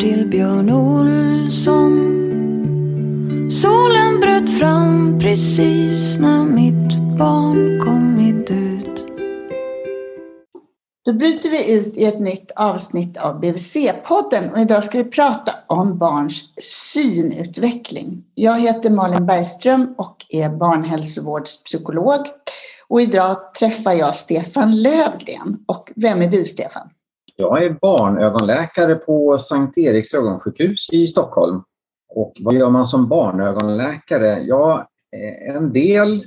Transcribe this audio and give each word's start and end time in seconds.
till 0.00 0.26
Björn 0.26 0.70
Olsson. 0.70 1.92
Solen 3.50 4.20
bröt 4.20 4.58
fram 4.58 5.18
precis 5.18 6.18
när 6.18 6.44
mitt 6.44 7.18
barn 7.18 7.80
kommit 7.80 8.50
ut. 8.50 9.06
Då 11.04 11.12
bryter 11.12 11.50
vi 11.50 11.74
ut 11.74 11.96
i 11.96 12.04
ett 12.04 12.20
nytt 12.20 12.50
avsnitt 12.56 13.16
av 13.16 13.40
BVC-podden 13.40 14.52
och 14.52 14.58
idag 14.58 14.84
ska 14.84 14.98
vi 14.98 15.04
prata 15.04 15.52
om 15.66 15.98
barns 15.98 16.42
synutveckling. 16.92 18.24
Jag 18.34 18.60
heter 18.60 18.90
Malin 18.90 19.26
Bergström 19.26 19.94
och 19.98 20.26
är 20.28 20.48
barnhälsovårdspsykolog. 20.48 22.20
Och 22.88 23.00
idag 23.00 23.54
träffar 23.54 23.92
jag 23.92 24.16
Stefan 24.16 24.82
Lövgren. 24.82 25.58
Och 25.68 25.92
vem 25.96 26.22
är 26.22 26.28
du 26.28 26.46
Stefan? 26.46 26.90
Jag 27.40 27.64
är 27.64 27.76
barnögonläkare 27.80 28.94
på 28.94 29.38
Sankt 29.38 29.78
Eriks 29.78 30.14
ögonsjukhus 30.14 30.88
i 30.92 31.06
Stockholm. 31.06 31.62
Och 32.08 32.32
vad 32.40 32.54
gör 32.54 32.70
man 32.70 32.86
som 32.86 33.08
barnögonläkare? 33.08 34.40
Ja, 34.40 34.88
eh, 35.16 35.56
en 35.56 35.72
del, 35.72 36.24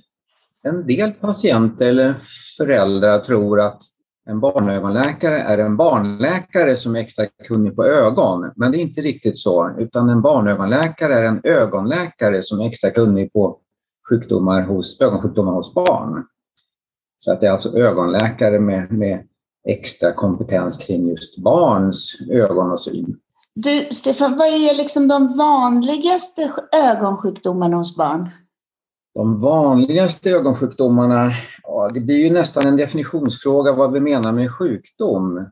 en 0.63 0.88
del 0.88 1.12
patienter 1.12 1.88
eller 1.88 2.16
föräldrar 2.57 3.20
tror 3.20 3.62
att 3.62 3.81
en 4.26 4.40
barnögonläkare 4.40 5.40
är 5.40 5.57
en 5.57 5.77
barnläkare 5.77 6.76
som 6.76 6.95
är 6.95 6.99
extra 6.99 7.26
kunnig 7.48 7.76
på 7.76 7.85
ögon. 7.85 8.52
Men 8.55 8.71
det 8.71 8.77
är 8.77 8.82
inte 8.82 9.02
riktigt 9.02 9.38
så, 9.38 9.76
utan 9.77 10.09
en 10.09 10.21
barnögonläkare 10.21 11.13
är 11.13 11.23
en 11.23 11.41
ögonläkare 11.43 12.43
som 12.43 12.62
är 12.62 12.66
extra 12.66 12.90
kunnig 12.90 13.34
på 13.34 13.59
sjukdomar 14.09 14.62
hos, 14.62 15.02
ögonsjukdomar 15.02 15.52
hos 15.54 15.73
barn. 15.73 16.23
Så 17.20 17.32
att 17.32 17.41
det 17.41 17.48
är 17.48 17.52
alltså 17.52 17.77
ögonläkare 17.77 18.59
med, 18.59 18.91
med 18.91 19.27
extra 19.69 20.13
kompetens 20.13 20.77
kring 20.77 21.09
just 21.09 21.37
barns 21.37 22.17
ögon 22.29 22.71
och 22.71 22.81
syn. 22.81 23.17
Du, 23.55 23.87
Stefan, 23.91 24.37
vad 24.37 24.47
är 24.47 24.77
liksom 24.77 25.07
de 25.07 25.37
vanligaste 25.37 26.53
ögonsjukdomarna 26.91 27.77
hos 27.77 27.97
barn? 27.97 28.29
De 29.15 29.41
vanligaste 29.41 30.29
ögonsjukdomarna, 30.29 31.31
ja, 31.63 31.89
det 31.93 31.99
blir 31.99 32.17
ju 32.17 32.29
nästan 32.29 32.67
en 32.67 32.77
definitionsfråga 32.77 33.73
vad 33.73 33.91
vi 33.91 33.99
menar 33.99 34.31
med 34.31 34.51
sjukdom. 34.51 35.45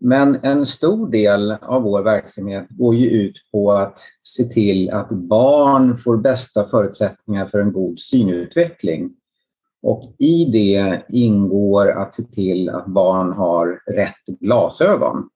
Men 0.00 0.38
en 0.42 0.66
stor 0.66 1.10
del 1.10 1.52
av 1.52 1.82
vår 1.82 2.02
verksamhet 2.02 2.66
går 2.70 2.94
ju 2.94 3.10
ut 3.10 3.36
på 3.52 3.72
att 3.72 3.98
se 4.22 4.44
till 4.44 4.90
att 4.90 5.10
barn 5.10 5.96
får 5.96 6.16
bästa 6.16 6.64
förutsättningar 6.64 7.46
för 7.46 7.58
en 7.58 7.72
god 7.72 7.98
synutveckling. 7.98 9.10
Och 9.82 10.14
i 10.18 10.44
det 10.44 11.02
ingår 11.08 11.90
att 11.90 12.14
se 12.14 12.22
till 12.22 12.68
att 12.68 12.86
barn 12.86 13.32
har 13.32 13.80
rätt 13.86 14.40
glasögon, 14.40 15.28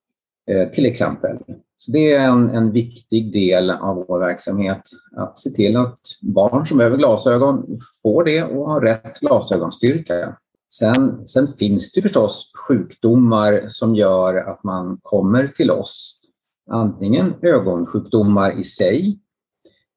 eh, 0.51 0.69
till 0.69 0.87
exempel. 0.87 1.39
Så 1.79 1.91
det 1.91 2.13
är 2.13 2.29
en, 2.29 2.51
en 2.51 2.73
viktig 2.73 3.33
del 3.33 3.71
av 3.71 4.05
vår 4.09 4.19
verksamhet, 4.19 4.83
att 5.17 5.39
se 5.39 5.51
till 5.51 5.77
att 5.77 6.01
barn 6.23 6.67
som 6.67 6.79
behöver 6.79 6.97
glasögon 6.97 7.79
får 8.03 8.25
det 8.25 8.45
och 8.45 8.71
har 8.71 8.81
rätt 8.81 9.21
glasögonstyrka. 9.21 10.37
Sen, 10.75 11.29
sen 11.29 11.49
finns 11.59 11.93
det 11.93 12.03
förstås 12.03 12.53
sjukdomar 12.69 13.65
som 13.69 13.95
gör 13.95 14.37
att 14.37 14.65
man 14.65 14.99
kommer 15.03 15.49
till 15.49 15.71
oss. 15.71 16.21
Antingen 16.71 17.35
ögonsjukdomar 17.43 18.61
i 18.61 18.65
sig 18.65 19.19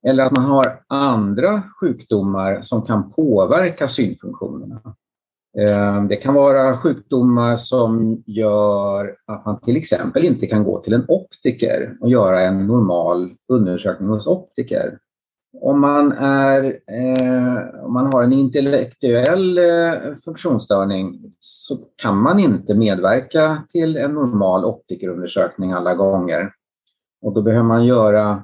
eller 0.05 0.25
att 0.25 0.31
man 0.31 0.45
har 0.45 0.79
andra 0.87 1.63
sjukdomar 1.79 2.61
som 2.61 2.81
kan 2.81 3.11
påverka 3.11 3.87
synfunktionerna. 3.87 4.81
Eh, 5.57 6.03
det 6.03 6.15
kan 6.15 6.33
vara 6.33 6.77
sjukdomar 6.77 7.55
som 7.55 8.23
gör 8.25 9.15
att 9.25 9.45
man 9.45 9.59
till 9.59 9.77
exempel 9.77 10.25
inte 10.25 10.47
kan 10.47 10.63
gå 10.63 10.81
till 10.81 10.93
en 10.93 11.05
optiker 11.07 11.97
och 12.01 12.09
göra 12.09 12.41
en 12.41 12.67
normal 12.67 13.29
undersökning 13.47 14.09
hos 14.09 14.27
optiker. 14.27 14.97
Om 15.61 15.81
man, 15.81 16.11
är, 16.11 16.63
eh, 16.91 17.83
om 17.85 17.93
man 17.93 18.13
har 18.13 18.23
en 18.23 18.33
intellektuell 18.33 19.57
eh, 19.57 20.13
funktionsstörning 20.25 21.19
så 21.39 21.77
kan 21.95 22.17
man 22.17 22.39
inte 22.39 22.75
medverka 22.75 23.63
till 23.69 23.97
en 23.97 24.13
normal 24.13 24.65
optikerundersökning 24.65 25.71
alla 25.71 25.95
gånger. 25.95 26.51
Och 27.21 27.33
då 27.33 27.41
behöver 27.41 27.67
man 27.67 27.85
göra 27.85 28.43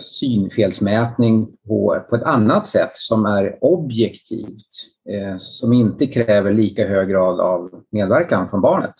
synfelsmätning 0.00 1.48
på, 1.68 2.04
på 2.10 2.16
ett 2.16 2.22
annat 2.22 2.66
sätt 2.66 2.90
som 2.92 3.26
är 3.26 3.58
objektivt, 3.60 4.66
eh, 5.10 5.36
som 5.38 5.72
inte 5.72 6.06
kräver 6.06 6.52
lika 6.52 6.88
hög 6.88 7.08
grad 7.08 7.40
av 7.40 7.70
medverkan 7.90 8.48
från 8.48 8.60
barnet. 8.60 8.94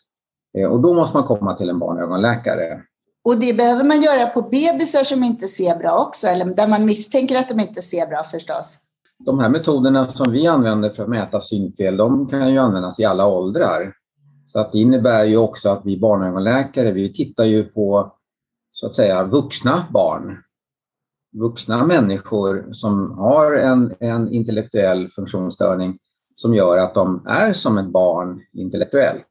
Eh, 0.58 0.66
och 0.66 0.80
då 0.80 0.94
måste 0.94 1.16
man 1.16 1.26
komma 1.26 1.56
till 1.56 1.68
en 1.68 1.78
barnögonläkare. 1.78 2.82
Och 3.24 3.40
det 3.40 3.56
behöver 3.56 3.84
man 3.84 4.02
göra 4.02 4.26
på 4.26 4.42
bebisar 4.42 5.04
som 5.04 5.24
inte 5.24 5.48
ser 5.48 5.78
bra 5.78 6.06
också, 6.06 6.26
eller 6.26 6.44
där 6.44 6.68
man 6.68 6.84
misstänker 6.84 7.38
att 7.38 7.48
de 7.48 7.60
inte 7.60 7.82
ser 7.82 8.06
bra 8.06 8.22
förstås? 8.22 8.78
De 9.18 9.38
här 9.38 9.48
metoderna 9.48 10.04
som 10.04 10.32
vi 10.32 10.46
använder 10.46 10.90
för 10.90 11.02
att 11.02 11.08
mäta 11.08 11.40
synfel, 11.40 11.96
de 11.96 12.28
kan 12.28 12.52
ju 12.52 12.58
användas 12.58 13.00
i 13.00 13.04
alla 13.04 13.26
åldrar. 13.26 13.92
Så 14.52 14.60
att 14.60 14.72
det 14.72 14.78
innebär 14.78 15.24
ju 15.24 15.36
också 15.36 15.68
att 15.68 15.80
vi 15.84 15.98
barnögonläkare, 15.98 16.92
vi 16.92 17.12
tittar 17.12 17.44
ju 17.44 17.64
på 17.64 18.12
så 18.72 18.86
att 18.86 18.94
säga 18.94 19.24
vuxna 19.24 19.86
barn 19.92 20.43
vuxna 21.34 21.86
människor 21.86 22.68
som 22.72 23.18
har 23.18 23.52
en, 23.52 23.94
en 24.00 24.32
intellektuell 24.32 25.08
funktionsstörning 25.08 25.98
som 26.34 26.54
gör 26.54 26.78
att 26.78 26.94
de 26.94 27.26
är 27.26 27.52
som 27.52 27.78
ett 27.78 27.92
barn 27.92 28.40
intellektuellt. 28.52 29.26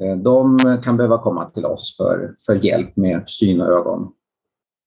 Eh, 0.00 0.16
de 0.16 0.58
kan 0.84 0.96
behöva 0.96 1.18
komma 1.18 1.50
till 1.50 1.66
oss 1.66 1.96
för, 1.96 2.34
för 2.46 2.64
hjälp 2.64 2.96
med 2.96 3.24
syn 3.26 3.60
och 3.60 3.68
ögon. 3.68 4.12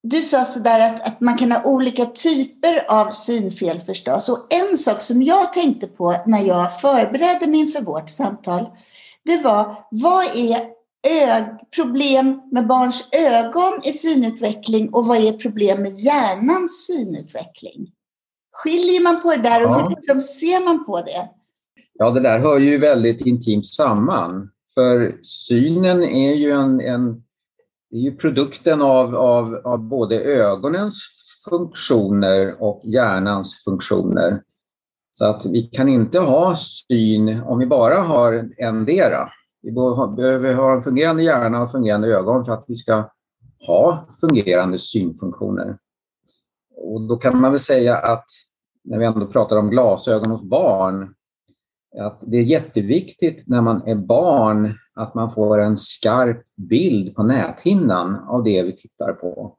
Du 0.04 0.22
sa 0.22 0.44
sådär 0.44 0.80
att, 0.80 1.08
att 1.08 1.22
man 1.22 1.38
kan 1.38 1.52
ha 1.52 1.64
olika 1.64 2.06
typer 2.06 2.92
av 2.92 3.10
synfel 3.10 3.80
förstås. 3.80 4.30
Och 4.30 4.54
en 4.54 4.78
sak 4.78 5.02
som 5.02 5.24
jag 5.24 5.54
tänkte 5.54 5.88
på 5.88 6.14
när 6.26 6.42
jag 6.42 6.82
förberedde 6.82 7.48
mig 7.48 7.60
inför 7.60 7.82
vårt 7.84 8.10
samtal, 8.10 8.66
det 9.26 9.44
var 9.44 9.76
vad 9.92 10.24
är 10.24 10.75
problem 11.76 12.42
med 12.52 12.68
barns 12.68 13.10
ögon 13.12 13.80
i 13.84 13.92
synutveckling 13.94 14.94
och 14.94 15.06
vad 15.06 15.18
är 15.18 15.34
problem 15.34 15.82
med 15.82 15.92
hjärnans 15.92 16.88
synutveckling? 16.88 17.92
Skiljer 18.52 19.04
man 19.04 19.22
på 19.22 19.32
det 19.32 19.50
där 19.50 19.66
och 19.66 19.72
ja. 19.72 19.84
hur 19.84 19.90
liksom 19.96 20.22
ser 20.22 20.66
man 20.66 20.86
på 20.86 21.02
det? 21.02 21.30
Ja, 21.94 22.12
det 22.12 22.20
där 22.20 22.40
hör 22.40 22.58
ju 22.58 22.78
väldigt 22.78 23.22
intimt 23.22 23.66
samman. 23.66 24.52
För 24.74 25.16
synen 25.22 26.04
är 26.04 26.34
ju 26.34 26.52
en, 26.52 26.80
en 26.80 27.24
är 27.92 28.00
ju 28.00 28.16
produkten 28.16 28.82
av, 28.82 29.16
av, 29.16 29.62
av 29.64 29.80
både 29.80 30.20
ögonens 30.22 31.10
funktioner 31.50 32.62
och 32.62 32.82
hjärnans 32.84 33.64
funktioner. 33.64 34.42
Så 35.18 35.26
att 35.26 35.46
vi 35.46 35.64
kan 35.64 35.90
inte 35.90 36.20
ha 36.20 36.56
syn 36.56 37.42
om 37.42 37.60
vi 37.60 37.66
bara 37.66 38.02
har 38.02 38.50
endera. 38.58 39.30
Vi 39.66 39.72
behöver 39.72 40.54
ha 40.54 40.74
en 40.74 40.82
fungerande 40.82 41.24
hjärna 41.24 41.62
och 41.62 41.72
fungerande 41.72 42.08
ögon 42.08 42.46
för 42.46 42.54
att 42.54 42.66
vi 42.68 42.76
ska 42.76 43.10
ha 43.68 44.08
fungerande 44.22 44.80
synfunktioner. 44.80 45.78
Och 46.76 47.02
då 47.02 47.18
kan 47.18 47.42
man 47.42 47.52
väl 47.52 47.60
säga 47.60 47.98
att 47.98 48.26
när 48.84 49.00
vi 49.00 49.06
ändå 49.06 49.28
pratar 49.28 49.58
om 49.58 49.70
glasögon 49.70 50.32
hos 50.32 50.42
barn, 50.42 51.14
att 52.00 52.20
det 52.22 52.38
är 52.38 52.42
jätteviktigt 52.42 53.48
när 53.48 53.62
man 53.62 53.88
är 53.88 53.96
barn 53.96 54.74
att 54.94 55.16
man 55.16 55.30
får 55.30 55.60
en 55.60 55.78
skarp 55.78 56.44
bild 56.56 57.16
på 57.16 57.24
näthinnan 57.24 58.16
av 58.16 58.44
det 58.44 58.64
vi 58.64 58.76
tittar 58.76 59.14
på. 59.14 59.58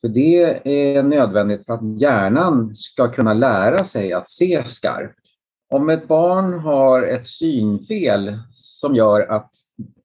För 0.00 0.08
det 0.08 0.68
är 0.68 1.02
nödvändigt 1.02 1.66
för 1.66 1.72
att 1.72 2.00
hjärnan 2.00 2.76
ska 2.76 3.08
kunna 3.08 3.34
lära 3.34 3.84
sig 3.84 4.12
att 4.12 4.28
se 4.28 4.64
skarpt. 4.68 5.27
Om 5.70 5.88
ett 5.88 6.08
barn 6.08 6.58
har 6.58 7.02
ett 7.02 7.26
synfel 7.26 8.38
som 8.50 8.94
gör 8.94 9.20
att 9.20 9.50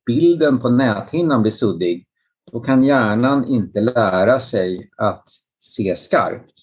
bilden 0.06 0.60
på 0.60 0.70
näthinnan 0.70 1.42
blir 1.42 1.52
suddig, 1.52 2.08
då 2.52 2.60
kan 2.60 2.84
hjärnan 2.84 3.46
inte 3.48 3.82
lära 3.82 4.40
sig 4.40 4.90
att 4.98 5.24
se 5.60 5.96
skarpt. 5.96 6.54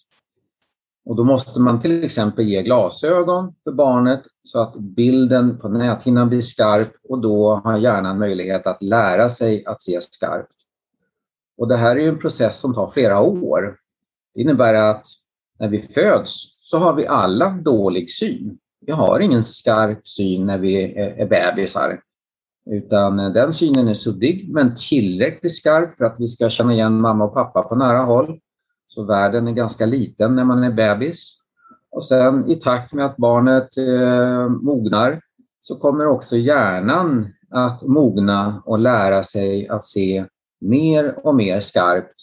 Och 1.04 1.16
då 1.16 1.24
måste 1.24 1.60
man 1.60 1.80
till 1.80 2.04
exempel 2.04 2.44
ge 2.44 2.62
glasögon 2.62 3.54
för 3.64 3.72
barnet 3.72 4.22
så 4.44 4.60
att 4.60 4.76
bilden 4.76 5.58
på 5.58 5.68
näthinnan 5.68 6.28
blir 6.28 6.40
skarp 6.40 6.92
och 7.08 7.18
då 7.18 7.54
har 7.54 7.78
hjärnan 7.78 8.18
möjlighet 8.18 8.66
att 8.66 8.82
lära 8.82 9.28
sig 9.28 9.64
att 9.66 9.80
se 9.80 10.00
skarpt. 10.00 10.54
Och 11.58 11.68
det 11.68 11.76
här 11.76 11.96
är 11.96 12.08
en 12.08 12.18
process 12.18 12.60
som 12.60 12.74
tar 12.74 12.90
flera 12.90 13.20
år. 13.20 13.76
Det 14.34 14.40
innebär 14.40 14.74
att 14.74 15.06
när 15.58 15.68
vi 15.68 15.78
föds 15.78 16.58
så 16.60 16.78
har 16.78 16.94
vi 16.94 17.06
alla 17.06 17.50
dålig 17.50 18.10
syn. 18.10 18.58
Vi 18.90 18.94
har 18.94 19.20
ingen 19.20 19.42
skarp 19.42 20.06
syn 20.08 20.46
när 20.46 20.58
vi 20.58 20.94
är 20.98 21.26
bebisar. 21.26 22.00
Utan 22.70 23.18
eh, 23.18 23.32
den 23.32 23.52
synen 23.52 23.88
är 23.88 23.94
suddig 23.94 24.52
men 24.52 24.74
tillräckligt 24.74 25.56
skarp 25.56 25.96
för 25.96 26.04
att 26.04 26.16
vi 26.18 26.26
ska 26.26 26.50
känna 26.50 26.72
igen 26.72 27.00
mamma 27.00 27.24
och 27.24 27.34
pappa 27.34 27.62
på 27.62 27.74
nära 27.74 27.98
håll. 27.98 28.40
Så 28.86 29.04
världen 29.04 29.48
är 29.48 29.52
ganska 29.52 29.86
liten 29.86 30.36
när 30.36 30.44
man 30.44 30.64
är 30.64 30.72
bebis. 30.72 31.32
Och 31.90 32.04
sen 32.04 32.50
i 32.50 32.56
takt 32.56 32.92
med 32.92 33.06
att 33.06 33.16
barnet 33.16 33.76
eh, 33.76 34.48
mognar 34.48 35.20
så 35.60 35.76
kommer 35.76 36.06
också 36.06 36.36
hjärnan 36.36 37.28
att 37.50 37.82
mogna 37.82 38.62
och 38.66 38.78
lära 38.78 39.22
sig 39.22 39.68
att 39.68 39.84
se 39.84 40.24
mer 40.60 41.26
och 41.26 41.34
mer 41.34 41.60
skarpt. 41.60 42.14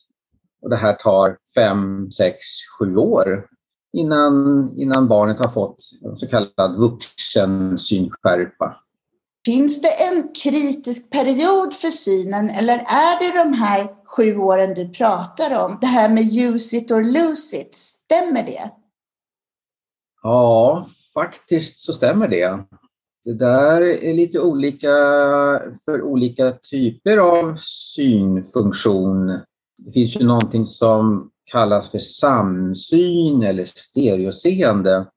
Och 0.62 0.70
det 0.70 0.76
här 0.76 0.94
tar 0.94 1.38
fem, 1.56 2.12
sex, 2.12 2.38
sju 2.80 2.96
år 2.96 3.48
innan, 3.98 4.70
innan 4.78 5.08
barnet 5.08 5.38
har 5.38 5.50
fått 5.50 5.82
så 6.16 6.28
kallad 6.28 6.80
vuxen 6.80 7.78
synskärpa. 7.78 8.78
Finns 9.46 9.82
det 9.82 9.88
en 9.88 10.34
kritisk 10.44 11.12
period 11.12 11.74
för 11.74 11.88
synen 11.88 12.50
eller 12.50 12.74
är 12.78 13.20
det 13.20 13.44
de 13.44 13.54
här 13.54 13.88
sju 14.06 14.38
åren 14.38 14.74
du 14.74 14.90
pratar 14.90 15.66
om? 15.66 15.78
Det 15.82 15.88
här 15.88 16.10
med 16.10 16.54
use 16.54 16.78
it 16.78 16.92
or 16.92 17.04
lose 17.04 17.58
it, 17.58 17.76
stämmer 17.76 18.44
det? 18.44 18.72
Ja, 20.24 20.86
faktiskt 21.14 21.80
så 21.80 21.94
stämmer 21.94 22.28
det. 22.28 22.64
Det 23.26 23.34
där 23.34 23.82
är 23.82 24.14
lite 24.14 24.40
olika 24.40 24.90
för 25.86 26.02
olika 26.02 26.52
typer 26.52 27.18
av 27.18 27.56
synfunktion. 27.96 29.28
Det 29.78 29.92
finns 29.94 30.16
ju 30.22 30.26
någonting 30.26 30.66
som 30.66 31.32
kallas 31.48 31.92
för 31.92 32.00
samsyn 32.00 33.44
eller 33.44 33.64
stereoseende. 33.66 35.08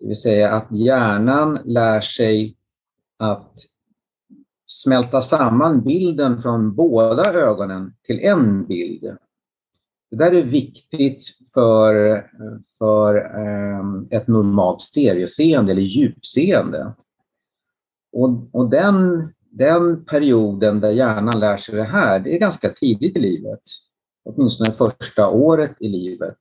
Det 0.00 0.06
vill 0.06 0.16
säga 0.16 0.54
att 0.54 0.66
hjärnan 0.70 1.58
lär 1.64 2.00
sig 2.00 2.56
att 3.18 3.52
smälta 4.66 5.22
samman 5.22 5.80
bilden 5.80 6.42
från 6.42 6.74
båda 6.74 7.32
ögonen 7.32 7.94
till 8.06 8.20
en 8.20 8.66
bild. 8.66 9.16
Det 10.10 10.16
där 10.16 10.32
är 10.32 10.42
viktigt 10.42 11.24
för, 11.54 12.24
för 12.78 13.14
ehm, 13.16 14.08
ett 14.10 14.28
normalt 14.28 14.82
stereoseende 14.82 15.72
eller 15.72 15.82
djupseende. 15.82 16.92
Och, 18.12 18.48
och 18.52 18.70
den, 18.70 19.28
den 19.50 20.04
perioden 20.04 20.80
där 20.80 20.90
hjärnan 20.90 21.40
lär 21.40 21.56
sig 21.56 21.74
det 21.74 21.84
här, 21.84 22.18
det 22.18 22.34
är 22.34 22.38
ganska 22.38 22.68
tidigt 22.68 23.16
i 23.16 23.20
livet. 23.20 23.62
Åtminstone 24.26 24.72
första 24.72 25.28
året 25.28 25.76
i 25.80 25.88
livet. 25.88 26.36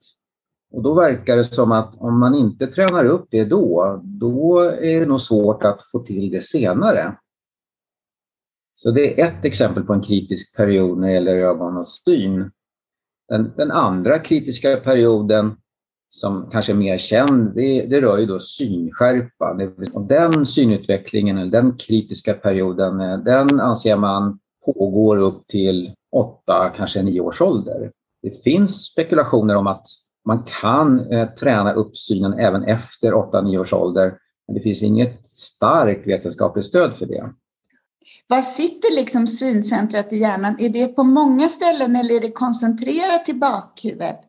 Och 0.71 0.83
då 0.83 0.93
verkar 0.93 1.37
det 1.37 1.43
som 1.43 1.71
att 1.71 1.95
om 1.97 2.19
man 2.19 2.35
inte 2.35 2.67
tränar 2.67 3.05
upp 3.05 3.27
det 3.31 3.45
då, 3.45 3.99
då 4.03 4.59
är 4.59 4.99
det 4.99 5.05
nog 5.05 5.21
svårt 5.21 5.63
att 5.63 5.79
få 5.91 5.99
till 5.99 6.31
det 6.31 6.43
senare. 6.43 7.17
Så 8.73 8.91
det 8.91 9.21
är 9.21 9.27
ett 9.27 9.45
exempel 9.45 9.83
på 9.83 9.93
en 9.93 10.01
kritisk 10.01 10.55
period 10.55 10.97
när 10.99 11.07
det 11.07 11.13
gäller 11.13 11.35
ögon 11.35 11.77
och 11.77 11.87
syn. 11.87 12.51
Den, 13.29 13.53
den 13.57 13.71
andra 13.71 14.19
kritiska 14.19 14.77
perioden 14.77 15.55
som 16.09 16.49
kanske 16.51 16.71
är 16.71 16.75
mer 16.75 16.97
känd, 16.97 17.55
det, 17.55 17.85
det 17.85 18.01
rör 18.01 18.17
ju 18.17 18.25
då 18.25 18.39
synskärpa. 18.39 19.57
Och 19.93 20.07
den 20.07 20.45
synutvecklingen, 20.45 21.37
eller 21.37 21.51
den 21.51 21.77
kritiska 21.77 22.33
perioden, 22.33 22.99
eh, 22.99 23.17
den 23.17 23.59
anser 23.59 23.97
man 23.97 24.39
pågår 24.65 25.17
upp 25.17 25.47
till 25.47 25.93
åtta, 26.15 26.73
kanske 26.75 27.03
nio 27.03 27.21
års 27.21 27.41
ålder. 27.41 27.91
Det 28.21 28.43
finns 28.43 28.85
spekulationer 28.85 29.55
om 29.55 29.67
att 29.67 29.85
man 30.25 30.43
kan 30.61 31.11
eh, 31.11 31.29
träna 31.29 31.73
upp 31.73 31.97
synen 31.97 32.33
även 32.33 32.63
efter 32.63 33.11
8-9 33.11 33.57
års 33.57 33.73
ålder, 33.73 34.17
men 34.47 34.55
det 34.55 34.61
finns 34.61 34.83
inget 34.83 35.27
starkt 35.27 36.07
vetenskapligt 36.07 36.65
stöd 36.65 36.97
för 36.97 37.05
det. 37.05 37.33
Var 38.27 38.41
sitter 38.41 38.95
liksom 38.95 39.27
syncentrat 39.27 40.13
i 40.13 40.15
hjärnan? 40.15 40.55
Är 40.59 40.69
det 40.69 40.87
på 40.87 41.03
många 41.03 41.49
ställen 41.49 41.95
eller 41.95 42.15
är 42.15 42.19
det 42.19 42.31
koncentrerat 42.31 43.29
i 43.29 43.33
bakhuvudet? 43.33 44.19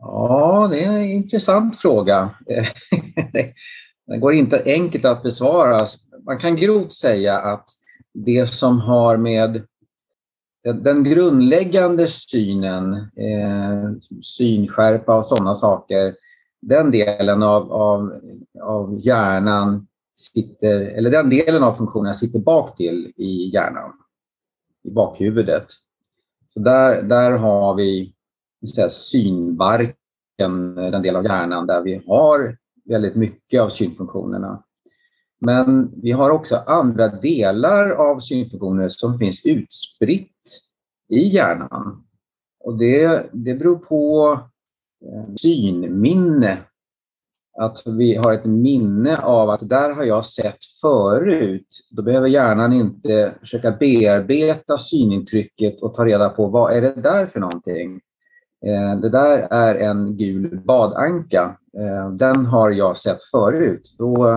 Ja, 0.00 0.68
det 0.70 0.84
är 0.84 0.92
en 0.92 1.04
intressant 1.04 1.76
fråga. 1.76 2.30
Det 4.08 4.18
går 4.18 4.34
inte 4.34 4.62
enkelt 4.66 5.04
att 5.04 5.22
besvara. 5.22 5.86
Man 6.26 6.38
kan 6.38 6.56
grovt 6.56 6.92
säga 6.92 7.38
att 7.38 7.64
det 8.14 8.50
som 8.50 8.80
har 8.80 9.16
med 9.16 9.66
den 10.72 11.04
grundläggande 11.04 12.06
synen, 12.06 12.94
eh, 12.94 13.90
synskärpa 14.22 15.16
och 15.16 15.26
sådana 15.26 15.54
saker, 15.54 16.14
den 16.62 16.90
delen 16.90 17.42
av, 17.42 17.72
av, 17.72 18.20
av 18.62 18.98
hjärnan 18.98 19.86
sitter, 20.16 20.80
eller 20.80 21.10
den 21.10 21.30
delen 21.30 21.62
av 21.62 21.72
funktionen 21.72 22.14
sitter 22.14 22.38
bak 22.38 22.76
till 22.76 23.12
i 23.16 23.50
hjärnan, 23.54 23.92
i 24.84 24.90
bakhuvudet. 24.90 25.66
Så 26.48 26.60
där, 26.60 27.02
där 27.02 27.30
har 27.30 27.74
vi 27.74 28.14
säga, 28.74 28.90
synbarken, 28.90 29.94
den 30.74 31.02
del 31.02 31.16
av 31.16 31.24
hjärnan 31.24 31.66
där 31.66 31.82
vi 31.82 32.02
har 32.06 32.56
väldigt 32.84 33.16
mycket 33.16 33.60
av 33.60 33.68
synfunktionerna. 33.68 34.62
Men 35.40 35.92
vi 36.02 36.12
har 36.12 36.30
också 36.30 36.56
andra 36.56 37.08
delar 37.08 37.90
av 37.90 38.20
synfunktioner 38.20 38.88
som 38.88 39.18
finns 39.18 39.46
utspritt 39.46 40.30
i 41.08 41.22
hjärnan. 41.22 42.04
Och 42.64 42.78
det, 42.78 43.26
det 43.32 43.54
beror 43.54 43.76
på 43.76 44.32
eh, 45.04 45.34
synminne. 45.40 46.58
Att 47.58 47.82
vi 47.86 48.14
har 48.14 48.32
ett 48.32 48.44
minne 48.44 49.16
av 49.16 49.50
att 49.50 49.68
där 49.68 49.94
har 49.94 50.04
jag 50.04 50.26
sett 50.26 50.64
förut. 50.82 51.66
Då 51.90 52.02
behöver 52.02 52.28
hjärnan 52.28 52.72
inte 52.72 53.34
försöka 53.40 53.70
bearbeta 53.70 54.78
synintrycket 54.78 55.82
och 55.82 55.94
ta 55.94 56.04
reda 56.04 56.28
på 56.28 56.46
vad 56.46 56.76
är 56.76 56.80
det 56.80 57.02
där 57.02 57.26
för 57.26 57.40
någonting. 57.40 58.00
Eh, 58.66 59.00
det 59.00 59.10
där 59.10 59.38
är 59.50 59.74
en 59.74 60.16
gul 60.16 60.60
badanka. 60.64 61.56
Eh, 61.78 62.10
den 62.10 62.46
har 62.46 62.70
jag 62.70 62.98
sett 62.98 63.24
förut. 63.24 63.94
Då, 63.98 64.36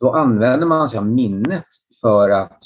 då 0.00 0.12
använder 0.12 0.66
man 0.66 0.88
sig 0.88 0.98
av 0.98 1.06
minnet 1.06 1.66
för 2.00 2.30
att 2.30 2.62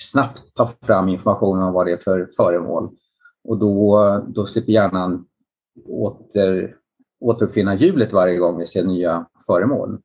snabbt 0.00 0.54
ta 0.54 0.70
fram 0.82 1.08
information 1.08 1.62
om 1.62 1.72
vad 1.72 1.86
det 1.86 1.92
är 1.92 1.96
för 1.96 2.28
föremål. 2.36 2.90
Och 3.44 3.58
då, 3.58 4.24
då 4.28 4.46
slipper 4.46 4.72
hjärnan 4.72 5.26
åter, 5.86 6.76
återuppfinna 7.20 7.74
hjulet 7.74 8.12
varje 8.12 8.36
gång 8.36 8.58
vi 8.58 8.66
ser 8.66 8.84
nya 8.84 9.26
föremål. 9.46 9.98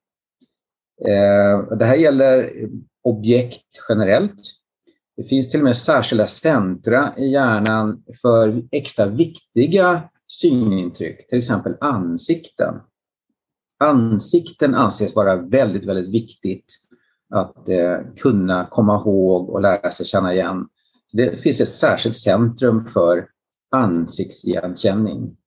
Eh, 1.01 1.75
det 1.77 1.85
här 1.85 1.95
gäller 1.95 2.51
objekt 3.03 3.65
generellt. 3.89 4.41
Det 5.17 5.23
finns 5.23 5.51
till 5.51 5.59
och 5.59 5.63
med 5.63 5.77
särskilda 5.77 6.27
centra 6.27 7.17
i 7.17 7.31
hjärnan 7.31 8.03
för 8.21 8.63
extra 8.71 9.05
viktiga 9.05 10.09
synintryck, 10.27 11.29
till 11.29 11.37
exempel 11.37 11.77
ansikten. 11.79 12.75
Ansikten 13.77 14.75
anses 14.75 15.15
vara 15.15 15.35
väldigt, 15.35 15.85
väldigt 15.85 16.13
viktigt 16.13 16.65
att 17.29 17.69
eh, 17.69 17.97
kunna 18.21 18.67
komma 18.71 18.95
ihåg 18.95 19.49
och 19.49 19.61
lära 19.61 19.91
sig 19.91 20.05
känna 20.05 20.33
igen. 20.33 20.67
Det 21.11 21.41
finns 21.41 21.61
ett 21.61 21.69
särskilt 21.69 22.15
centrum 22.15 22.85
för 22.85 23.27
ansiktsigenkänning. 23.71 25.37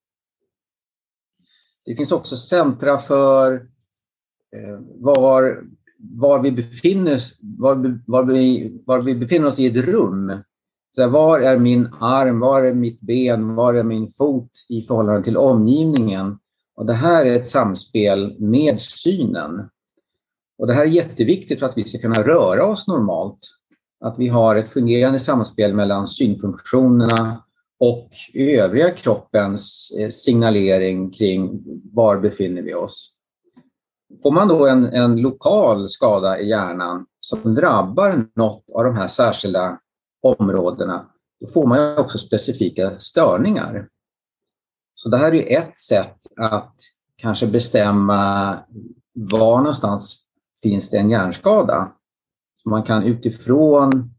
Det 1.85 1.97
finns 1.97 2.13
också 2.13 2.37
centra 2.37 2.99
för 2.99 3.53
eh, 4.57 4.79
var 5.01 5.63
var 5.99 6.43
vi 6.43 6.53
befinner, 6.53 7.21
var, 7.59 8.01
var, 8.07 8.25
vi, 8.25 8.79
var 8.87 9.01
vi 9.03 9.15
befinner 9.15 9.47
oss 9.47 9.59
i 9.59 9.67
ett 9.67 9.87
rum. 9.87 10.33
Så 10.97 11.09
var 11.09 11.41
är 11.41 11.59
min 11.59 11.87
arm, 12.01 12.41
var 12.41 12.63
är 12.63 12.75
mitt 12.75 13.01
ben, 13.01 13.55
var 13.55 13.75
är 13.75 13.83
min 13.83 14.09
fot 14.09 14.51
i 14.69 14.83
förhållande 14.83 15.23
till 15.23 15.37
omgivningen? 15.37 16.39
Och 16.79 16.87
det 16.87 16.93
här 16.93 17.27
är 17.27 17.37
ett 17.37 17.49
samspel 17.49 18.37
med 18.41 18.83
synen. 18.83 19.69
Och 20.59 20.67
det 20.67 20.75
här 20.75 20.83
är 20.83 20.89
jätteviktigt 20.89 21.59
för 21.59 21.67
att 21.67 21.77
vi 21.77 21.85
ska 21.85 21.99
kunna 21.99 22.23
röra 22.23 22.67
oss 22.67 22.89
normalt. 22.89 23.39
Att 24.05 24.19
vi 24.19 24.29
har 24.29 24.57
ett 24.57 24.71
fungerande 24.71 25.19
samspel 25.19 25.75
mellan 25.75 26.09
synfunktionerna 26.09 27.45
och 27.81 28.11
övriga 28.35 28.91
kroppens 28.91 29.93
eh, 29.99 30.09
signalering 30.09 31.11
kring 31.11 31.65
var 31.93 32.19
befinner 32.19 32.63
vi 32.63 32.75
oss. 32.75 33.15
Får 34.23 34.31
man 34.31 34.49
då 34.49 34.67
en, 34.67 34.85
en 34.85 35.17
lokal 35.17 35.89
skada 35.89 36.41
i 36.41 36.49
hjärnan 36.49 37.07
som 37.21 37.55
drabbar 37.55 38.25
något 38.35 38.65
av 38.75 38.85
de 38.85 38.95
här 38.95 39.09
särskilda 39.09 39.79
områdena, 40.23 41.07
då 41.41 41.47
får 41.47 41.67
man 41.67 41.99
också 41.99 42.19
specifika 42.19 42.99
störningar. 42.99 43.89
Så 45.01 45.09
det 45.09 45.19
här 45.19 45.35
är 45.35 45.59
ett 45.59 45.79
sätt 45.79 46.17
att 46.37 46.75
kanske 47.17 47.47
bestämma 47.47 48.59
var 49.13 49.59
någonstans 49.59 50.17
finns 50.63 50.91
det 50.91 50.99
en 50.99 51.11
hjärnskada. 51.11 51.93
Så 52.63 52.69
man 52.69 52.83
kan 52.83 53.03
utifrån 53.03 54.11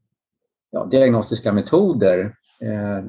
ja, 0.72 0.86
diagnostiska 0.86 1.52
metoder 1.52 2.36
eh, 2.62 3.06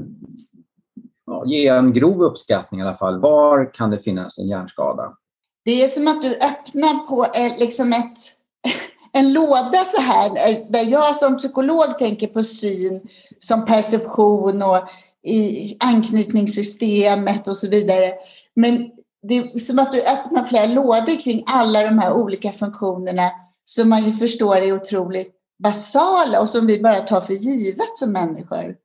ja, 1.27 1.45
ge 1.47 1.67
en 1.67 1.93
grov 1.93 2.23
uppskattning 2.23 2.81
i 2.81 2.85
alla 2.85 2.97
fall. 2.97 3.21
Var 3.21 3.75
kan 3.75 3.91
det 3.91 3.99
finnas 3.99 4.39
en 4.39 4.49
hjärnskada? 4.49 5.17
Det 5.65 5.83
är 5.83 5.89
som 5.89 6.09
att 6.09 6.23
du 6.23 6.29
öppnar 6.29 7.07
på 7.09 7.25
eh, 7.25 7.59
liksom 7.59 7.93
ett, 7.93 8.19
en 9.13 9.33
låda 9.33 9.85
så 9.87 10.03
här, 10.03 10.31
där 10.73 10.91
jag 10.91 11.17
som 11.17 11.37
psykolog 11.37 11.99
tänker 11.99 12.27
på 12.27 12.43
syn 12.43 13.01
som 13.39 13.67
perception 13.67 14.63
och 14.63 14.79
i 15.27 15.77
anknytningssystemet 15.81 17.49
och 17.49 17.57
så 17.57 17.69
vidare. 17.69 18.13
Men 18.57 18.91
det 19.23 19.37
är 19.37 19.59
som 19.59 19.79
att 19.79 19.93
du 19.93 20.01
öppnar 20.01 20.45
flera 20.45 20.67
lådor 20.67 21.23
kring 21.23 21.45
alla 21.47 21.83
de 21.83 21.99
här 21.99 22.13
olika 22.13 22.53
funktionerna 22.53 23.31
som 23.65 23.89
man 23.89 24.05
ju 24.05 24.13
förstår 24.13 24.57
är 24.57 24.73
otroligt 24.73 25.33
basala 25.63 26.41
och 26.41 26.49
som 26.49 26.67
vi 26.67 26.83
bara 26.83 27.01
tar 27.01 27.21
för 27.21 27.33
givet 27.33 27.97
som 27.97 28.13
människor. 28.13 28.77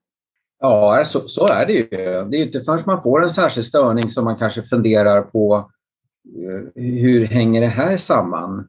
Ja, 0.60 1.04
så, 1.06 1.28
så, 1.28 1.48
är 1.48 1.66
det 1.66 1.74
ju. 1.74 1.88
Det 1.90 2.38
är 2.38 2.38
ju 2.38 2.46
inte 2.46 2.62
förrän 2.62 2.84
man 2.86 3.04
får 3.04 3.24
en 3.24 3.30
särskild 3.30 3.66
störning 3.66 4.10
som 4.10 4.26
man 4.26 4.38
kanske 4.38 4.64
funderar 4.64 5.22
på 5.22 5.72
eh, 6.26 6.84
hur 6.84 7.26
hänger 7.26 7.62
det 7.62 7.68
här 7.68 7.98
samman? 7.98 8.68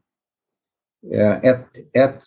Eh, 1.13 1.31
ett, 1.31 1.67
ett, 1.93 2.23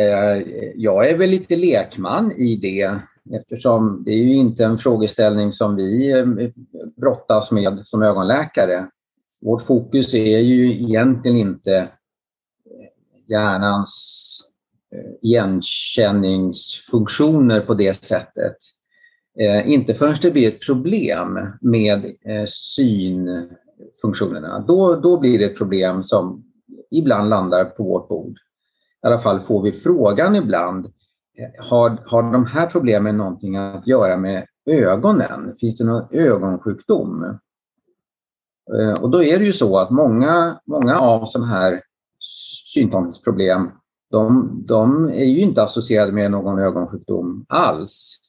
eh, 0.00 0.46
jag 0.74 1.10
är 1.10 1.18
väl 1.18 1.30
lite 1.30 1.56
lekman 1.56 2.32
i 2.32 2.56
det 2.56 3.00
eftersom 3.40 4.02
det 4.04 4.10
är 4.10 4.24
ju 4.24 4.34
inte 4.34 4.64
en 4.64 4.78
frågeställning 4.78 5.52
som 5.52 5.76
vi 5.76 6.10
eh, 6.10 6.26
brottas 6.96 7.50
med 7.52 7.82
som 7.84 8.02
ögonläkare. 8.02 8.88
Vårt 9.44 9.62
fokus 9.62 10.14
är 10.14 10.38
ju 10.38 10.72
egentligen 10.72 11.36
inte 11.36 11.76
eh, 11.76 11.88
hjärnans 13.28 14.40
eh, 14.94 15.00
igenkänningsfunktioner 15.22 17.60
på 17.60 17.74
det 17.74 18.04
sättet. 18.04 18.56
Eh, 19.40 19.70
inte 19.70 19.94
förrän 19.94 20.14
det 20.22 20.30
blir 20.30 20.48
ett 20.48 20.66
problem 20.66 21.38
med 21.60 22.04
eh, 22.04 22.44
synfunktionerna. 22.46 24.64
Då, 24.68 24.96
då 24.96 25.20
blir 25.20 25.38
det 25.38 25.44
ett 25.44 25.56
problem 25.56 26.02
som 26.02 26.44
ibland 26.90 27.28
landar 27.28 27.64
på 27.64 27.84
vårt 27.84 28.08
bord. 28.08 28.36
I 29.02 29.06
alla 29.06 29.18
fall 29.18 29.40
får 29.40 29.62
vi 29.62 29.72
frågan 29.72 30.36
ibland, 30.36 30.86
eh, 30.86 30.92
har, 31.64 32.02
har 32.06 32.32
de 32.32 32.46
här 32.46 32.66
problemen 32.66 33.16
någonting 33.16 33.56
att 33.56 33.86
göra 33.86 34.16
med 34.16 34.46
ögonen? 34.66 35.54
Finns 35.60 35.76
det 35.76 35.84
någon 35.84 36.06
ögonsjukdom? 36.10 37.38
Eh, 38.72 39.02
och 39.02 39.10
då 39.10 39.24
är 39.24 39.38
det 39.38 39.44
ju 39.44 39.52
så 39.52 39.78
att 39.78 39.90
många, 39.90 40.60
många 40.66 40.98
av 40.98 41.26
sådana 41.26 41.52
här 41.52 41.82
syntolkningsproblem, 42.74 43.70
de, 44.10 44.50
de 44.66 45.08
är 45.08 45.24
ju 45.24 45.40
inte 45.40 45.62
associerade 45.62 46.12
med 46.12 46.30
någon 46.30 46.58
ögonsjukdom 46.58 47.46
alls. 47.48 48.20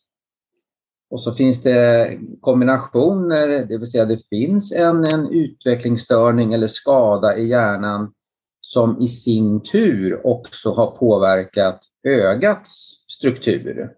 Och 1.09 1.21
så 1.21 1.33
finns 1.33 1.63
det 1.63 2.19
kombinationer, 2.41 3.47
det 3.47 3.77
vill 3.77 3.91
säga 3.91 4.05
det 4.05 4.27
finns 4.29 4.71
en, 4.71 5.03
en 5.03 5.29
utvecklingsstörning 5.29 6.53
eller 6.53 6.67
skada 6.67 7.37
i 7.37 7.47
hjärnan 7.47 8.13
som 8.61 9.01
i 9.01 9.07
sin 9.07 9.61
tur 9.61 10.27
också 10.27 10.71
har 10.71 10.91
påverkat 10.91 11.81
ögats 12.03 12.95
struktur. 13.07 13.91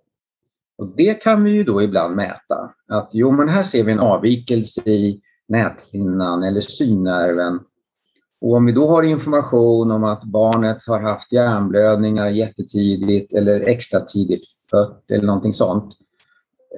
Och 0.77 0.87
det 0.87 1.13
kan 1.13 1.43
vi 1.43 1.51
ju 1.51 1.63
då 1.63 1.81
ibland 1.81 2.15
mäta. 2.15 2.71
Att 2.87 3.09
jo, 3.11 3.31
men 3.31 3.49
här 3.49 3.63
ser 3.63 3.83
vi 3.83 3.91
en 3.91 3.99
avvikelse 3.99 4.81
i 4.89 5.21
näthinnan 5.47 6.43
eller 6.43 6.61
synnerven 6.61 7.59
och 8.41 8.53
om 8.53 8.65
vi 8.65 8.71
då 8.71 8.87
har 8.87 9.03
information 9.03 9.91
om 9.91 10.03
att 10.03 10.23
barnet 10.23 10.87
har 10.87 10.99
haft 10.99 11.31
hjärnblödningar 11.31 12.27
jättetidigt 12.27 13.33
eller 13.33 13.61
extra 13.61 13.99
tidigt 13.99 14.47
fött 14.71 15.11
eller 15.11 15.25
någonting 15.25 15.53
sånt, 15.53 15.93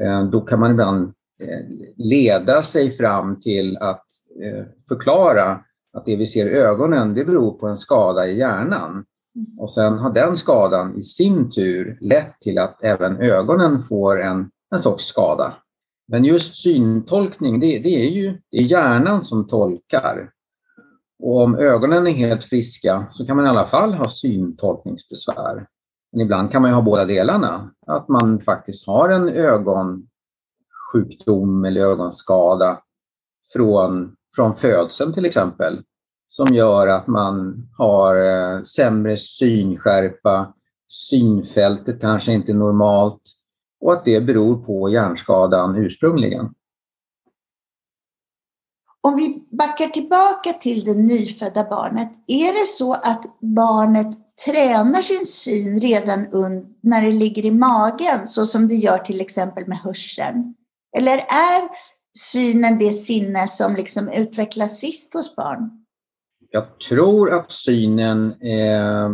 eh, 0.01 0.23
då 0.23 0.41
kan 0.41 0.59
man 0.59 0.71
ibland 0.71 1.13
eh, 1.39 1.65
leda 1.95 2.63
sig 2.63 2.91
fram 2.91 3.39
till 3.39 3.77
att 3.77 4.05
eh, 4.43 4.65
förklara 4.87 5.59
att 5.93 6.05
det 6.05 6.15
vi 6.15 6.25
ser 6.25 6.45
i 6.45 6.57
ögonen, 6.57 7.13
det 7.13 7.25
beror 7.25 7.51
på 7.51 7.67
en 7.67 7.77
skada 7.77 8.27
i 8.27 8.37
hjärnan. 8.37 8.91
Mm. 9.35 9.59
Och 9.59 9.71
sen 9.71 9.97
har 9.97 10.13
den 10.13 10.37
skadan 10.37 10.97
i 10.97 11.01
sin 11.01 11.51
tur 11.51 11.97
lett 12.01 12.39
till 12.41 12.57
att 12.57 12.83
även 12.83 13.17
ögonen 13.17 13.81
får 13.81 14.21
en, 14.21 14.49
en 14.71 14.79
sorts 14.79 15.05
skada. 15.05 15.53
Men 16.11 16.25
just 16.25 16.61
syntolkning, 16.61 17.59
det, 17.59 17.79
det 17.79 18.05
är 18.05 18.09
ju 18.09 18.41
det 18.51 18.57
är 18.57 18.61
hjärnan 18.61 19.25
som 19.25 19.47
tolkar. 19.47 20.31
Och 21.23 21.41
om 21.41 21.55
ögonen 21.55 22.07
är 22.07 22.11
helt 22.11 22.43
friska 22.43 23.07
så 23.11 23.25
kan 23.25 23.35
man 23.35 23.45
i 23.45 23.49
alla 23.49 23.65
fall 23.65 23.93
ha 23.93 24.07
syntolkningsbesvär. 24.07 25.67
Men 26.11 26.21
ibland 26.21 26.51
kan 26.51 26.61
man 26.61 26.73
ha 26.73 26.81
båda 26.81 27.05
delarna. 27.05 27.71
Att 27.87 28.07
man 28.07 28.39
faktiskt 28.39 28.87
har 28.87 29.09
en 29.09 29.29
ögonsjukdom 29.29 31.65
eller 31.65 31.81
ögonskada 31.81 32.81
från, 33.53 34.15
från 34.35 34.53
födseln 34.53 35.13
till 35.13 35.25
exempel 35.25 35.83
som 36.29 36.47
gör 36.47 36.87
att 36.87 37.07
man 37.07 37.67
har 37.77 38.15
eh, 38.15 38.63
sämre 38.63 39.17
synskärpa, 39.17 40.53
synfältet 40.87 42.01
kanske 42.01 42.33
inte 42.33 42.51
är 42.51 42.55
normalt 42.55 43.21
och 43.81 43.93
att 43.93 44.05
det 44.05 44.21
beror 44.21 44.65
på 44.65 44.89
hjärnskadan 44.89 45.75
ursprungligen. 45.75 46.49
Om 49.01 49.15
vi 49.15 49.47
backar 49.51 49.87
tillbaka 49.87 50.53
till 50.53 50.83
det 50.85 50.93
nyfödda 50.93 51.63
barnet, 51.69 52.11
är 52.27 52.61
det 52.61 52.67
så 52.67 52.93
att 52.93 53.39
barnet 53.41 54.15
tränar 54.45 55.01
sin 55.01 55.25
syn 55.25 55.81
redan 55.81 56.21
när 56.81 57.01
det 57.01 57.11
ligger 57.11 57.45
i 57.45 57.51
magen, 57.51 58.27
så 58.27 58.45
som 58.45 58.67
det 58.67 58.75
gör 58.75 58.97
till 58.97 59.21
exempel 59.21 59.67
med 59.67 59.77
hörseln? 59.77 60.55
Eller 60.97 61.17
är 61.17 61.69
synen 62.19 62.79
det 62.79 62.93
sinne 62.93 63.47
som 63.47 63.75
liksom 63.75 64.09
utvecklas 64.09 64.79
sist 64.79 65.13
hos 65.13 65.35
barn? 65.35 65.85
Jag 66.51 66.79
tror 66.79 67.33
att 67.33 67.51
synen 67.51 68.31
eh, 68.31 69.09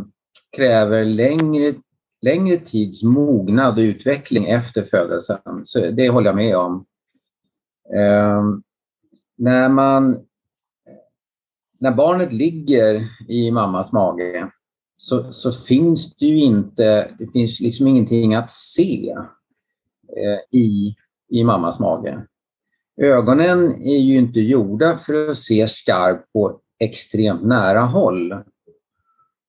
kräver 0.55 1.05
längre, 1.05 1.74
längre 2.22 2.57
tids 2.57 3.03
mognad 3.03 3.77
och 3.77 3.81
utveckling 3.81 4.45
efter 4.45 4.84
födelsen. 4.84 5.62
Så 5.65 5.91
det 5.91 6.10
håller 6.10 6.27
jag 6.27 6.36
med 6.36 6.57
om. 6.57 6.86
Eh, 7.93 8.43
när, 9.38 9.69
man, 9.69 10.25
när 11.79 11.91
barnet 11.91 12.34
ligger 12.34 13.07
i 13.27 13.51
mammas 13.51 13.91
mage 13.91 14.51
så, 14.98 15.34
så 15.34 15.51
finns 15.51 16.15
det 16.15 16.25
ju 16.25 16.38
inte, 16.38 17.15
det 17.19 17.27
finns 17.31 17.60
liksom 17.60 17.88
ingenting 17.88 18.36
att 18.36 18.51
se 18.51 19.15
eh, 20.17 20.60
i, 20.60 20.95
i 21.29 21.43
mammas 21.43 21.79
mage. 21.79 22.25
Ögonen 23.01 23.81
är 23.81 23.98
ju 23.98 24.15
inte 24.17 24.39
gjorda 24.39 24.98
för 24.98 25.29
att 25.29 25.38
se 25.38 25.67
skarpt 25.67 26.34
på 26.34 26.60
extremt 26.79 27.43
nära 27.43 27.81
håll. 27.81 28.43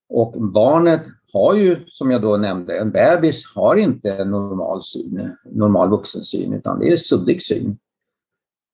Och 0.08 0.32
barnet 0.52 1.02
har 1.37 1.55
ju, 1.55 1.85
som 1.87 2.11
jag 2.11 2.23
då 2.23 2.37
nämnde, 2.37 2.78
en 2.78 2.90
bebis 2.90 3.55
har 3.55 3.76
inte 3.76 4.25
normal 4.25 4.83
syn, 4.83 5.37
normal 5.52 5.90
vuxensyn, 5.90 6.52
utan 6.52 6.78
det 6.78 6.88
är 6.88 6.97
suddig 6.97 7.43
syn. 7.43 7.78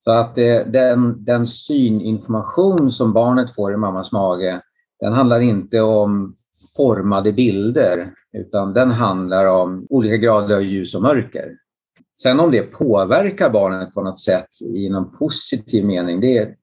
Så 0.03 0.11
att 0.11 0.37
eh, 0.37 0.59
den, 0.65 1.25
den 1.25 1.47
syninformation 1.47 2.91
som 2.91 3.13
barnet 3.13 3.55
får 3.55 3.73
i 3.73 3.77
mammas 3.77 4.11
mage, 4.11 4.61
den 4.99 5.13
handlar 5.13 5.39
inte 5.39 5.81
om 5.81 6.35
formade 6.77 7.31
bilder, 7.33 8.13
utan 8.33 8.73
den 8.73 8.91
handlar 8.91 9.45
om 9.45 9.87
olika 9.89 10.17
grader 10.17 10.55
av 10.55 10.63
ljus 10.63 10.95
och 10.95 11.01
mörker. 11.01 11.57
Sen 12.21 12.39
om 12.39 12.51
det 12.51 12.61
påverkar 12.61 13.49
barnet 13.49 13.93
på 13.93 14.03
något 14.03 14.19
sätt 14.19 14.49
i 14.75 14.89
någon 14.89 15.17
positiv 15.17 15.85
mening, 15.85 16.21
det, 16.21 16.55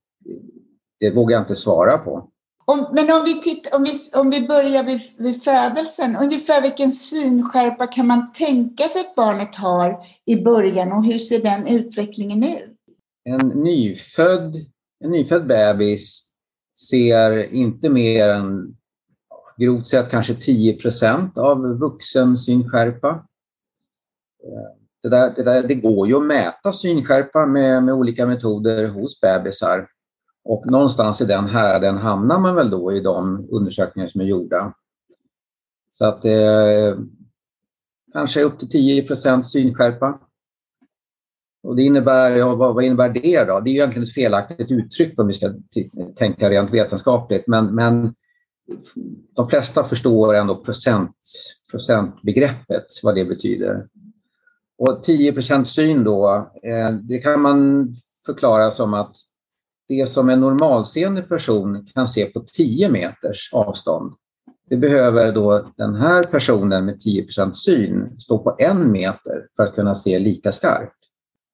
det 1.00 1.10
vågar 1.10 1.36
jag 1.36 1.42
inte 1.42 1.54
svara 1.54 1.98
på. 1.98 2.28
Om, 2.72 2.86
men 2.92 3.10
om 3.10 3.24
vi, 3.24 3.40
tittar, 3.40 3.76
om, 3.76 3.84
vi, 3.84 4.20
om 4.20 4.30
vi 4.30 4.48
börjar 4.48 4.84
vid, 4.84 5.00
vid 5.18 5.42
födelsen, 5.42 6.16
ungefär 6.16 6.62
vilken 6.62 6.92
synskärpa 6.92 7.86
kan 7.86 8.06
man 8.06 8.32
tänka 8.32 8.84
sig 8.84 9.00
att 9.00 9.14
barnet 9.14 9.56
har 9.56 9.98
i 10.26 10.44
början 10.44 10.92
och 10.92 11.04
hur 11.04 11.18
ser 11.18 11.42
den 11.42 11.66
utvecklingen 11.76 12.42
ut? 12.42 12.76
En 13.24 13.48
nyfödd, 13.48 14.54
en 15.04 15.10
nyfödd 15.10 15.46
bebis 15.46 16.26
ser 16.88 17.52
inte 17.54 17.88
mer 17.88 18.28
än 18.28 18.76
grovt 19.56 19.86
sett 19.86 20.10
kanske 20.10 20.34
10 20.34 20.78
av 21.36 21.78
vuxen 21.78 22.36
synskärpa. 22.36 23.10
Eh, 24.44 24.76
det, 25.02 25.08
där, 25.08 25.34
det, 25.36 25.44
där, 25.44 25.68
det 25.68 25.74
går 25.74 26.08
ju 26.08 26.16
att 26.16 26.26
mäta 26.26 26.72
synskärpa 26.72 27.46
med, 27.46 27.82
med 27.82 27.94
olika 27.94 28.26
metoder 28.26 28.88
hos 28.88 29.20
bebisar. 29.20 29.88
Och 30.50 30.70
någonstans 30.70 31.20
i 31.20 31.24
den 31.24 31.46
härden 31.46 31.96
hamnar 31.96 32.38
man 32.38 32.54
väl 32.54 32.70
då 32.70 32.92
i 32.92 33.00
de 33.00 33.48
undersökningar 33.50 34.08
som 34.08 34.20
är 34.20 34.24
gjorda. 34.24 34.74
Så 35.90 36.04
att 36.04 36.24
eh, 36.24 36.98
kanske 38.12 38.42
upp 38.42 38.58
till 38.58 38.68
10 38.68 39.42
synskärpa. 39.42 40.20
Och 41.62 41.76
det 41.76 41.82
innebär, 41.82 42.30
ja, 42.30 42.54
vad, 42.54 42.74
vad, 42.74 42.84
innebär 42.84 43.08
det 43.08 43.44
då? 43.44 43.60
Det 43.60 43.70
är 43.70 43.72
egentligen 43.72 44.02
ett 44.02 44.14
felaktigt 44.14 44.70
uttryck 44.70 45.20
om 45.20 45.26
vi 45.26 45.32
ska 45.32 45.54
tänka 46.16 46.50
rent 46.50 46.70
vetenskapligt. 46.70 47.46
Men, 47.46 47.74
men 47.74 48.14
de 49.34 49.46
flesta 49.46 49.84
förstår 49.84 50.34
ändå 50.34 50.56
procent, 50.56 51.16
procentbegreppet, 51.70 52.86
vad 53.02 53.14
det 53.14 53.24
betyder. 53.24 53.88
Och 54.78 55.02
10 55.02 55.64
syn 55.64 56.04
då, 56.04 56.50
eh, 56.62 56.90
det 57.08 57.18
kan 57.18 57.40
man 57.40 57.88
förklara 58.26 58.70
som 58.70 58.94
att 58.94 59.16
det 59.90 60.08
som 60.08 60.28
en 60.28 60.40
normalseende 60.40 61.22
person 61.22 61.86
kan 61.94 62.08
se 62.08 62.26
på 62.26 62.40
10 62.40 62.88
meters 62.88 63.50
avstånd, 63.52 64.12
det 64.68 64.76
behöver 64.76 65.32
då 65.32 65.72
den 65.76 65.94
här 65.94 66.22
personen 66.22 66.84
med 66.84 66.96
10% 67.06 67.52
syn 67.52 68.20
stå 68.20 68.38
på 68.38 68.56
en 68.58 68.92
meter 68.92 69.46
för 69.56 69.62
att 69.62 69.74
kunna 69.74 69.94
se 69.94 70.18
lika 70.18 70.52
skarpt. 70.52 70.96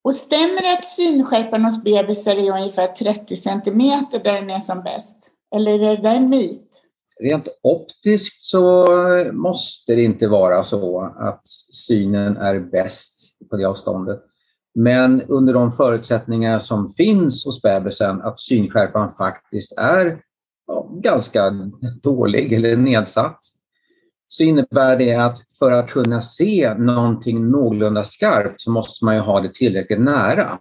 Och 0.04 0.14
stämmer 0.14 0.62
det 0.62 0.78
att 0.78 0.88
synskärpan 0.88 1.64
hos 1.64 1.84
bebisar 1.84 2.36
är 2.36 2.50
ungefär 2.50 2.86
30 2.86 3.36
centimeter 3.36 4.24
där 4.24 4.40
den 4.40 4.50
är 4.50 4.60
som 4.60 4.82
bäst? 4.82 5.18
Eller 5.56 5.92
är 5.92 5.96
det 5.96 6.08
en 6.08 6.30
myt? 6.30 6.82
Rent 7.20 7.48
optiskt 7.62 8.42
så 8.42 8.86
måste 9.32 9.94
det 9.94 10.02
inte 10.02 10.28
vara 10.28 10.62
så 10.62 11.00
att 11.18 11.46
synen 11.72 12.36
är 12.36 12.60
bäst 12.60 13.38
på 13.50 13.56
det 13.56 13.64
avståndet. 13.64 14.22
Men 14.78 15.22
under 15.22 15.54
de 15.54 15.70
förutsättningar 15.70 16.58
som 16.58 16.90
finns 16.90 17.44
hos 17.44 17.62
bebisen 17.62 18.22
att 18.22 18.40
synskärpan 18.40 19.10
faktiskt 19.10 19.72
är 19.78 20.20
ja, 20.66 20.90
ganska 21.02 21.50
dålig 22.02 22.52
eller 22.52 22.76
nedsatt 22.76 23.38
så 24.28 24.42
innebär 24.42 24.96
det 24.96 25.14
att 25.14 25.38
för 25.58 25.72
att 25.72 25.90
kunna 25.90 26.20
se 26.20 26.74
någonting 26.74 27.50
någorlunda 27.50 28.04
skarpt 28.04 28.60
så 28.60 28.70
måste 28.70 29.04
man 29.04 29.14
ju 29.14 29.20
ha 29.20 29.40
det 29.40 29.54
tillräckligt 29.54 30.00
nära. 30.00 30.58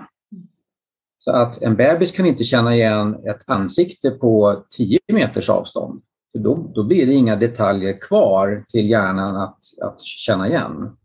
Så 1.19 1.31
att 1.31 1.62
en 1.62 1.75
bebis 1.75 2.12
kan 2.12 2.25
inte 2.25 2.43
känna 2.43 2.75
igen 2.75 3.15
ett 3.15 3.41
ansikte 3.45 4.12
på 4.12 4.63
10 4.69 5.00
meters 5.13 5.50
avstånd. 5.50 6.01
För 6.31 6.39
då, 6.39 6.72
då 6.75 6.84
blir 6.84 7.05
det 7.05 7.13
inga 7.13 7.36
detaljer 7.36 8.01
kvar 8.01 8.65
till 8.69 8.89
hjärnan 8.89 9.36
att, 9.36 9.60
att 9.81 10.01
känna 10.01 10.48
igen. 10.48 10.98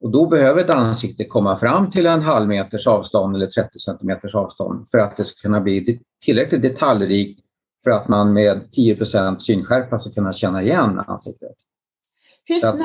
Och 0.00 0.10
då 0.10 0.26
behöver 0.26 0.64
ett 0.64 0.74
ansikte 0.74 1.24
komma 1.24 1.56
fram 1.56 1.90
till 1.90 2.06
en 2.06 2.22
halv 2.22 2.48
meters 2.48 2.86
avstånd 2.86 3.36
eller 3.36 3.46
30 3.46 3.78
centimeters 3.78 4.34
avstånd 4.34 4.88
för 4.90 4.98
att 4.98 5.16
det 5.16 5.24
ska 5.24 5.48
kunna 5.48 5.60
bli 5.60 6.00
tillräckligt 6.24 6.62
detaljrikt 6.62 7.40
för 7.84 7.90
att 7.90 8.08
man 8.08 8.32
med 8.32 8.72
10 8.72 9.04
synskärpa 9.38 9.98
ska 9.98 10.10
kunna 10.10 10.32
känna 10.32 10.62
igen 10.62 11.00
ansiktet. 11.06 11.56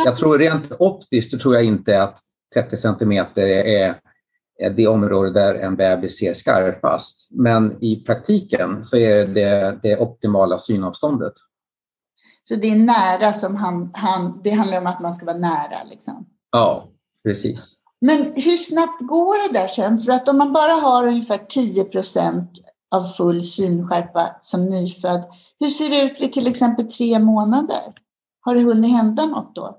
jag 0.06 0.18
tror 0.18 0.38
rent 0.38 0.72
optiskt 0.80 1.42
tror 1.42 1.56
jag 1.56 1.64
inte 1.64 2.04
att 2.04 2.20
30 2.54 2.78
centimeter 2.78 3.48
är, 3.48 4.00
det 4.76 4.88
område 4.88 5.32
där 5.32 5.56
en 5.56 5.76
bebis 5.76 6.20
ser 6.20 6.34
skarpast. 6.34 7.28
Men 7.32 7.84
i 7.84 7.96
praktiken 7.96 8.84
så 8.84 8.98
är 8.98 9.28
det 9.28 9.80
det 9.84 9.98
optimala 9.98 10.58
synavståndet. 10.58 11.34
Så 12.44 12.56
det 12.56 12.68
är 12.68 12.76
nära 12.76 13.34
som 13.34 13.56
han, 13.56 13.92
han, 13.94 14.42
det 14.44 14.50
handlar 14.50 14.78
om 14.78 14.88
att 14.88 15.02
man 15.02 15.14
ska 15.14 15.26
vara 15.26 15.38
nära 15.38 15.84
liksom? 15.90 16.26
Ja, 16.52 16.90
precis. 17.26 17.76
Men 18.02 18.18
hur 18.18 18.58
snabbt 18.58 19.02
går 19.02 19.48
det 19.48 19.60
där 19.60 19.68
sen? 19.68 19.98
För 19.98 20.12
att 20.12 20.30
om 20.30 20.38
man 20.38 20.54
bara 20.54 20.72
har 20.72 21.08
ungefär 21.08 21.38
10 21.38 21.84
procent 21.84 22.52
av 22.96 23.06
full 23.06 23.44
synskärpa 23.44 24.36
som 24.42 24.66
nyfödd, 24.66 25.24
hur 25.60 25.68
ser 25.68 25.90
det 25.90 26.12
ut 26.12 26.22
vid 26.22 26.34
till 26.34 26.48
exempel 26.48 26.92
tre 26.92 27.20
månader? 27.20 27.94
Har 28.42 28.56
det 28.56 28.62
hunnit 28.62 28.92
hända 28.92 29.26
något 29.26 29.56
då? 29.56 29.78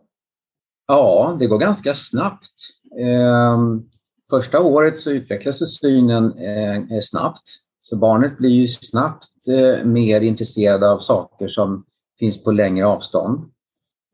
Ja, 0.87 1.37
det 1.39 1.47
går 1.47 1.59
ganska 1.59 1.95
snabbt. 1.95 2.53
Ehm, 3.01 3.83
första 4.31 4.61
året 4.61 4.99
så 4.99 5.11
utvecklas 5.11 5.79
synen 5.81 6.39
eh, 6.39 7.01
snabbt. 7.03 7.43
Så 7.81 7.97
barnet 7.97 8.39
blir 8.39 8.51
ju 8.51 8.67
snabbt 8.67 9.29
eh, 9.49 9.85
mer 9.85 10.21
intresserad 10.21 10.85
av 10.85 10.99
saker 10.99 11.49
som 11.49 11.85
finns 12.19 12.45
på 12.45 12.53
längre 12.53 12.87
avstånd. 12.87 13.51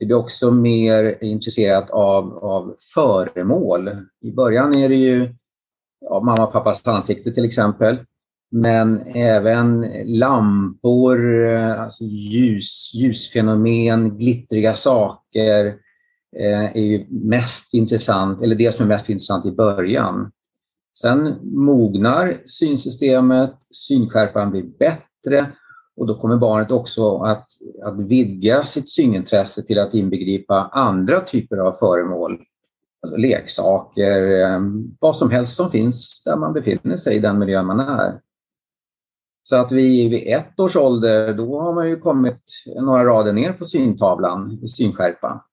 Det 0.02 0.06
blir 0.06 0.16
också 0.16 0.50
mer 0.50 1.18
intresserat 1.24 1.90
av, 1.90 2.38
av 2.38 2.74
föremål. 2.94 3.90
I 4.20 4.32
början 4.32 4.76
är 4.76 4.88
det 4.88 4.94
ju 4.94 5.34
ja, 6.00 6.20
mamma 6.20 6.46
och 6.46 6.52
pappas 6.52 6.86
ansikte 6.86 7.32
till 7.32 7.44
exempel. 7.44 7.98
Men 8.50 9.00
även 9.14 9.86
lampor, 10.04 11.46
alltså 11.54 12.04
ljus, 12.04 12.92
ljusfenomen, 12.94 14.18
glittriga 14.18 14.74
saker 14.74 15.66
eh, 16.36 16.76
är 16.76 16.80
ju 16.80 17.06
mest 17.08 17.74
intressant, 17.74 18.42
eller 18.42 18.56
det 18.56 18.74
som 18.74 18.84
är 18.84 18.88
mest 18.88 19.10
intressant 19.10 19.46
i 19.46 19.52
början. 19.52 20.32
Sen 21.00 21.38
mognar 21.42 22.42
synsystemet, 22.44 23.54
synskärpan 23.70 24.50
blir 24.50 24.64
bättre 24.78 25.52
och 25.96 26.06
då 26.06 26.14
kommer 26.14 26.36
barnet 26.36 26.70
också 26.70 27.18
att, 27.18 27.46
att 27.84 27.98
vidga 27.98 28.64
sitt 28.64 28.88
synintresse 28.88 29.62
till 29.62 29.78
att 29.78 29.94
inbegripa 29.94 30.70
andra 30.72 31.20
typer 31.20 31.56
av 31.56 31.72
föremål. 31.72 32.40
Alltså 33.02 33.16
leksaker, 33.16 34.22
ehm, 34.22 34.96
vad 35.00 35.16
som 35.16 35.30
helst 35.30 35.56
som 35.56 35.70
finns 35.70 36.22
där 36.24 36.36
man 36.36 36.52
befinner 36.52 36.96
sig 36.96 37.16
i 37.16 37.20
den 37.20 37.38
miljö 37.38 37.62
man 37.62 37.80
är. 37.80 38.20
Så 39.44 39.56
att 39.56 39.72
vi 39.72 40.08
vid 40.08 40.22
ett 40.26 40.60
års 40.60 40.76
ålder, 40.76 41.34
då 41.34 41.60
har 41.60 41.72
man 41.72 41.88
ju 41.88 41.96
kommit 41.96 42.42
några 42.80 43.04
rader 43.04 43.32
ner 43.32 43.52
på 43.52 43.64
syntavlan 43.64 44.58
i 44.62 44.68
synskärpa. 44.68 45.44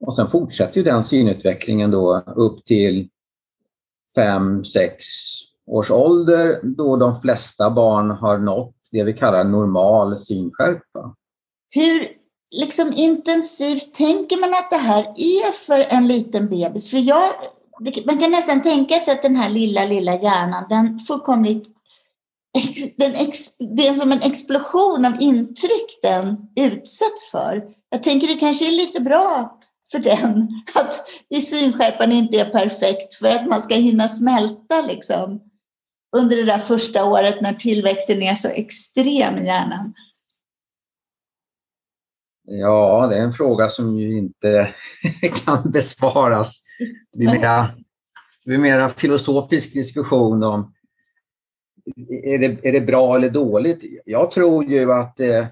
Och 0.00 0.14
sen 0.14 0.28
fortsätter 0.28 0.76
ju 0.76 0.82
den 0.82 1.04
synutvecklingen 1.04 1.90
då 1.90 2.24
upp 2.36 2.64
till 2.64 3.08
fem, 4.14 4.64
sex 4.64 5.04
års 5.66 5.90
ålder 5.90 6.60
då 6.62 6.96
de 6.96 7.14
flesta 7.14 7.70
barn 7.70 8.10
har 8.10 8.38
nått 8.38 8.76
det 8.92 9.04
vi 9.04 9.12
kallar 9.12 9.44
normal 9.44 10.18
synskärpa. 10.18 11.14
Hur 11.70 12.08
liksom 12.50 12.92
intensivt 12.92 13.94
tänker 13.94 14.40
man 14.40 14.50
att 14.50 14.70
det 14.70 14.76
här 14.76 15.02
är 15.16 15.52
för 15.52 15.86
en 15.88 16.06
liten 16.06 16.48
bebis? 16.48 16.90
För 16.90 16.98
jag, 16.98 17.32
man 18.06 18.18
kan 18.18 18.30
nästan 18.30 18.62
tänka 18.62 18.94
sig 18.94 19.14
att 19.14 19.22
den 19.22 19.36
här 19.36 19.50
lilla, 19.50 19.84
lilla 19.84 20.14
hjärnan, 20.14 20.64
den 20.68 20.98
fullkomligt 20.98 21.76
den 22.96 23.14
ex, 23.14 23.56
det 23.58 23.86
är 23.86 23.94
som 23.94 24.12
en 24.12 24.22
explosion 24.22 25.04
av 25.04 25.22
intryck 25.22 25.98
den 26.02 26.36
utsätts 26.56 27.30
för. 27.30 27.64
Jag 27.90 28.02
tänker 28.02 28.26
det 28.26 28.40
kanske 28.40 28.68
är 28.68 28.72
lite 28.72 29.00
bra 29.00 29.58
för 29.92 29.98
den 29.98 30.48
att 30.74 31.08
i 31.28 31.42
synskärpan 31.42 32.12
inte 32.12 32.40
är 32.40 32.44
perfekt 32.44 33.14
för 33.14 33.30
att 33.30 33.46
man 33.48 33.60
ska 33.60 33.74
hinna 33.74 34.08
smälta 34.08 34.82
liksom 34.88 35.40
under 36.20 36.36
det 36.36 36.44
där 36.44 36.58
första 36.58 37.04
året 37.04 37.40
när 37.40 37.54
tillväxten 37.54 38.22
är 38.22 38.34
så 38.34 38.48
extrem 38.48 39.38
i 39.38 39.46
hjärnan. 39.46 39.94
Ja, 42.48 43.06
det 43.10 43.16
är 43.16 43.22
en 43.22 43.32
fråga 43.32 43.68
som 43.68 43.98
ju 43.98 44.18
inte 44.18 44.74
kan 45.44 45.70
besvaras. 45.70 46.60
Det 47.12 47.18
blir 47.18 47.38
mera, 47.38 47.62
det 48.44 48.50
blir 48.50 48.58
mera 48.58 48.88
filosofisk 48.88 49.74
diskussion 49.74 50.42
om 50.42 50.72
är 52.24 52.38
det, 52.38 52.68
är 52.68 52.72
det 52.72 52.80
bra 52.80 53.16
eller 53.16 53.30
dåligt? 53.30 53.84
Jag 54.04 54.30
tror 54.30 54.64
ju 54.64 54.92
att 54.92 55.20
eh, 55.20 55.46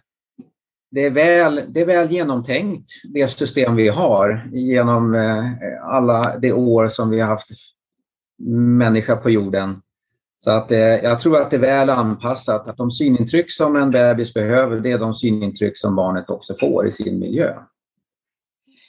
det, 0.91 1.07
är 1.07 1.11
väl, 1.11 1.61
det 1.69 1.81
är 1.81 1.87
väl 1.87 2.11
genomtänkt, 2.11 2.91
det 3.15 3.29
system 3.29 3.77
vi 3.77 3.89
har 3.89 4.51
genom 4.53 5.15
eh, 5.15 5.53
alla 5.83 6.39
de 6.39 6.53
år 6.53 6.89
som 6.89 7.11
vi 7.11 7.21
har 7.21 7.29
haft 7.29 7.49
människa 8.79 9.17
på 9.17 9.31
jorden. 9.31 9.83
Så 10.45 10.51
att, 10.51 10.73
eh, 10.73 10.79
jag 10.79 11.19
tror 11.19 11.43
att 11.43 11.51
det 11.51 11.57
är 11.57 11.61
väl 11.61 11.91
anpassat, 11.91 12.69
att 12.69 12.77
de 12.77 12.91
synintryck 12.91 13.51
som 13.51 13.77
en 13.77 13.91
bebis 13.91 14.35
behöver, 14.35 14.81
det 14.81 14.93
är 14.93 14.99
de 14.99 15.15
synintryck 15.15 15.79
som 15.79 15.97
barnet 15.97 16.31
också 16.31 16.55
får 16.61 16.87
i 16.87 16.93
sin 16.93 17.19
miljö. 17.19 17.55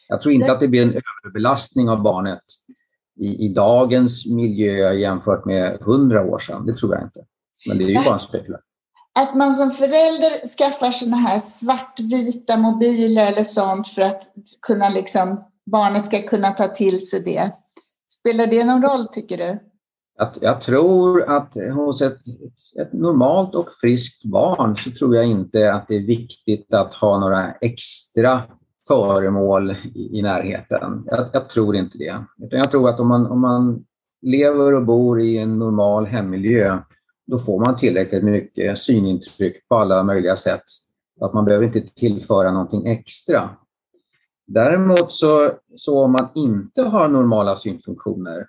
Jag 0.07 0.21
tror 0.21 0.33
inte 0.33 0.51
att 0.51 0.59
det 0.59 0.67
blir 0.67 0.81
en 0.81 1.01
överbelastning 1.23 1.89
av 1.89 2.01
barnet 2.01 2.41
i, 3.19 3.45
i 3.45 3.49
dagens 3.49 4.25
miljö 4.25 4.93
jämfört 4.93 5.45
med 5.45 5.77
hundra 5.81 6.23
år 6.25 6.39
sedan. 6.39 6.65
Det 6.65 6.77
tror 6.77 6.95
jag 6.95 7.03
inte. 7.03 7.19
Men 7.67 7.77
det 7.77 7.83
är 7.83 7.87
ju 7.87 8.03
bara 8.03 8.13
en 8.13 8.19
spekulation. 8.19 8.61
att 9.19 9.35
man 9.35 9.53
som 9.53 9.71
förälder 9.71 10.57
skaffar 10.57 10.91
såna 10.91 11.17
här 11.17 11.39
svartvita 11.39 12.57
mobiler 12.57 13.25
eller 13.25 13.43
sånt 13.43 13.87
för 13.87 14.01
att 14.01 14.23
kunna 14.61 14.89
liksom, 14.89 15.43
barnet 15.71 16.05
ska 16.05 16.21
kunna 16.21 16.51
ta 16.51 16.67
till 16.67 17.07
sig 17.07 17.23
det. 17.25 17.51
Spelar 18.19 18.47
det 18.47 18.65
någon 18.65 18.81
roll 18.81 19.07
tycker 19.07 19.37
du? 19.37 19.59
Att 20.17 20.37
jag 20.41 20.61
tror 20.61 21.23
att 21.29 21.55
hos 21.75 22.01
ett, 22.01 22.17
ett, 22.81 22.93
normalt 22.93 23.55
och 23.55 23.69
friskt 23.81 24.25
barn 24.25 24.75
så 24.75 24.91
tror 24.91 25.15
jag 25.15 25.25
inte 25.25 25.73
att 25.73 25.87
det 25.87 25.95
är 25.95 26.07
viktigt 26.07 26.73
att 26.73 26.93
ha 26.93 27.19
några 27.19 27.51
extra 27.51 28.43
föremål 28.87 29.71
i, 29.71 30.19
i 30.19 30.21
närheten. 30.21 31.03
Jag, 31.05 31.29
jag, 31.33 31.49
tror 31.49 31.75
inte 31.75 31.97
det. 31.97 32.25
Jag 32.37 32.71
tror 32.71 32.89
att 32.89 32.99
om 32.99 33.07
man, 33.07 33.25
om 33.25 33.41
man 33.41 33.85
lever 34.21 34.73
och 34.73 34.85
bor 34.85 35.21
i 35.21 35.37
en 35.37 35.59
normal 35.59 36.05
hemmiljö 36.05 36.79
då 37.27 37.39
får 37.39 37.65
man 37.65 37.75
tillräckligt 37.75 38.23
mycket 38.23 38.77
synintryck 38.77 39.67
på 39.67 39.75
alla 39.75 40.03
möjliga 40.03 40.35
sätt. 40.35 40.63
Att 41.21 41.33
man 41.33 41.45
behöver 41.45 41.65
inte 41.65 41.81
tillföra 41.81 42.51
någonting 42.51 42.87
extra. 42.87 43.49
Däremot 44.47 45.11
så, 45.11 45.51
så 45.75 46.03
om 46.03 46.11
man 46.11 46.27
inte 46.35 46.81
har 46.81 47.07
normala 47.07 47.55
synfunktioner 47.55 48.45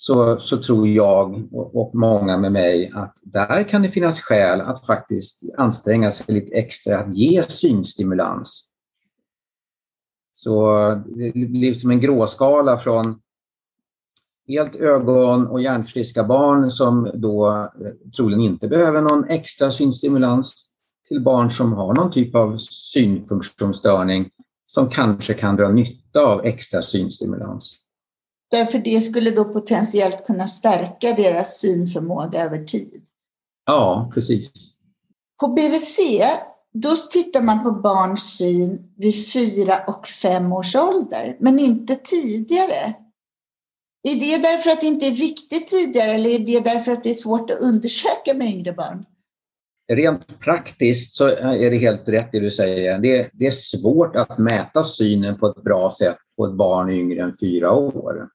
så, 0.00 0.40
så 0.40 0.62
tror 0.62 0.88
jag 0.88 1.48
och, 1.52 1.76
och 1.76 1.94
många 1.94 2.36
med 2.36 2.52
mig 2.52 2.92
att 2.94 3.14
där 3.22 3.68
kan 3.68 3.82
det 3.82 3.88
finnas 3.88 4.20
skäl 4.20 4.60
att 4.60 4.86
faktiskt 4.86 5.42
anstränga 5.56 6.10
sig 6.10 6.34
lite 6.34 6.54
extra 6.56 6.98
att 6.98 7.16
ge 7.16 7.42
synstimulans. 7.42 8.64
Så 10.32 10.74
det 11.06 11.32
blir 11.32 11.74
som 11.74 11.90
en 11.90 12.00
gråskala 12.00 12.78
från 12.78 13.20
helt 14.48 14.76
ögon 14.76 15.46
och 15.46 15.62
hjärnfriska 15.62 16.24
barn 16.24 16.70
som 16.70 17.10
då 17.14 17.48
eh, 17.50 18.10
troligen 18.16 18.40
inte 18.40 18.68
behöver 18.68 19.02
någon 19.02 19.28
extra 19.28 19.70
synstimulans 19.70 20.54
till 21.08 21.22
barn 21.22 21.50
som 21.50 21.72
har 21.72 21.94
någon 21.94 22.10
typ 22.10 22.34
av 22.34 22.56
synfunktionsstörning 22.58 24.30
som 24.66 24.90
kanske 24.90 25.34
kan 25.34 25.56
dra 25.56 25.68
nytta 25.68 26.20
av 26.20 26.44
extra 26.44 26.82
synstimulans. 26.82 27.87
Därför 28.50 28.78
det 28.78 29.00
skulle 29.00 29.30
då 29.30 29.44
potentiellt 29.44 30.26
kunna 30.26 30.46
stärka 30.46 31.12
deras 31.12 31.58
synförmåga 31.58 32.44
över 32.44 32.64
tid? 32.64 33.02
Ja, 33.66 34.10
precis. 34.14 34.52
På 35.40 35.48
BVC 35.48 35.98
då 36.72 36.88
tittar 37.12 37.42
man 37.42 37.62
på 37.62 37.70
barns 37.70 38.36
syn 38.36 38.92
vid 38.96 39.32
fyra 39.32 39.84
och 39.86 40.06
fem 40.06 40.52
års 40.52 40.76
ålder, 40.76 41.36
men 41.40 41.58
inte 41.58 41.94
tidigare. 41.94 42.94
Är 44.08 44.14
det 44.14 44.42
därför 44.42 44.70
att 44.70 44.80
det 44.80 44.86
inte 44.86 45.06
är 45.06 45.16
viktigt 45.16 45.68
tidigare 45.68 46.10
eller 46.10 46.30
är 46.30 46.38
det 46.38 46.64
därför 46.64 46.92
att 46.92 47.04
det 47.04 47.10
är 47.10 47.14
svårt 47.14 47.50
att 47.50 47.60
undersöka 47.60 48.34
med 48.34 48.46
yngre 48.46 48.72
barn? 48.72 49.04
Rent 49.92 50.40
praktiskt 50.40 51.14
så 51.14 51.26
är 51.26 51.70
det 51.70 51.76
helt 51.76 52.08
rätt 52.08 52.32
det 52.32 52.40
du 52.40 52.50
säger. 52.50 52.98
Det 52.98 53.18
är, 53.18 53.30
det 53.32 53.46
är 53.46 53.50
svårt 53.50 54.16
att 54.16 54.38
mäta 54.38 54.84
synen 54.84 55.38
på 55.38 55.46
ett 55.46 55.62
bra 55.62 55.90
sätt 55.90 56.16
på 56.36 56.46
ett 56.46 56.54
barn 56.54 56.90
yngre 56.90 57.22
än 57.22 57.32
fyra 57.40 57.72
år. 57.72 58.28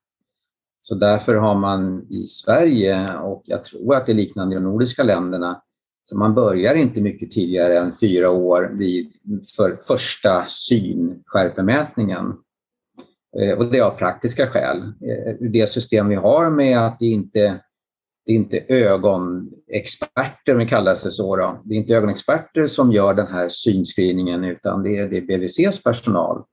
Så 0.86 0.96
därför 0.96 1.36
har 1.36 1.56
man 1.56 2.08
i 2.10 2.26
Sverige, 2.26 3.18
och 3.18 3.44
jag 3.46 3.64
tror 3.64 3.96
att 3.96 4.06
det 4.06 4.12
är 4.12 4.16
liknande 4.16 4.56
i 4.56 4.60
de 4.60 4.64
nordiska 4.64 5.04
länderna, 5.04 5.62
så 6.04 6.18
man 6.18 6.34
börjar 6.34 6.76
inte 6.76 7.02
mycket 7.02 7.32
tidigare 7.32 7.80
än 7.80 7.94
fyra 7.94 8.30
år 8.30 8.72
vid, 8.74 9.12
för 9.56 9.78
första 9.88 10.46
synskärpemätningen. 10.48 12.34
Eh, 13.40 13.58
och 13.58 13.72
det 13.72 13.78
är 13.78 13.84
av 13.84 13.98
praktiska 13.98 14.48
skäl. 14.48 14.78
Eh, 14.78 15.36
det 15.40 15.70
system 15.70 16.10
vi 16.10 16.16
har 16.16 16.50
med 16.50 16.88
att 16.88 17.00
det 17.00 17.06
inte 17.06 17.60
det 18.26 18.32
är 18.32 18.36
inte 18.36 18.60
ögonexperter, 18.68 20.54
om 20.54 20.58
vi 20.58 20.68
kallar 20.68 20.96
sig 20.96 21.12
så. 21.12 21.36
Då. 21.36 21.62
Det 21.66 21.76
är 21.76 21.78
inte 21.78 21.94
ögonexperter 21.94 22.68
som 22.68 22.92
gör 22.92 23.14
den 23.14 23.28
här 23.28 23.48
synscreeningen 23.48 24.44
utan 24.44 24.84
det 24.84 24.98
är, 24.98 25.10
det 25.10 25.18
är 25.18 25.22
BVCs 25.22 25.84
personal. 25.84 26.44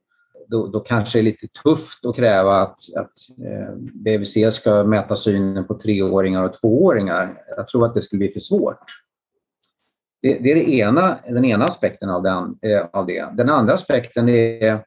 Då, 0.50 0.66
då 0.66 0.80
kanske 0.80 1.18
det 1.18 1.20
är 1.20 1.24
lite 1.24 1.48
tufft 1.62 2.06
att 2.06 2.16
kräva 2.16 2.56
att, 2.56 2.78
att 2.96 3.12
eh, 3.46 3.74
BVC 3.76 4.54
ska 4.54 4.84
mäta 4.84 5.16
synen 5.16 5.66
på 5.66 5.74
treåringar 5.74 6.44
och 6.44 6.52
tvååringar. 6.52 7.38
Jag 7.56 7.68
tror 7.68 7.86
att 7.86 7.94
det 7.94 8.02
skulle 8.02 8.18
bli 8.18 8.30
för 8.30 8.40
svårt. 8.40 8.84
Det, 10.22 10.38
det 10.38 10.50
är 10.50 10.54
det 10.54 10.70
ena, 10.70 11.18
den 11.28 11.44
ena 11.44 11.64
aspekten 11.64 12.10
av, 12.10 12.22
den, 12.22 12.58
eh, 12.62 12.86
av 12.92 13.06
det. 13.06 13.28
Den 13.36 13.50
andra 13.50 13.74
aspekten 13.74 14.28
är 14.28 14.84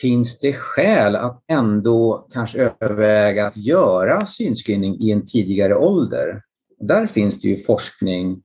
finns 0.00 0.38
det 0.38 0.52
skäl 0.52 1.16
att 1.16 1.44
ändå 1.48 2.28
kanske 2.32 2.72
överväga 2.80 3.46
att 3.46 3.56
göra 3.56 4.26
synscreening 4.26 5.00
i 5.00 5.10
en 5.10 5.26
tidigare 5.26 5.76
ålder? 5.76 6.42
Där 6.80 7.06
finns 7.06 7.40
det 7.40 7.48
ju 7.48 7.56
forskning 7.56 8.42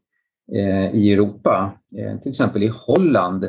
eh, 0.55 0.95
i 0.95 1.13
Europa, 1.13 1.73
eh, 1.97 2.19
till 2.19 2.29
exempel 2.29 2.63
i 2.63 2.67
Holland, 2.67 3.45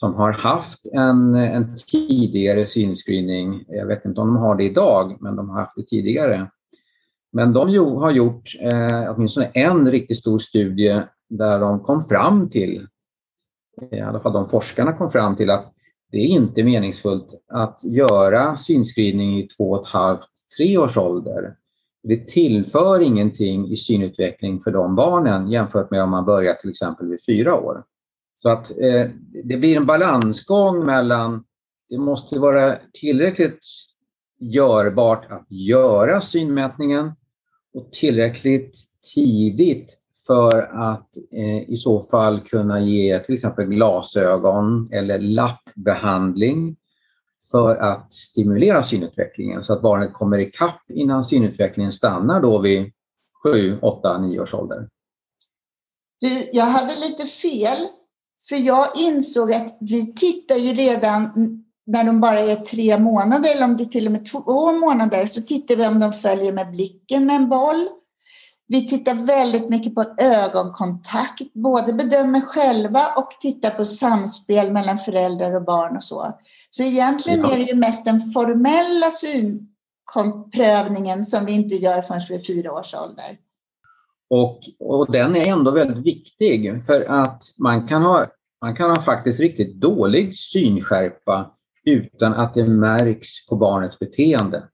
som 0.00 0.14
har 0.14 0.32
haft 0.32 0.86
en, 0.86 1.34
en 1.34 1.76
tidigare 1.92 2.66
synscreening. 2.66 3.64
Jag 3.68 3.86
vet 3.86 4.04
inte 4.04 4.20
om 4.20 4.26
de 4.26 4.36
har 4.36 4.56
det 4.56 4.64
idag, 4.64 5.16
men 5.20 5.36
de 5.36 5.50
har 5.50 5.60
haft 5.60 5.76
det 5.76 5.82
tidigare. 5.82 6.50
Men 7.32 7.52
de 7.52 7.76
har 7.78 8.10
gjort 8.10 8.42
eh, 8.60 9.14
åtminstone 9.14 9.46
en 9.46 9.90
riktigt 9.90 10.18
stor 10.18 10.38
studie 10.38 11.02
där 11.28 11.60
de 11.60 11.80
kom 11.80 12.02
fram 12.02 12.50
till, 12.50 12.86
i 13.90 14.00
alla 14.00 14.20
fall 14.20 14.32
de 14.32 14.48
forskarna 14.48 14.92
kom 14.92 15.10
fram 15.10 15.36
till 15.36 15.50
att 15.50 15.72
det 16.12 16.18
är 16.18 16.26
inte 16.26 16.62
meningsfullt 16.62 17.42
att 17.52 17.80
göra 17.84 18.56
synscreening 18.56 19.38
i 19.38 19.46
två 19.46 19.70
och 19.70 19.80
ett 19.80 19.92
halvt, 19.92 20.28
tre 20.58 20.78
års 20.78 20.96
ålder. 20.96 21.54
Det 22.02 22.28
tillför 22.28 23.00
ingenting 23.00 23.68
i 23.68 23.76
synutveckling 23.76 24.60
för 24.60 24.70
de 24.70 24.94
barnen 24.94 25.50
jämfört 25.50 25.90
med 25.90 26.02
om 26.02 26.10
man 26.10 26.24
börjar 26.24 26.54
till 26.54 26.70
exempel 26.70 27.08
vid 27.08 27.24
fyra 27.26 27.54
år. 27.54 27.84
Så 28.42 28.50
att 28.50 28.70
eh, 28.70 29.10
det 29.44 29.56
blir 29.56 29.76
en 29.76 29.86
balansgång 29.86 30.86
mellan 30.86 31.44
det 31.88 31.98
måste 31.98 32.38
vara 32.38 32.78
tillräckligt 32.92 33.58
görbart 34.40 35.30
att 35.30 35.46
göra 35.48 36.20
synmätningen 36.20 37.12
och 37.74 37.92
tillräckligt 37.92 38.78
tidigt 39.14 39.98
för 40.26 40.62
att 40.62 41.16
eh, 41.32 41.70
i 41.70 41.76
så 41.76 42.00
fall 42.00 42.40
kunna 42.40 42.80
ge 42.80 43.18
till 43.18 43.34
exempel 43.34 43.66
glasögon 43.66 44.92
eller 44.92 45.18
lappbehandling 45.18 46.76
för 47.50 47.76
att 47.76 48.12
stimulera 48.12 48.82
synutvecklingen 48.82 49.64
så 49.64 49.72
att 49.72 49.82
barnet 49.82 50.12
kommer 50.12 50.38
ikapp 50.38 50.82
innan 50.88 51.24
synutvecklingen 51.24 51.92
stannar 51.92 52.42
då 52.42 52.58
vid 52.58 52.92
7, 53.42 53.78
8, 53.82 54.18
9 54.18 54.40
års 54.40 54.54
ålder. 54.54 54.88
Du, 56.20 56.50
jag 56.52 56.64
hade 56.64 56.94
lite 57.08 57.26
fel, 57.26 57.88
för 58.52 58.66
jag 58.66 58.86
insåg 58.96 59.52
att 59.52 59.76
vi 59.80 60.14
tittar 60.14 60.56
ju 60.56 60.72
redan 60.72 61.30
när 61.86 62.04
de 62.04 62.20
bara 62.20 62.40
är 62.40 62.56
tre 62.56 62.98
månader 62.98 63.54
eller 63.54 63.64
om 63.64 63.76
det 63.76 63.84
är 63.84 63.86
till 63.86 64.06
och 64.06 64.12
med 64.12 64.26
två 64.26 64.72
månader 64.72 65.26
så 65.26 65.40
tittar 65.40 65.76
vi 65.76 65.86
om 65.86 66.00
de 66.00 66.12
följer 66.12 66.52
med 66.52 66.70
blicken 66.70 67.26
med 67.26 67.36
en 67.36 67.48
boll 67.48 67.88
vi 68.72 68.88
tittar 68.88 69.26
väldigt 69.26 69.68
mycket 69.68 69.94
på 69.94 70.04
ögonkontakt, 70.18 71.54
både 71.54 71.92
bedömer 71.92 72.40
själva 72.40 73.00
och 73.16 73.30
tittar 73.40 73.70
på 73.70 73.84
samspel 73.84 74.72
mellan 74.72 74.98
föräldrar 74.98 75.54
och 75.54 75.64
barn 75.64 75.96
och 75.96 76.04
så. 76.04 76.38
Så 76.70 76.82
egentligen 76.82 77.44
är 77.44 77.56
det 77.56 77.62
ju 77.62 77.76
mest 77.76 78.04
den 78.04 78.20
formella 78.20 79.10
synprövningen 79.10 81.24
som 81.24 81.46
vi 81.46 81.52
inte 81.52 81.74
gör 81.74 82.02
förrän 82.02 82.20
vid 82.28 82.46
fyra 82.46 82.72
års 82.72 82.94
ålder. 82.94 83.38
Och, 84.30 84.60
och 84.78 85.12
den 85.12 85.36
är 85.36 85.46
ändå 85.46 85.70
väldigt 85.70 86.06
viktig 86.06 86.84
för 86.86 87.00
att 87.00 87.42
man 87.58 87.88
kan 87.88 88.02
ha, 88.02 88.26
man 88.62 88.76
kan 88.76 88.90
ha 88.90 89.00
faktiskt 89.00 89.40
riktigt 89.40 89.80
dålig 89.80 90.38
synskärpa 90.38 91.54
utan 91.84 92.34
att 92.34 92.54
det 92.54 92.66
märks 92.66 93.46
på 93.48 93.56
barnets 93.56 93.98
beteende. 93.98 94.68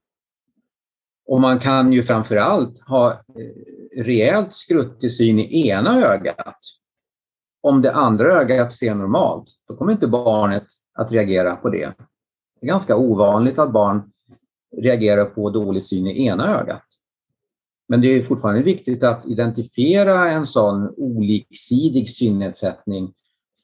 Och 1.25 1.41
man 1.41 1.59
kan 1.59 1.93
ju 1.93 2.03
framför 2.03 2.35
allt 2.35 2.79
ha 2.87 3.11
eh, 3.11 4.03
rejält 4.03 4.53
skruttig 4.53 5.11
syn 5.11 5.39
i 5.39 5.67
ena 5.67 6.05
ögat. 6.05 6.57
Om 7.61 7.81
det 7.81 7.93
andra 7.93 8.33
ögat 8.33 8.73
ser 8.73 8.95
normalt, 8.95 9.47
då 9.67 9.75
kommer 9.75 9.91
inte 9.91 10.07
barnet 10.07 10.65
att 10.93 11.11
reagera 11.11 11.55
på 11.55 11.69
det. 11.69 11.93
Det 12.61 12.65
är 12.65 12.67
ganska 12.67 12.97
ovanligt 12.97 13.59
att 13.59 13.73
barn 13.73 14.11
reagerar 14.77 15.25
på 15.25 15.49
dålig 15.49 15.83
syn 15.83 16.07
i 16.07 16.25
ena 16.25 16.59
ögat. 16.59 16.83
Men 17.87 18.01
det 18.01 18.07
är 18.07 18.21
fortfarande 18.21 18.63
viktigt 18.63 19.03
att 19.03 19.25
identifiera 19.25 20.31
en 20.31 20.45
sån 20.45 20.93
oliksidig 20.97 22.09
synnedsättning 22.09 23.13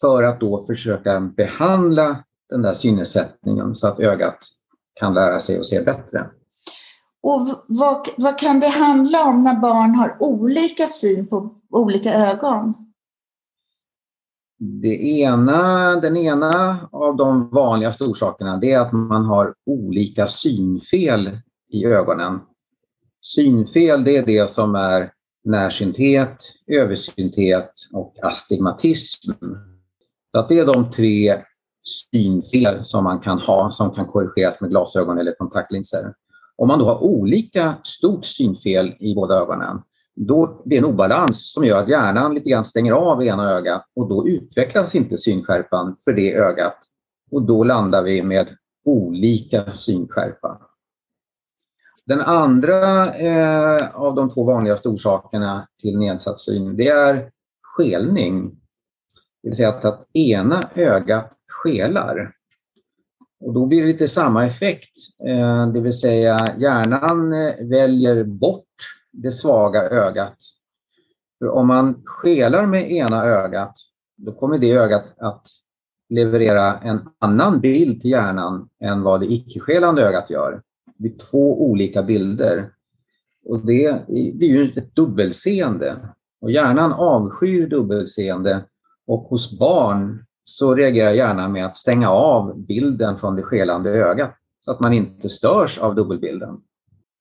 för 0.06 0.24
att 0.24 0.40
då 0.40 0.64
försöka 0.64 1.20
behandla 1.20 2.24
den 2.50 2.62
där 2.62 2.74
synnedsättningen 2.74 3.76
så 3.76 3.88
att 3.88 4.00
ögat 4.00 4.38
kan 5.00 5.14
lära 5.14 5.40
sig 5.40 5.60
att 5.60 5.66
se 5.66 5.82
bättre. 5.82 6.30
Och 7.24 7.42
vad, 7.68 8.08
vad 8.18 8.40
kan 8.40 8.60
det 8.60 8.68
handla 8.68 9.26
om 9.26 9.44
när 9.44 9.60
barn 9.60 9.96
har 9.96 10.18
olika 10.20 10.84
syn 10.84 11.28
på 11.28 11.56
olika 11.70 12.14
ögon? 12.14 12.74
Det 14.60 15.20
ena, 15.20 15.96
den 15.96 16.18
ena 16.18 16.80
av 16.92 17.16
de 17.16 17.50
vanligaste 17.50 18.04
orsakerna 18.04 18.60
är 18.64 18.80
att 18.80 18.92
man 18.92 19.26
har 19.26 19.54
olika 19.66 20.28
synfel 20.28 21.40
i 21.72 21.86
ögonen. 21.86 22.40
Synfel 23.22 24.04
det 24.04 24.18
är 24.18 24.26
det 24.26 24.50
som 24.50 24.76
är 24.76 25.12
närsynthet, 25.44 26.38
översynthet 26.68 27.72
och 27.94 28.16
astigmatism. 28.24 29.32
Så 30.36 30.40
att 30.40 30.50
det 30.50 30.60
är 30.60 30.66
de 30.66 30.92
tre 30.92 31.42
synfel 31.84 32.84
som 32.84 33.04
man 33.04 33.20
kan 33.20 33.40
ha 33.40 33.72
som 33.72 33.92
kan 33.92 34.06
korrigeras 34.06 34.62
med 34.62 34.70
glasögon 34.70 35.18
eller 35.18 35.32
kontaktlinser. 35.32 36.14
Om 36.56 36.68
man 36.68 36.80
då 36.80 36.86
har 36.86 37.04
olika 37.04 37.78
stort 37.84 38.26
synfel 38.26 38.96
i 39.00 39.16
båda 39.16 39.36
ögonen, 39.36 39.82
då 40.16 40.62
blir 40.66 40.82
det 40.82 40.88
en 40.88 40.94
obalans 40.94 41.54
som 41.54 41.66
gör 41.66 41.84
att 41.84 41.90
hjärnan 41.90 42.34
lite 42.34 42.50
grann 42.50 42.64
stänger 42.64 42.94
av 42.94 43.24
ena 43.24 43.52
ögat 43.52 43.86
och 43.96 44.10
då 44.10 44.28
utvecklas 44.28 44.96
inte 44.96 45.18
synskärpan 45.18 45.96
för 46.04 46.14
det 46.14 46.34
ögat. 46.34 46.78
Och 47.32 47.42
då 47.42 47.64
landar 47.64 48.04
vi 48.04 48.24
med 48.24 48.48
olika 48.86 49.74
synskärpa. 49.74 50.62
Den 52.06 52.22
andra 52.22 53.14
eh, 53.16 53.90
av 53.94 54.16
de 54.16 54.30
två 54.30 54.44
vanligaste 54.44 54.90
orsakerna 54.90 55.68
till 55.82 55.98
nedsatt 55.98 56.40
syn, 56.40 56.78
det 56.78 56.88
är 56.88 57.32
skelning. 57.62 58.62
Det 59.46 59.50
vill 59.50 59.58
säga 59.58 59.70
att, 59.70 59.86
att 59.86 60.08
ena 60.14 60.70
ögat 60.76 61.32
skelar. 61.48 62.32
Och 63.40 63.54
då 63.54 63.66
blir 63.66 63.82
det 63.82 63.88
lite 63.88 64.08
samma 64.08 64.46
effekt, 64.46 64.98
eh, 65.28 65.68
det 65.68 65.80
vill 65.80 65.94
säga 65.94 66.38
hjärnan 66.58 67.34
eh, 67.34 67.68
väljer 67.68 68.24
bort 68.24 68.74
det 69.12 69.32
svaga 69.32 69.82
ögat. 69.82 70.36
För 71.40 71.50
om 71.50 71.68
man 71.68 72.02
skelar 72.06 72.66
med 72.66 72.92
ena 72.92 73.24
ögat, 73.24 73.76
då 74.18 74.32
kommer 74.32 74.58
det 74.58 74.72
ögat 74.72 75.06
att 75.18 75.48
leverera 76.10 76.80
en 76.80 77.10
annan 77.20 77.60
bild 77.60 78.02
till 78.02 78.12
hjärnan 78.12 78.70
än 78.84 79.02
vad 79.02 79.20
det 79.20 79.34
icke-skelande 79.34 80.02
ögat 80.02 80.30
gör. 80.30 80.62
Det 80.86 80.94
blir 80.98 81.18
två 81.32 81.64
olika 81.64 82.04
bilder. 82.04 82.70
Och 83.46 83.60
det 83.60 84.08
blir 84.08 84.48
ju 84.48 84.72
ett 84.78 84.96
dubbelseende. 84.96 85.98
Och 86.42 86.52
hjärnan 86.52 86.94
avskyr 86.94 87.68
dubbelseende 87.68 88.66
och 89.08 89.22
hos 89.22 89.60
barn 89.60 90.26
så 90.46 90.76
reagerar 90.76 91.12
hjärnan 91.12 91.52
med 91.52 91.66
att 91.66 91.78
stänga 91.78 92.10
av 92.10 92.66
bilden 92.66 93.18
från 93.18 93.36
det 93.36 93.44
skelande 93.44 93.90
ögat 93.90 94.36
så 94.66 94.72
att 94.72 94.80
man 94.80 94.94
inte 94.94 95.30
störs 95.30 95.78
av 95.78 95.96
dubbelbilden. 95.96 96.58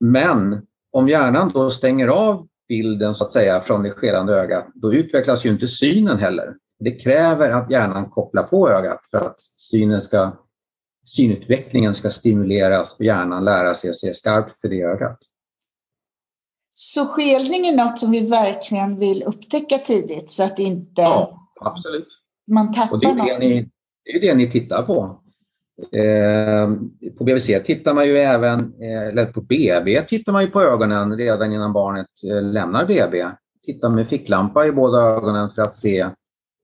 Men 0.00 0.66
om 0.92 1.08
hjärnan 1.08 1.50
då 1.54 1.70
stänger 1.70 2.08
av 2.08 2.48
bilden 2.68 3.14
så 3.14 3.24
att 3.24 3.32
säga 3.32 3.60
från 3.60 3.82
det 3.82 3.90
skelande 3.90 4.34
ögat, 4.34 4.66
då 4.74 4.94
utvecklas 4.94 5.46
ju 5.46 5.50
inte 5.50 5.66
synen 5.66 6.18
heller. 6.18 6.54
Det 6.78 6.90
kräver 6.90 7.50
att 7.50 7.70
hjärnan 7.70 8.10
kopplar 8.10 8.42
på 8.42 8.70
ögat 8.70 9.00
för 9.10 9.18
att 9.18 9.40
synen 9.40 10.00
ska, 10.00 10.32
synutvecklingen 11.06 11.94
ska 11.94 12.10
stimuleras 12.10 12.94
och 12.98 13.04
hjärnan 13.04 13.44
lära 13.44 13.74
sig 13.74 13.90
att 13.90 13.96
se 13.96 14.14
skarpt 14.14 14.60
för 14.60 14.68
det 14.68 14.82
ögat. 14.82 15.18
Så 16.74 17.06
skelning 17.06 17.66
är 17.66 17.76
något 17.76 17.98
som 17.98 18.10
vi 18.10 18.26
verkligen 18.26 18.98
vill 18.98 19.22
upptäcka 19.22 19.78
tidigt 19.78 20.30
så 20.30 20.44
att 20.44 20.58
inte 20.58 21.02
ja, 21.02 21.43
absolut. 21.66 22.08
man 22.46 22.72
tappar 22.72 22.92
och 22.92 23.00
det 23.00 23.06
är 23.06 23.14
något? 23.14 23.40
Det, 23.40 23.48
ni, 23.48 23.70
det 24.04 24.10
är 24.10 24.20
det 24.20 24.34
ni 24.34 24.50
tittar 24.50 24.82
på. 24.82 25.20
Eh, 25.92 26.68
på 27.18 27.24
BVC 27.24 27.64
tittar 27.64 27.94
man 27.94 28.06
ju 28.06 28.18
även, 28.18 28.60
eh, 28.60 29.08
eller 29.08 29.26
på 29.26 29.40
BB 29.40 30.02
tittar 30.02 30.32
man 30.32 30.42
ju 30.42 30.50
på 30.50 30.62
ögonen 30.62 31.16
redan 31.16 31.52
innan 31.52 31.72
barnet 31.72 32.06
eh, 32.30 32.42
lämnar 32.42 32.86
BB. 32.86 33.26
Tittar 33.64 33.88
med 33.88 34.08
ficklampa 34.08 34.66
i 34.66 34.72
båda 34.72 34.98
ögonen 34.98 35.50
för 35.50 35.62
att 35.62 35.74
se 35.74 36.06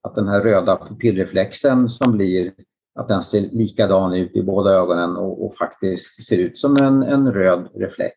att 0.02 0.14
den 0.14 0.28
här 0.28 0.40
röda 0.40 0.76
pupillreflexen 0.76 1.88
som 1.88 2.12
blir, 2.12 2.52
att 2.94 3.08
den 3.08 3.22
ser 3.22 3.40
likadan 3.40 4.14
ut 4.14 4.36
i 4.36 4.42
båda 4.42 4.70
ögonen 4.70 5.16
och, 5.16 5.46
och 5.46 5.56
faktiskt 5.56 6.26
ser 6.26 6.38
ut 6.38 6.58
som 6.58 6.76
en, 6.76 7.02
en, 7.02 7.32
röd 7.32 7.68
reflex. 7.74 8.14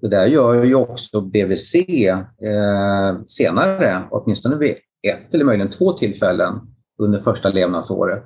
Det 0.00 0.08
där 0.08 0.26
gör 0.26 0.64
ju 0.64 0.74
också 0.74 1.20
BVC 1.20 1.74
eh, 1.74 3.18
senare, 3.26 4.02
åtminstone 4.10 4.56
ett 5.02 5.34
eller 5.34 5.44
möjligen 5.44 5.70
två 5.70 5.92
tillfällen 5.92 6.60
under 6.98 7.18
första 7.18 7.50
levnadsåret. 7.50 8.24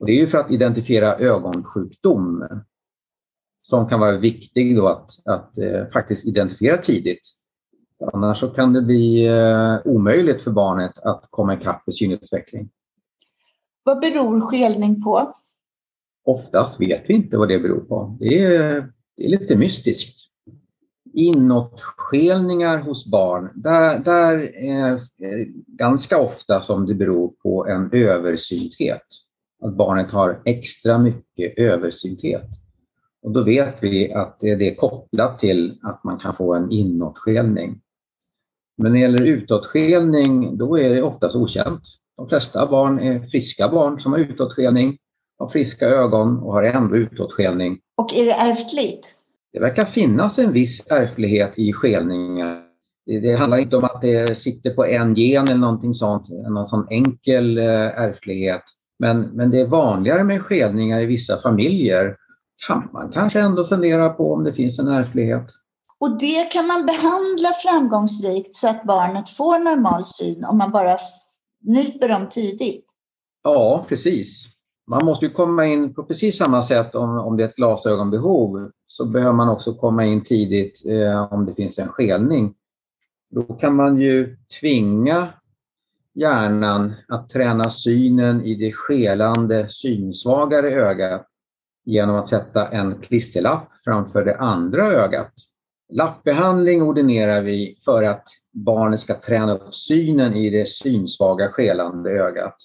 Och 0.00 0.06
det 0.06 0.12
är 0.12 0.16
ju 0.16 0.26
för 0.26 0.38
att 0.38 0.50
identifiera 0.50 1.16
ögonsjukdom 1.18 2.48
som 3.60 3.88
kan 3.88 4.00
vara 4.00 4.18
viktig 4.18 4.76
då 4.76 4.88
att, 4.88 5.10
att 5.24 5.58
eh, 5.58 5.86
faktiskt 5.86 6.26
identifiera 6.26 6.78
tidigt. 6.78 7.20
Annars 8.12 8.38
så 8.38 8.48
kan 8.48 8.72
det 8.72 8.82
bli 8.82 9.26
eh, 9.26 9.78
omöjligt 9.84 10.42
för 10.42 10.50
barnet 10.50 10.98
att 10.98 11.26
komma 11.30 11.54
ikapp 11.54 11.88
i 11.88 11.92
synutveckling. 11.92 12.70
Vad 13.82 14.00
beror 14.00 14.40
skelning 14.40 15.02
på? 15.02 15.34
Oftast 16.24 16.80
vet 16.80 17.04
vi 17.08 17.14
inte 17.14 17.36
vad 17.36 17.48
det 17.48 17.58
beror 17.58 17.80
på. 17.80 18.16
Det 18.20 18.44
är, 18.44 18.92
det 19.16 19.24
är 19.24 19.28
lite 19.28 19.56
mystiskt. 19.56 20.29
Inåtskelningar 21.12 22.78
hos 22.78 23.06
barn, 23.06 23.50
där, 23.54 23.98
där 23.98 24.56
är 24.56 25.00
ganska 25.66 26.18
ofta 26.18 26.62
som 26.62 26.86
det 26.86 26.94
beror 26.94 27.28
på 27.42 27.66
en 27.66 27.90
översynthet 27.92 29.02
att 29.62 29.76
barnet 29.76 30.10
har 30.10 30.42
extra 30.44 30.98
mycket 30.98 31.58
översynthet. 31.58 32.48
Och 33.22 33.32
då 33.32 33.42
vet 33.42 33.74
vi 33.80 34.12
att 34.12 34.36
det 34.40 34.68
är 34.68 34.74
kopplat 34.74 35.38
till 35.38 35.78
att 35.82 36.04
man 36.04 36.18
kan 36.18 36.34
få 36.34 36.54
en 36.54 36.70
inåtskelning. 36.70 37.80
Men 38.76 38.92
när 38.92 38.98
det 38.98 39.02
gäller 39.02 39.22
utåtskelning, 39.22 40.58
då 40.58 40.78
är 40.78 40.90
det 40.90 41.02
oftast 41.02 41.36
okänt. 41.36 41.82
De 42.16 42.28
flesta 42.28 42.66
barn 42.66 43.00
är 43.00 43.20
friska 43.20 43.68
barn 43.68 44.00
som 44.00 44.12
har 44.12 44.18
utåtskelning, 44.18 44.98
har 45.38 45.48
friska 45.48 45.86
ögon 45.86 46.38
och 46.38 46.52
har 46.52 46.62
ändå 46.62 46.96
utåtskelning. 46.96 47.78
Och 47.96 48.14
är 48.14 48.24
det 48.24 48.34
ärftligt? 48.34 49.16
Det 49.52 49.60
verkar 49.60 49.84
finnas 49.84 50.38
en 50.38 50.52
viss 50.52 50.90
ärftlighet 50.90 51.52
i 51.56 51.72
skelningar. 51.72 52.62
Det 53.06 53.36
handlar 53.36 53.58
inte 53.58 53.76
om 53.76 53.84
att 53.84 54.00
det 54.00 54.36
sitter 54.36 54.70
på 54.70 54.86
en 54.86 55.14
gen 55.14 55.44
eller 55.44 55.56
någonting 55.56 55.94
sånt, 55.94 56.28
någon 56.28 56.66
sån 56.66 56.86
enkel 56.90 57.58
eh, 57.58 57.64
ärftlighet. 57.98 58.62
Men, 58.98 59.20
men 59.20 59.50
det 59.50 59.60
är 59.60 59.66
vanligare 59.66 60.24
med 60.24 60.42
skelningar 60.42 61.00
i 61.00 61.06
vissa 61.06 61.36
familjer. 61.36 62.16
Kan 62.66 62.88
man 62.92 63.12
kanske 63.12 63.40
ändå 63.40 63.64
fundera 63.64 64.08
på 64.08 64.32
om 64.32 64.44
det 64.44 64.52
finns 64.52 64.78
en 64.78 64.88
ärftlighet. 64.88 65.46
Och 65.98 66.18
det 66.18 66.52
kan 66.52 66.66
man 66.66 66.86
behandla 66.86 67.48
framgångsrikt 67.62 68.54
så 68.54 68.68
att 68.68 68.84
barnet 68.84 69.30
får 69.30 69.58
normal 69.58 70.06
syn 70.06 70.44
om 70.44 70.58
man 70.58 70.70
bara 70.70 70.96
nyper 71.64 72.08
dem 72.08 72.28
tidigt? 72.28 72.84
Ja, 73.42 73.86
precis. 73.88 74.46
Man 74.90 75.04
måste 75.04 75.26
ju 75.26 75.32
komma 75.32 75.66
in 75.66 75.94
på 75.94 76.02
precis 76.02 76.36
samma 76.36 76.62
sätt 76.62 76.94
om, 76.94 77.18
om 77.18 77.36
det 77.36 77.44
är 77.44 77.48
ett 77.48 77.56
glasögonbehov 77.56 78.70
så 78.86 79.04
behöver 79.06 79.32
man 79.32 79.48
också 79.48 79.74
komma 79.74 80.04
in 80.04 80.22
tidigt 80.22 80.82
eh, 80.86 81.32
om 81.32 81.46
det 81.46 81.54
finns 81.54 81.78
en 81.78 81.88
skelning. 81.88 82.54
Då 83.30 83.42
kan 83.42 83.76
man 83.76 83.98
ju 83.98 84.36
tvinga 84.60 85.28
hjärnan 86.14 86.92
att 87.08 87.28
träna 87.28 87.70
synen 87.70 88.44
i 88.44 88.54
det 88.54 88.72
skelande, 88.72 89.68
synsvagare 89.68 90.70
ögat 90.70 91.26
genom 91.84 92.16
att 92.16 92.28
sätta 92.28 92.68
en 92.68 93.00
klisterlapp 93.00 93.68
framför 93.84 94.24
det 94.24 94.36
andra 94.36 94.86
ögat. 94.86 95.32
Lappbehandling 95.92 96.82
ordinerar 96.82 97.42
vi 97.42 97.76
för 97.84 98.02
att 98.02 98.24
barnet 98.52 99.00
ska 99.00 99.14
träna 99.14 99.54
upp 99.54 99.74
synen 99.74 100.34
i 100.34 100.50
det 100.50 100.68
synsvaga 100.68 101.48
skelande 101.48 102.10
ögat. 102.10 102.56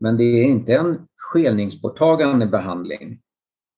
Men 0.00 0.16
det 0.16 0.24
är 0.24 0.44
inte 0.44 0.74
en 0.74 1.06
skelningsborttagande 1.32 2.46
behandling. 2.46 3.18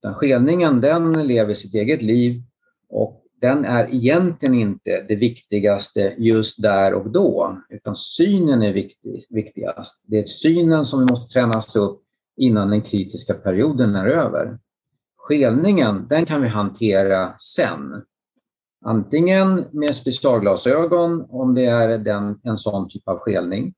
Den 0.03 0.15
skelningen 0.15 0.81
den 0.81 1.27
lever 1.27 1.55
sitt 1.55 1.75
eget 1.75 2.03
liv 2.03 2.43
och 2.89 3.25
den 3.41 3.65
är 3.65 3.95
egentligen 3.95 4.55
inte 4.55 5.05
det 5.09 5.17
viktigaste 5.17 6.15
just 6.19 6.63
där 6.63 6.95
och 6.95 7.11
då, 7.11 7.61
utan 7.69 7.97
synen 7.97 8.63
är 8.63 8.73
viktig, 8.73 9.27
viktigast. 9.31 10.05
Det 10.07 10.19
är 10.19 10.25
synen 10.25 10.87
som 10.87 11.01
vi 11.01 11.07
måste 11.07 11.33
tränas 11.33 11.77
upp 11.77 12.03
innan 12.37 12.71
den 12.71 12.83
kritiska 12.83 13.35
perioden 13.35 13.95
är 13.95 14.07
över. 14.07 14.59
Skelningen, 15.17 16.07
den 16.09 16.27
kan 16.27 16.43
vi 16.43 16.49
hantera 16.49 17.35
sen. 17.39 18.03
Antingen 18.85 19.65
med 19.71 19.95
specialglasögon 19.95 21.27
om 21.31 21.55
det 21.55 21.65
är 21.65 21.99
den, 21.99 22.41
en 22.43 22.59
sån 22.59 22.89
typ 22.89 23.09
av 23.09 23.19
skelning, 23.19 23.75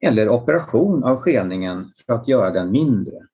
eller 0.00 0.28
operation 0.28 1.04
av 1.04 1.16
skelningen 1.16 1.92
för 2.06 2.12
att 2.12 2.28
göra 2.28 2.50
den 2.50 2.70
mindre 2.70 3.28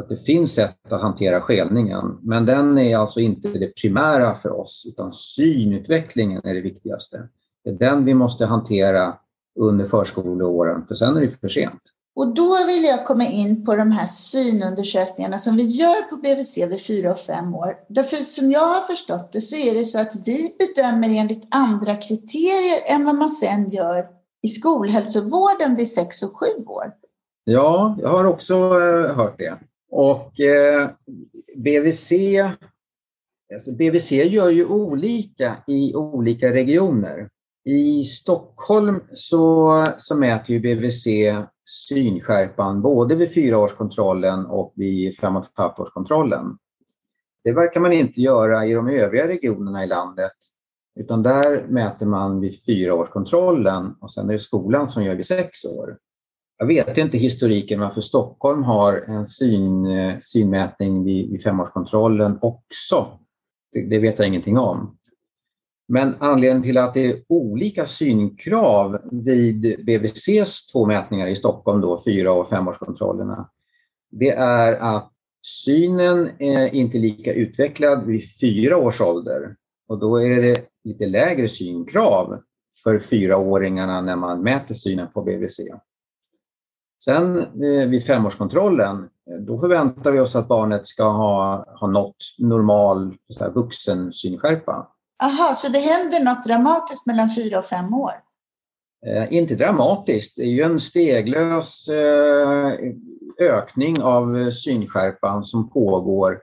att 0.00 0.08
det 0.08 0.16
finns 0.16 0.54
sätt 0.54 0.92
att 0.92 1.00
hantera 1.00 1.40
skelningen, 1.40 2.18
men 2.22 2.46
den 2.46 2.78
är 2.78 2.96
alltså 2.96 3.20
inte 3.20 3.48
det 3.48 3.76
primära 3.80 4.34
för 4.34 4.60
oss, 4.60 4.86
utan 4.88 5.12
synutvecklingen 5.12 6.40
är 6.44 6.54
det 6.54 6.60
viktigaste. 6.60 7.28
Det 7.64 7.70
är 7.70 7.74
den 7.74 8.04
vi 8.04 8.14
måste 8.14 8.46
hantera 8.46 9.18
under 9.58 9.84
förskoleåren, 9.84 10.86
för 10.86 10.94
sen 10.94 11.16
är 11.16 11.20
det 11.20 11.40
för 11.40 11.48
sent. 11.48 11.80
Och 12.14 12.34
då 12.34 12.56
vill 12.66 12.84
jag 12.84 13.06
komma 13.06 13.24
in 13.24 13.64
på 13.64 13.76
de 13.76 13.90
här 13.90 14.06
synundersökningarna 14.06 15.38
som 15.38 15.56
vi 15.56 15.62
gör 15.62 16.02
på 16.10 16.16
BVC 16.16 16.56
vid 16.56 16.80
fyra 16.80 17.12
och 17.12 17.18
fem 17.18 17.54
år. 17.54 17.74
Därför 17.88 18.16
som 18.16 18.50
jag 18.50 18.60
har 18.60 18.86
förstått 18.86 19.32
det 19.32 19.40
så 19.40 19.56
är 19.56 19.74
det 19.74 19.84
så 19.84 20.00
att 20.00 20.14
vi 20.24 20.56
bedömer 20.58 21.10
enligt 21.10 21.46
andra 21.50 21.94
kriterier 21.94 22.94
än 22.94 23.04
vad 23.04 23.14
man 23.14 23.30
sen 23.30 23.68
gör 23.68 24.15
i 24.46 24.48
skolhälsovården 24.48 25.76
vid 25.76 25.88
sex 25.88 26.22
och 26.22 26.40
sju 26.40 26.64
år. 26.66 26.92
Ja, 27.44 27.96
jag 28.00 28.08
har 28.08 28.24
också 28.24 28.54
eh, 28.54 29.16
hört 29.16 29.38
det. 29.38 29.58
Och 29.90 30.40
eh, 30.40 30.90
BVC 31.56 32.12
Alltså 33.52 33.72
BVC 33.72 34.12
gör 34.12 34.50
ju 34.50 34.66
olika 34.66 35.56
i 35.66 35.94
olika 35.94 36.52
regioner. 36.52 37.28
I 37.64 38.02
Stockholm 38.02 39.00
så, 39.12 39.84
så 39.98 40.16
mäter 40.16 40.50
ju 40.50 40.60
BVC 40.60 41.06
synskärpan 41.64 42.82
både 42.82 43.14
vid 43.14 43.34
fyraårskontrollen 43.34 44.46
och 44.46 44.72
vid 44.76 45.16
fem 45.16 45.36
och 45.36 45.44
ett 45.44 45.50
halvt 45.54 45.78
årskontrollen. 45.78 46.58
Det 47.44 47.52
verkar 47.52 47.80
man 47.80 47.92
inte 47.92 48.20
göra 48.20 48.66
i 48.66 48.72
de 48.72 48.88
övriga 48.88 49.28
regionerna 49.28 49.84
i 49.84 49.86
landet. 49.86 50.32
Utan 50.96 51.22
där 51.22 51.66
mäter 51.68 52.06
man 52.06 52.40
vid 52.40 52.64
fyraårskontrollen 52.64 53.94
och 54.00 54.12
sen 54.12 54.28
är 54.28 54.32
det 54.32 54.38
skolan 54.38 54.88
som 54.88 55.04
gör 55.04 55.14
vid 55.14 55.26
sex 55.26 55.64
år. 55.64 55.98
Jag 56.58 56.66
vet 56.66 56.98
inte 56.98 57.18
historiken 57.18 57.80
varför 57.80 58.00
Stockholm 58.00 58.62
har 58.62 58.92
en 59.08 59.24
syn, 59.24 59.86
eh, 59.86 60.18
synmätning 60.20 61.04
vid, 61.04 61.30
vid 61.30 61.42
femårskontrollen 61.42 62.38
också. 62.42 63.18
Det, 63.72 63.82
det 63.82 63.98
vet 63.98 64.18
jag 64.18 64.28
ingenting 64.28 64.58
om. 64.58 64.96
Men 65.88 66.14
anledningen 66.18 66.62
till 66.62 66.78
att 66.78 66.94
det 66.94 67.06
är 67.06 67.22
olika 67.28 67.86
synkrav 67.86 68.98
vid 69.12 69.84
BVCs 69.86 70.66
två 70.72 70.86
mätningar 70.86 71.26
i 71.26 71.36
Stockholm, 71.36 71.80
då, 71.80 72.02
fyra 72.04 72.32
och 72.32 72.48
femårskontrollerna, 72.48 73.50
det 74.10 74.30
är 74.30 74.72
att 74.72 75.12
synen 75.64 76.30
är 76.38 76.74
inte 76.74 76.98
lika 76.98 77.32
utvecklad 77.32 78.06
vid 78.06 78.22
fyra 78.40 78.76
års 78.76 79.00
ålder 79.00 79.56
och 79.88 79.98
då 79.98 80.16
är 80.16 80.42
det 80.42 80.66
lite 80.86 81.06
lägre 81.06 81.48
synkrav 81.48 82.42
för 82.82 82.98
fyraåringarna 82.98 84.00
när 84.00 84.16
man 84.16 84.42
mäter 84.42 84.74
synen 84.74 85.08
på 85.12 85.22
BVC. 85.22 85.60
Sen 87.04 87.38
eh, 87.38 87.88
vid 87.88 88.06
femårskontrollen, 88.06 89.08
då 89.46 89.58
förväntar 89.58 90.10
vi 90.10 90.20
oss 90.20 90.36
att 90.36 90.48
barnet 90.48 90.86
ska 90.86 91.04
ha, 91.04 91.66
ha 91.80 91.86
nått 91.86 92.16
normal 92.38 93.16
så 93.28 93.44
här, 93.44 93.50
vuxen 93.50 94.12
synskärpa. 94.12 94.88
Aha, 95.22 95.54
så 95.54 95.72
det 95.72 95.78
händer 95.78 96.24
något 96.24 96.44
dramatiskt 96.44 97.06
mellan 97.06 97.30
fyra 97.30 97.58
och 97.58 97.64
fem 97.64 97.94
år? 97.94 98.10
Eh, 99.06 99.32
inte 99.32 99.54
dramatiskt, 99.54 100.36
det 100.36 100.42
är 100.42 100.50
ju 100.50 100.62
en 100.62 100.80
steglös 100.80 101.88
eh, 101.88 102.72
ökning 103.40 104.02
av 104.02 104.50
synskärpan 104.50 105.44
som 105.44 105.70
pågår. 105.70 106.40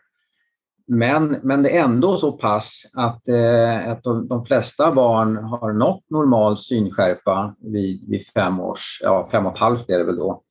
Men, 0.88 1.40
men 1.44 1.64
det 1.64 1.78
är 1.78 1.84
ändå 1.84 2.18
så 2.18 2.32
pass 2.32 2.92
att, 2.94 3.28
eh, 3.28 3.92
att 3.92 4.04
de, 4.04 4.28
de, 4.28 4.46
flesta 4.46 4.92
barn 4.92 5.38
har 5.38 5.74
nått 5.74 6.10
normal 6.10 6.58
synskärpa 6.58 7.56
vid, 7.60 8.10
vid 8.10 8.28
fem 8.28 8.60
års, 8.60 9.00
ja 9.04 9.28
fem 9.32 9.46
och 9.46 9.52
ett 9.52 9.58
halvt 9.58 9.90
är 9.90 9.98
det 9.98 10.04
väl 10.04 10.16
då, 10.16 10.42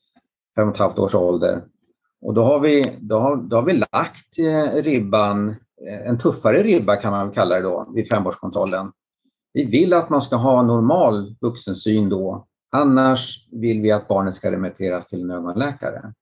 fem 0.56 0.68
och 0.68 0.74
ett 0.74 0.80
halvt 0.80 0.98
års 0.98 1.14
ålder. 1.14 1.64
Och 2.22 2.34
då 2.34 2.44
har 2.44 2.60
vi, 2.60 2.98
då 3.00 3.18
har, 3.18 3.36
då 3.36 3.56
har 3.56 3.62
vi 3.62 3.72
lagt 3.72 4.38
eh, 4.38 4.82
ribban, 4.82 5.48
eh, 5.88 6.06
en 6.06 6.18
tuffare 6.18 6.62
ribba 6.62 6.96
kan 6.96 7.12
man 7.12 7.32
kalla 7.32 7.54
det 7.54 7.62
då, 7.62 7.92
vid 7.94 8.08
femårskontrollen. 8.08 8.92
Vi 9.52 9.64
vill 9.64 9.92
att 9.92 10.10
man 10.10 10.20
ska 10.20 10.36
ha 10.36 10.62
normal 10.62 11.36
vuxensyn 11.40 12.08
då, 12.08 12.46
annars 12.70 13.48
vill 13.50 13.80
vi 13.80 13.92
att 13.92 14.08
barnet 14.08 14.34
ska 14.34 14.52
remitteras 14.52 15.06
till 15.06 15.20
en 15.20 15.30
ögonläkare. 15.30 16.12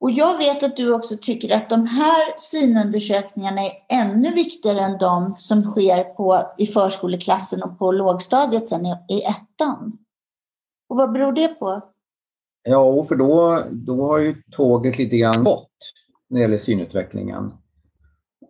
Och 0.00 0.10
jag 0.10 0.38
vet 0.38 0.62
att 0.62 0.76
du 0.76 0.94
också 0.94 1.16
tycker 1.16 1.56
att 1.56 1.70
de 1.70 1.86
här 1.86 2.34
synundersökningarna 2.36 3.60
är 3.60 3.72
ännu 4.02 4.30
viktigare 4.30 4.80
än 4.80 4.98
de 4.98 5.34
som 5.38 5.62
sker 5.62 6.04
på, 6.04 6.54
i 6.58 6.66
förskoleklassen 6.66 7.62
och 7.62 7.78
på 7.78 7.92
lågstadiet 7.92 8.68
sen 8.68 8.86
i, 8.86 8.90
i 8.90 9.22
ettan. 9.22 9.98
Och 10.88 10.96
vad 10.96 11.12
beror 11.12 11.32
det 11.32 11.48
på? 11.48 11.80
Ja, 12.62 13.04
för 13.04 13.16
då, 13.16 13.64
då 13.70 14.06
har 14.06 14.18
ju 14.18 14.42
tåget 14.50 14.98
lite 14.98 15.16
grann 15.16 15.44
gått 15.44 15.70
när 16.28 16.38
det 16.38 16.42
gäller 16.42 16.58
synutvecklingen. 16.58 17.52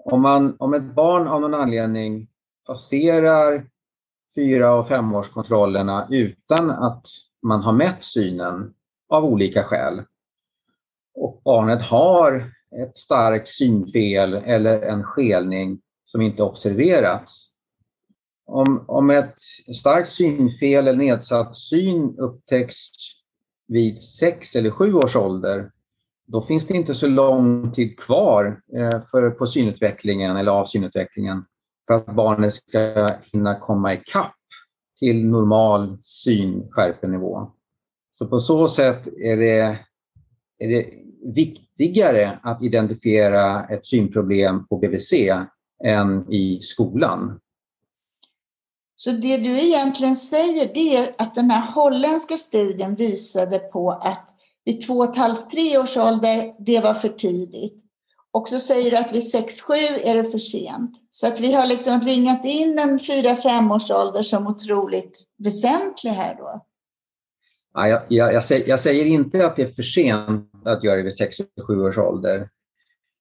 Om, 0.05 0.23
man, 0.23 0.57
om 0.59 0.75
ett 0.75 0.95
barn 0.95 1.29
av 1.29 1.41
någon 1.41 1.55
anledning 1.55 2.29
passerar 2.67 3.67
fyra 4.35 4.75
och 4.75 4.89
femårskontrollerna 4.89 6.07
utan 6.11 6.71
att 6.71 7.07
man 7.43 7.63
har 7.63 7.73
mätt 7.73 8.05
synen 8.05 8.75
av 9.09 9.25
olika 9.25 9.65
skäl 9.65 10.03
och 11.15 11.41
barnet 11.45 11.83
har 11.83 12.53
ett 12.83 12.99
starkt 12.99 13.49
synfel 13.49 14.35
eller 14.35 14.83
en 14.83 15.05
skelning 15.05 15.81
som 16.05 16.23
inte 16.23 16.43
observerats. 16.43 17.47
Om, 18.47 18.85
om 18.89 19.11
ett 19.11 19.35
starkt 19.77 20.09
synfel 20.09 20.89
eller 20.89 20.99
nedsatt 20.99 21.57
syn 21.57 22.19
upptäcks 22.19 22.77
vid 23.69 24.03
sex 24.03 24.57
eller 24.57 24.71
sju 24.71 24.95
års 24.95 25.17
ålder, 25.17 25.71
då 26.27 26.43
finns 26.43 26.67
det 26.67 26.75
inte 26.75 26.95
så 26.95 27.07
lång 27.07 27.73
tid 27.73 27.99
kvar 27.99 28.61
eh, 28.77 29.01
för, 29.11 29.31
på 29.31 29.47
synutvecklingen 29.47 30.37
eller 30.37 30.53
av 30.53 30.65
synutvecklingen 30.65 31.45
för 31.87 31.95
att 31.95 32.07
barnet 32.07 32.53
ska 32.53 33.11
hinna 33.33 33.61
komma 33.61 33.95
ikapp 33.95 34.37
till 34.99 35.29
normal 35.29 35.99
synskärpenivå. 36.03 37.51
Så 38.13 38.27
på 38.27 38.41
så 38.41 38.69
sätt 38.69 39.07
är 39.07 39.37
det, 39.37 39.79
är 40.61 40.69
det 40.69 40.87
viktigare 41.35 42.39
att 42.43 42.63
identifiera 42.63 43.67
ett 43.67 43.87
synproblem 43.87 44.67
på 44.67 44.77
BVC 44.77 45.13
än 45.85 46.33
i 46.33 46.61
skolan. 46.63 47.41
Så 48.97 49.11
det 49.11 49.37
du 49.37 49.61
egentligen 49.61 50.17
säger 50.17 50.75
det 50.75 50.97
är 50.97 51.09
att 51.19 51.35
den 51.35 51.51
här 51.51 51.73
holländska 51.73 52.35
studien 52.35 52.95
visade 52.95 53.59
på 53.59 53.91
att 53.91 54.29
vid 54.65 54.85
2,5-3 54.85 55.83
års 55.83 55.97
ålder, 55.97 56.55
det 56.59 56.81
var 56.81 56.95
för 56.95 57.09
tidigt. 57.09 57.85
Och 58.33 58.49
så 58.49 58.59
säger 58.59 58.91
du 58.91 58.97
att 58.97 59.15
vid 59.15 59.23
6-7 59.23 59.73
är 60.05 60.15
det 60.15 60.25
för 60.25 60.39
sent. 60.39 60.91
Så 61.11 61.27
att 61.27 61.41
vi 61.41 61.53
har 61.53 61.67
liksom 61.67 62.01
ringat 62.01 62.45
in 62.45 62.79
en 62.79 62.99
4-5 62.99 63.75
års 63.75 63.91
ålder 63.91 64.23
som 64.23 64.47
otroligt 64.47 65.23
väsentlig 65.39 66.11
här 66.11 66.35
då. 66.35 66.67
Ja, 67.75 67.89
jag, 67.89 68.03
jag, 68.09 68.35
jag, 68.35 68.45
säger, 68.45 68.69
jag, 68.69 68.81
säger, 68.81 69.05
inte 69.05 69.47
att 69.47 69.57
det 69.57 69.63
är 69.63 69.67
för 69.67 69.83
sent 69.83 70.51
att 70.65 70.85
göra 70.85 70.97
det 70.97 71.03
vid 71.03 71.13
6-7 71.69 71.89
års 71.89 71.99
ålder. 71.99 72.49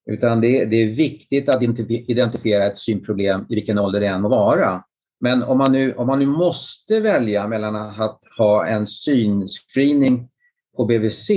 Utan 0.05 0.41
det, 0.41 0.65
det, 0.65 0.75
är 0.75 0.95
viktigt 0.95 1.49
att 1.49 1.62
identifiera 1.89 2.65
ett 2.65 2.77
synproblem 2.77 3.45
i 3.49 3.55
vilken 3.55 3.79
ålder 3.79 3.99
det 3.99 4.07
än 4.07 4.21
må 4.21 4.29
vara. 4.29 4.83
Men 5.19 5.43
om 5.43 5.57
man, 5.57 5.71
nu, 5.71 5.93
om 5.93 6.07
man 6.07 6.19
nu 6.19 6.25
måste 6.25 6.99
välja 6.99 7.47
mellan 7.47 7.75
att 7.75 8.21
ha 8.38 8.67
en 8.67 8.88
synscreening 8.88 10.29
på 10.77 10.85
BVC 10.85 11.29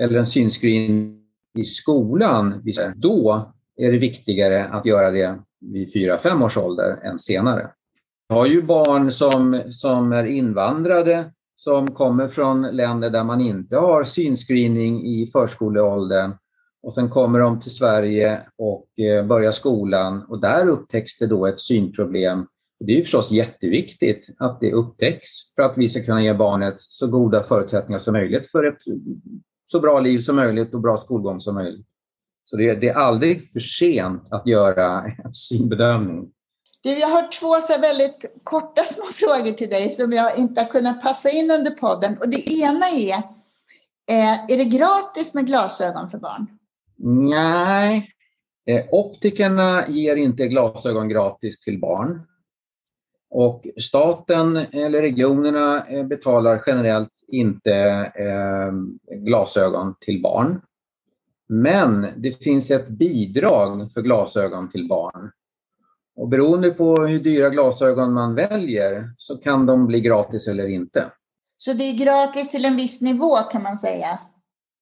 eller 0.00 0.18
en 0.18 0.26
synscreening 0.26 1.20
i 1.58 1.64
skolan, 1.64 2.62
då 2.96 3.52
är 3.76 3.92
det 3.92 3.98
viktigare 3.98 4.68
att 4.68 4.86
göra 4.86 5.10
det 5.10 5.38
vid 5.60 5.94
4-5 5.94 6.44
års 6.44 6.56
ålder 6.56 6.98
än 7.02 7.18
senare. 7.18 7.70
Vi 8.28 8.34
har 8.34 8.46
ju 8.46 8.62
barn 8.62 9.10
som, 9.10 9.62
som 9.70 10.12
är 10.12 10.24
invandrade 10.24 11.32
som 11.64 11.94
kommer 11.94 12.28
från 12.28 12.62
länder 12.62 13.10
där 13.10 13.24
man 13.24 13.40
inte 13.40 13.76
har 13.76 14.04
synscreening 14.04 15.06
i 15.06 15.26
förskoleåldern 15.26 16.32
och 16.82 16.94
sen 16.94 17.10
kommer 17.10 17.38
de 17.38 17.60
till 17.60 17.70
Sverige 17.70 18.40
och 18.56 18.98
eh, 18.98 19.26
börjar 19.26 19.50
skolan 19.50 20.22
och 20.22 20.40
där 20.40 20.68
upptäcks 20.68 21.18
det 21.18 21.26
då 21.26 21.46
ett 21.46 21.60
synproblem. 21.60 22.46
Det 22.84 22.98
är 22.98 23.02
förstås 23.02 23.30
jätteviktigt 23.30 24.30
att 24.38 24.60
det 24.60 24.72
upptäcks 24.72 25.28
för 25.54 25.62
att 25.62 25.78
vi 25.78 25.88
ska 25.88 26.02
kunna 26.02 26.22
ge 26.22 26.34
barnet 26.34 26.74
så 26.76 27.06
goda 27.06 27.42
förutsättningar 27.42 27.98
som 27.98 28.12
möjligt 28.12 28.50
för 28.50 28.64
ett 28.64 28.78
så 29.66 29.80
bra 29.80 30.00
liv 30.00 30.18
som 30.18 30.36
möjligt 30.36 30.74
och 30.74 30.80
bra 30.80 30.96
skolgång 30.96 31.40
som 31.40 31.54
möjligt. 31.54 31.86
Så 32.44 32.56
det 32.56 32.68
är, 32.68 32.76
det 32.76 32.88
är 32.88 32.94
aldrig 32.94 33.50
för 33.52 33.60
sent 33.60 34.28
att 34.30 34.46
göra 34.46 35.04
en 35.24 35.34
synbedömning. 35.34 36.32
Du, 36.82 36.90
jag 36.98 37.08
har 37.08 37.22
två 37.32 37.54
så 37.54 37.80
väldigt 37.80 38.40
korta 38.44 38.82
små 38.86 39.12
frågor 39.12 39.52
till 39.52 39.70
dig 39.70 39.90
som 39.90 40.12
jag 40.12 40.38
inte 40.38 40.60
har 40.60 40.68
kunnat 40.68 41.02
passa 41.02 41.30
in 41.30 41.50
under 41.50 41.70
podden. 41.70 42.18
Och 42.18 42.28
det 42.28 42.50
ena 42.50 42.86
är, 42.86 43.14
eh, 44.10 44.44
är 44.48 44.56
det 44.56 44.64
gratis 44.64 45.34
med 45.34 45.46
glasögon 45.46 46.08
för 46.08 46.18
barn? 46.18 46.46
Nej, 47.28 48.12
eh, 48.66 48.84
optikerna 48.90 49.88
ger 49.88 50.16
inte 50.16 50.48
glasögon 50.48 51.08
gratis 51.08 51.60
till 51.60 51.80
barn. 51.80 52.26
Och 53.30 53.66
staten 53.80 54.56
eller 54.56 55.02
regionerna 55.02 55.86
eh, 55.86 56.06
betalar 56.06 56.62
generellt 56.66 57.12
inte 57.28 57.74
eh, 58.14 58.72
glasögon 59.16 59.94
till 60.00 60.22
barn. 60.22 60.60
Men 61.48 62.06
det 62.16 62.44
finns 62.44 62.70
ett 62.70 62.88
bidrag 62.88 63.92
för 63.94 64.02
glasögon 64.02 64.70
till 64.70 64.88
barn. 64.88 65.30
Och 66.20 66.28
beroende 66.28 66.70
på 66.70 66.96
hur 66.96 67.18
dyra 67.18 67.50
glasögon 67.50 68.12
man 68.12 68.34
väljer 68.34 69.10
så 69.16 69.36
kan 69.36 69.66
de 69.66 69.86
bli 69.86 70.00
gratis 70.00 70.48
eller 70.48 70.66
inte. 70.66 71.12
Så 71.56 71.72
det 71.72 71.84
är 71.84 72.04
gratis 72.04 72.50
till 72.50 72.64
en 72.64 72.76
viss 72.76 73.00
nivå 73.00 73.36
kan 73.36 73.62
man 73.62 73.76
säga? 73.76 74.18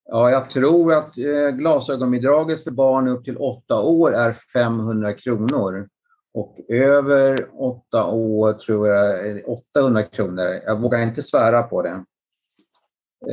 Ja, 0.05 0.31
jag 0.31 0.49
tror 0.49 0.93
att 0.93 1.17
eh, 1.17 1.49
glasögonbidraget 1.49 2.63
för 2.63 2.71
barn 2.71 3.07
upp 3.07 3.23
till 3.23 3.37
åtta 3.37 3.81
år 3.81 4.13
är 4.13 4.33
500 4.53 5.13
kronor. 5.13 5.87
Och 6.33 6.59
över 6.69 7.47
åtta 7.61 8.05
år 8.05 8.53
tror 8.53 8.87
jag 8.87 9.27
är 9.27 9.49
800 9.49 10.03
kronor. 10.03 10.61
Jag 10.65 10.81
vågar 10.81 10.99
inte 10.99 11.21
svära 11.21 11.63
på 11.63 11.81
det. 11.81 12.03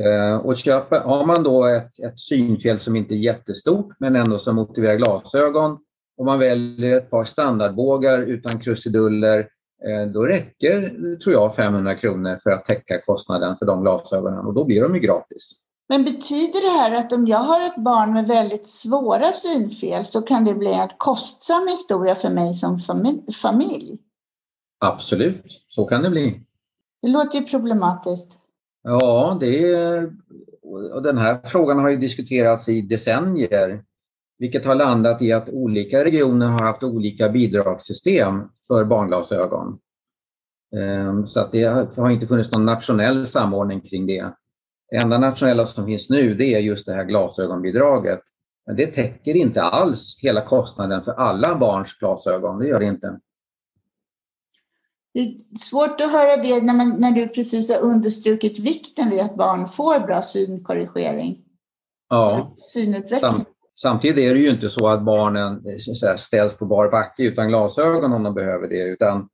Eh, 0.05 0.35
och 0.35 0.57
köpa, 0.57 0.99
har 0.99 1.25
man 1.25 1.43
då 1.43 1.65
ett, 1.65 1.99
ett 1.99 2.19
synfel 2.19 2.79
som 2.79 2.95
inte 2.95 3.13
är 3.13 3.17
jättestort 3.17 3.95
men 3.99 4.15
ändå 4.15 4.39
som 4.39 4.55
motiverar 4.55 4.95
glasögon 4.95 5.77
om 6.17 6.25
man 6.25 6.39
väljer 6.39 6.97
ett 6.97 7.09
par 7.09 7.23
standardbågar 7.23 8.19
utan 8.19 8.59
krusiduller, 8.59 9.39
eh, 9.87 10.11
då 10.13 10.25
räcker, 10.25 11.15
tror 11.15 11.33
jag, 11.33 11.55
500 11.55 11.95
kronor 11.95 12.39
för 12.43 12.49
att 12.49 12.65
täcka 12.65 13.01
kostnaden 13.01 13.57
för 13.57 13.65
de 13.65 13.81
glasögonen 13.81 14.45
och 14.45 14.53
då 14.53 14.63
blir 14.63 14.81
de 14.81 14.95
ju 14.95 15.01
gratis. 15.01 15.51
Men 15.89 16.03
betyder 16.03 16.61
det 16.61 16.79
här 16.79 16.99
att 16.99 17.13
om 17.13 17.27
jag 17.27 17.37
har 17.37 17.65
ett 17.65 17.83
barn 17.83 18.13
med 18.13 18.27
väldigt 18.27 18.67
svåra 18.67 19.31
synfel 19.31 20.05
så 20.05 20.21
kan 20.21 20.45
det 20.45 20.55
bli 20.55 20.73
en 20.73 20.87
kostsam 20.97 21.67
historia 21.67 22.15
för 22.15 22.29
mig 22.29 22.53
som 22.53 22.79
familj? 23.41 23.99
Absolut, 24.79 25.65
så 25.69 25.85
kan 25.85 26.03
det 26.03 26.09
bli. 26.09 26.41
Det 27.01 27.07
låter 27.07 27.39
ju 27.39 27.45
problematiskt. 27.45 28.37
Ja, 28.83 29.37
det 29.39 29.71
är, 29.73 30.11
och 30.93 31.03
den 31.03 31.17
här 31.17 31.41
frågan 31.45 31.79
har 31.79 31.89
ju 31.89 31.97
diskuterats 31.97 32.69
i 32.69 32.81
decennier, 32.81 33.83
vilket 34.39 34.65
har 34.65 34.75
landat 34.75 35.21
i 35.21 35.31
att 35.31 35.49
olika 35.49 36.03
regioner 36.03 36.47
har 36.47 36.59
haft 36.59 36.83
olika 36.83 37.29
bidragssystem 37.29 38.43
för 38.67 38.83
barnglasögon. 38.83 39.79
Ehm, 40.75 41.27
så 41.27 41.39
att 41.39 41.51
det 41.51 41.63
har 41.97 42.09
inte 42.09 42.27
funnits 42.27 42.51
någon 42.51 42.65
nationell 42.65 43.25
samordning 43.25 43.81
kring 43.81 44.05
det. 44.05 44.33
Det 44.89 44.95
enda 44.95 45.17
nationella 45.17 45.65
som 45.65 45.85
finns 45.85 46.09
nu 46.09 46.33
det 46.33 46.53
är 46.53 46.59
just 46.59 46.85
det 46.85 46.93
här 46.93 47.03
glasögonbidraget. 47.03 48.19
Men 48.65 48.75
det 48.75 48.87
täcker 48.87 49.35
inte 49.35 49.61
alls 49.61 50.19
hela 50.21 50.45
kostnaden 50.45 51.03
för 51.03 51.11
alla 51.11 51.55
barns 51.55 51.97
glasögon, 51.99 52.59
det 52.59 52.67
gör 52.67 52.79
det 52.79 52.85
inte. 52.85 53.19
Det 55.13 55.19
är 55.19 55.57
svårt 55.59 56.01
att 56.01 56.11
höra 56.11 56.43
det 56.43 56.63
när, 56.65 56.73
man, 56.73 56.89
när 56.99 57.11
du 57.11 57.27
precis 57.27 57.75
har 57.75 57.89
understrukit 57.89 58.59
vikten 58.59 59.09
vid 59.09 59.21
att 59.21 59.35
barn 59.35 59.67
får 59.67 59.99
bra 59.99 60.21
synkorrigering. 60.21 61.43
Ja. 62.09 62.53
Synutveckling. 62.55 63.31
Sam, 63.31 63.45
samtidigt 63.79 64.29
är 64.29 64.33
det 64.33 64.39
ju 64.39 64.49
inte 64.49 64.69
så 64.69 64.87
att 64.87 65.05
barnen 65.05 65.63
så 65.79 66.17
ställs 66.17 66.57
på 66.57 66.65
bar 66.65 66.91
backe 66.91 67.23
utan 67.23 67.47
glasögon 67.47 68.13
om 68.13 68.23
de 68.23 68.33
behöver 68.33 68.67
det, 68.67 68.83
utan 68.83 69.29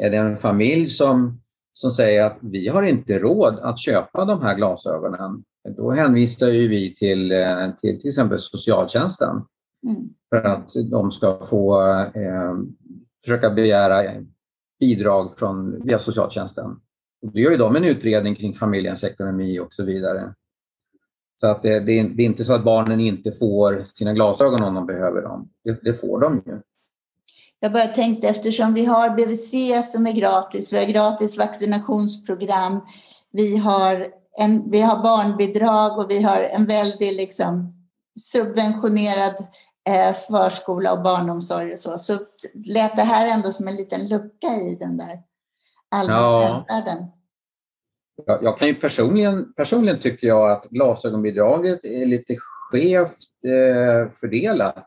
är 0.00 0.10
det 0.10 0.16
en 0.16 0.36
familj 0.36 0.90
som, 0.90 1.40
som 1.72 1.90
säger 1.90 2.26
att 2.26 2.38
vi 2.40 2.68
har 2.68 2.82
inte 2.82 3.18
råd 3.18 3.58
att 3.58 3.78
köpa 3.78 4.24
de 4.24 4.42
här 4.42 4.54
glasögonen, 4.56 5.44
då 5.76 5.90
hänvisar 5.90 6.48
ju 6.48 6.68
vi 6.68 6.94
till 6.94 7.32
eh, 7.32 7.70
till, 7.78 8.00
till 8.00 8.08
exempel 8.08 8.38
socialtjänsten 8.38 9.42
mm. 9.86 10.08
för 10.30 10.42
att 10.42 10.72
de 10.90 11.10
ska 11.10 11.46
få 11.46 11.82
eh, 12.14 12.54
försöka 13.24 13.50
begära 13.50 14.22
bidrag 14.80 15.38
från, 15.38 15.82
via 15.86 15.98
socialtjänsten. 15.98 16.66
Och 17.22 17.32
då 17.32 17.38
gör 17.38 17.50
ju 17.50 17.56
de 17.56 17.76
en 17.76 17.84
utredning 17.84 18.34
kring 18.34 18.54
familjens 18.54 19.04
ekonomi 19.04 19.60
och 19.60 19.72
så 19.72 19.84
vidare. 19.84 20.34
Så 21.40 21.46
att 21.46 21.62
det, 21.62 21.80
det, 21.80 21.98
är, 21.98 22.04
det, 22.04 22.22
är, 22.22 22.26
inte 22.26 22.44
så 22.44 22.54
att 22.54 22.64
barnen 22.64 23.00
inte 23.00 23.32
får 23.32 23.86
sina 23.94 24.12
glasögon 24.12 24.62
om 24.62 24.74
de 24.74 24.86
behöver 24.86 25.22
dem. 25.22 25.48
Det, 25.64 25.80
det 25.82 25.94
får 25.94 26.20
de 26.20 26.42
ju. 26.46 26.60
Jag 27.60 27.72
bara 27.72 27.86
tänkte 27.86 28.28
eftersom 28.28 28.74
vi 28.74 28.84
har 28.84 29.10
BVC 29.10 29.52
som 29.92 30.06
är 30.06 30.12
gratis, 30.12 30.72
vi 30.72 30.78
har 30.78 30.84
gratis 30.84 31.38
vaccinationsprogram, 31.38 32.80
vi 33.32 33.56
har, 33.56 34.06
en, 34.38 34.70
vi 34.70 34.80
har 34.80 35.02
barnbidrag 35.02 35.98
och 35.98 36.10
vi 36.10 36.22
har 36.22 36.40
en 36.40 36.64
väldigt 36.64 37.16
liksom 37.16 37.72
subventionerad 38.20 39.46
Eh, 39.88 40.14
förskola 40.14 40.92
och 40.92 41.02
barnomsorg 41.02 41.72
och 41.72 41.78
så, 41.78 41.98
så 41.98 42.18
lät 42.54 42.96
det 42.96 43.02
här 43.02 43.34
ändå 43.34 43.50
som 43.52 43.68
en 43.68 43.76
liten 43.76 44.08
lucka 44.08 44.46
i 44.46 44.76
den 44.80 44.96
där 44.96 45.22
allmänna 45.90 46.20
ja. 46.20 46.64
välfärden. 46.68 47.06
Jag, 48.24 48.42
jag 48.42 48.58
kan 48.58 48.68
ju 48.68 48.74
personligen, 48.74 49.52
personligen 49.52 50.00
tycker 50.00 50.26
jag 50.26 50.50
att 50.50 50.64
glasögonbidraget 50.70 51.84
är 51.84 52.06
lite 52.06 52.36
skevt 52.38 53.44
eh, 53.44 54.12
fördelat. 54.12 54.86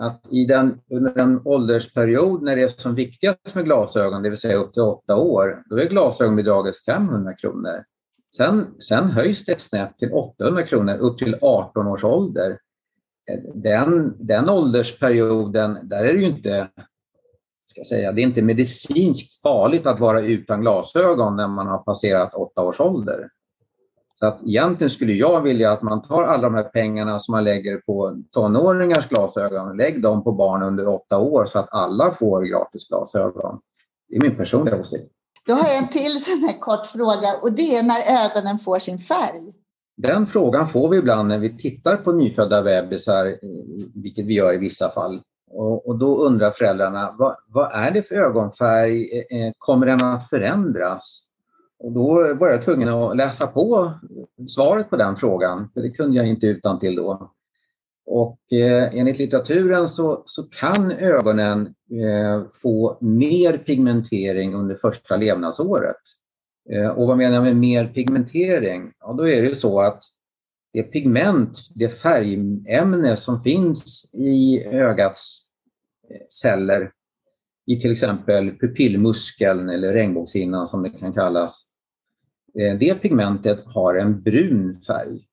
Att 0.00 0.22
i 0.30 0.44
den, 0.44 0.80
under 0.90 1.14
den 1.14 1.40
åldersperiod 1.44 2.42
när 2.42 2.56
det 2.56 2.62
är 2.62 2.68
som 2.68 2.94
viktigast 2.94 3.54
med 3.54 3.64
glasögon, 3.64 4.22
det 4.22 4.28
vill 4.30 4.38
säga 4.38 4.56
upp 4.56 4.72
till 4.72 4.82
åtta 4.82 5.16
år, 5.16 5.62
då 5.70 5.76
är 5.76 5.88
glasögonbidraget 5.88 6.84
500 6.84 7.34
kronor. 7.34 7.84
Sen, 8.36 8.66
sen 8.78 9.10
höjs 9.10 9.44
det 9.44 9.52
ett 9.52 9.60
snäpp 9.60 9.98
till 9.98 10.12
800 10.12 10.62
kronor 10.62 10.96
upp 10.96 11.18
till 11.18 11.36
18 11.42 11.86
års 11.86 12.04
ålder 12.04 12.50
eh, 13.30 13.54
den, 13.54 14.16
den 14.18 14.48
åldersperioden, 14.48 15.78
där 15.82 16.04
är 16.04 16.14
det 16.14 16.20
ju 16.20 16.26
inte, 16.26 16.68
ska 17.70 17.82
säga, 17.82 18.12
det 18.12 18.20
är 18.20 18.26
inte 18.26 18.42
medicinskt 18.42 19.42
farligt 19.42 19.86
att 19.86 20.00
vara 20.00 20.20
utan 20.20 20.60
glasögon 20.60 21.36
när 21.36 21.48
man 21.48 21.66
har 21.66 21.78
passerat 21.78 22.34
åtta 22.34 22.62
års 22.62 22.80
ålder. 22.80 23.28
Så 24.14 24.26
att 24.26 24.42
egentligen 24.46 24.90
skulle 24.90 25.12
jag 25.12 25.40
vilja 25.40 25.72
att 25.72 25.82
man 25.82 26.02
tar 26.02 26.22
alla 26.22 26.42
de 26.42 26.54
här 26.54 26.62
pengarna 26.62 27.18
som 27.18 27.32
man 27.32 27.44
lägger 27.44 27.76
på 27.76 28.22
tonåringars 28.30 29.08
glasögon, 29.08 29.76
lägg 29.76 30.02
dem 30.02 30.24
på 30.24 30.32
barn 30.32 30.62
under 30.62 30.88
åtta 30.88 31.18
år 31.18 31.44
så 31.44 31.58
att 31.58 31.68
alla 31.72 32.12
får 32.12 32.42
gratis 32.42 32.88
glasögon. 32.88 33.60
Det 34.08 34.16
är 34.16 34.20
min 34.20 34.36
personliga 34.36 34.80
åsikt. 34.80 35.12
Då 35.46 35.52
har 35.52 35.68
jag 35.68 35.78
en 35.78 35.88
till 35.88 36.24
sån 36.24 36.38
här 36.38 36.60
kort 36.60 36.86
fråga 36.86 37.34
och 37.42 37.52
det 37.52 37.76
är 37.76 37.82
när 37.82 38.24
ögonen 38.24 38.58
får 38.58 38.78
sin 38.78 38.98
färg. 38.98 39.52
Den 39.96 40.26
frågan 40.26 40.68
får 40.68 40.88
vi 40.88 40.96
ibland 40.96 41.28
när 41.28 41.38
vi 41.38 41.58
tittar 41.58 41.96
på 41.96 42.12
nyfödda 42.12 42.62
bebisar, 42.62 43.36
vilket 44.02 44.26
vi 44.26 44.34
gör 44.34 44.54
i 44.54 44.58
vissa 44.58 44.88
fall. 44.88 45.22
Och, 45.50 45.88
och 45.88 45.98
då 45.98 46.24
undrar 46.24 46.50
föräldrarna, 46.50 47.14
vad, 47.18 47.36
vad, 47.46 47.72
är 47.72 47.90
det 47.90 48.02
för 48.02 48.14
ögonfärg? 48.14 49.18
Eh, 49.30 49.38
eh, 49.38 49.52
kommer 49.58 49.86
den 49.86 50.04
att 50.04 50.28
förändras? 50.28 51.24
Och 51.78 51.92
då 51.92 52.34
var 52.34 52.48
jag 52.48 52.62
tvungen 52.62 52.88
att 52.88 53.16
läsa 53.16 53.46
på 53.46 53.92
svaret 54.48 54.90
på 54.90 54.96
den 54.96 55.16
frågan, 55.16 55.68
för 55.74 55.80
det 55.80 55.90
kunde 55.90 56.16
jag 56.16 56.26
inte 56.26 56.46
utan 56.46 56.78
till 56.78 56.96
då. 56.96 57.32
Och 58.06 58.52
eh, 58.52 58.94
enligt 58.94 59.18
litteraturen 59.18 59.88
så, 59.88 60.22
så 60.26 60.42
kan 60.42 60.92
ögonen 60.92 61.74
eh, 61.90 62.42
få 62.62 62.98
mer 63.00 63.58
pigmentering 63.58 64.54
under 64.54 64.74
första 64.74 65.16
levnadsåret. 65.16 65.96
Eh, 66.72 66.88
och 66.88 67.06
vad 67.06 67.16
menar 67.16 67.34
jag 67.34 67.44
med 67.44 67.56
mer 67.56 67.86
pigmentering? 67.86 68.92
Ja, 69.00 69.12
då 69.12 69.28
är 69.28 69.42
det 69.42 69.54
så 69.54 69.80
att 69.80 70.02
det 70.72 70.82
pigment, 70.82 71.58
det 71.74 71.88
färgämne 71.88 73.16
som 73.16 73.38
finns 73.38 74.10
i 74.14 74.64
ögats 74.64 75.42
eh, 76.10 76.26
celler 76.28 76.92
i 77.66 77.80
till 77.80 77.92
exempel 77.92 78.58
pupillmuskeln 78.58 79.68
eller 79.68 79.92
regnbågshinnan 79.92 80.66
som 80.66 80.82
det 80.82 80.90
kan 80.90 81.12
kallas. 81.12 81.60
Eh, 82.58 82.78
det 82.78 82.94
pigmentet 82.94 83.64
har 83.64 83.94
en 83.94 84.22
brun 84.22 84.80
färg. 84.86 85.26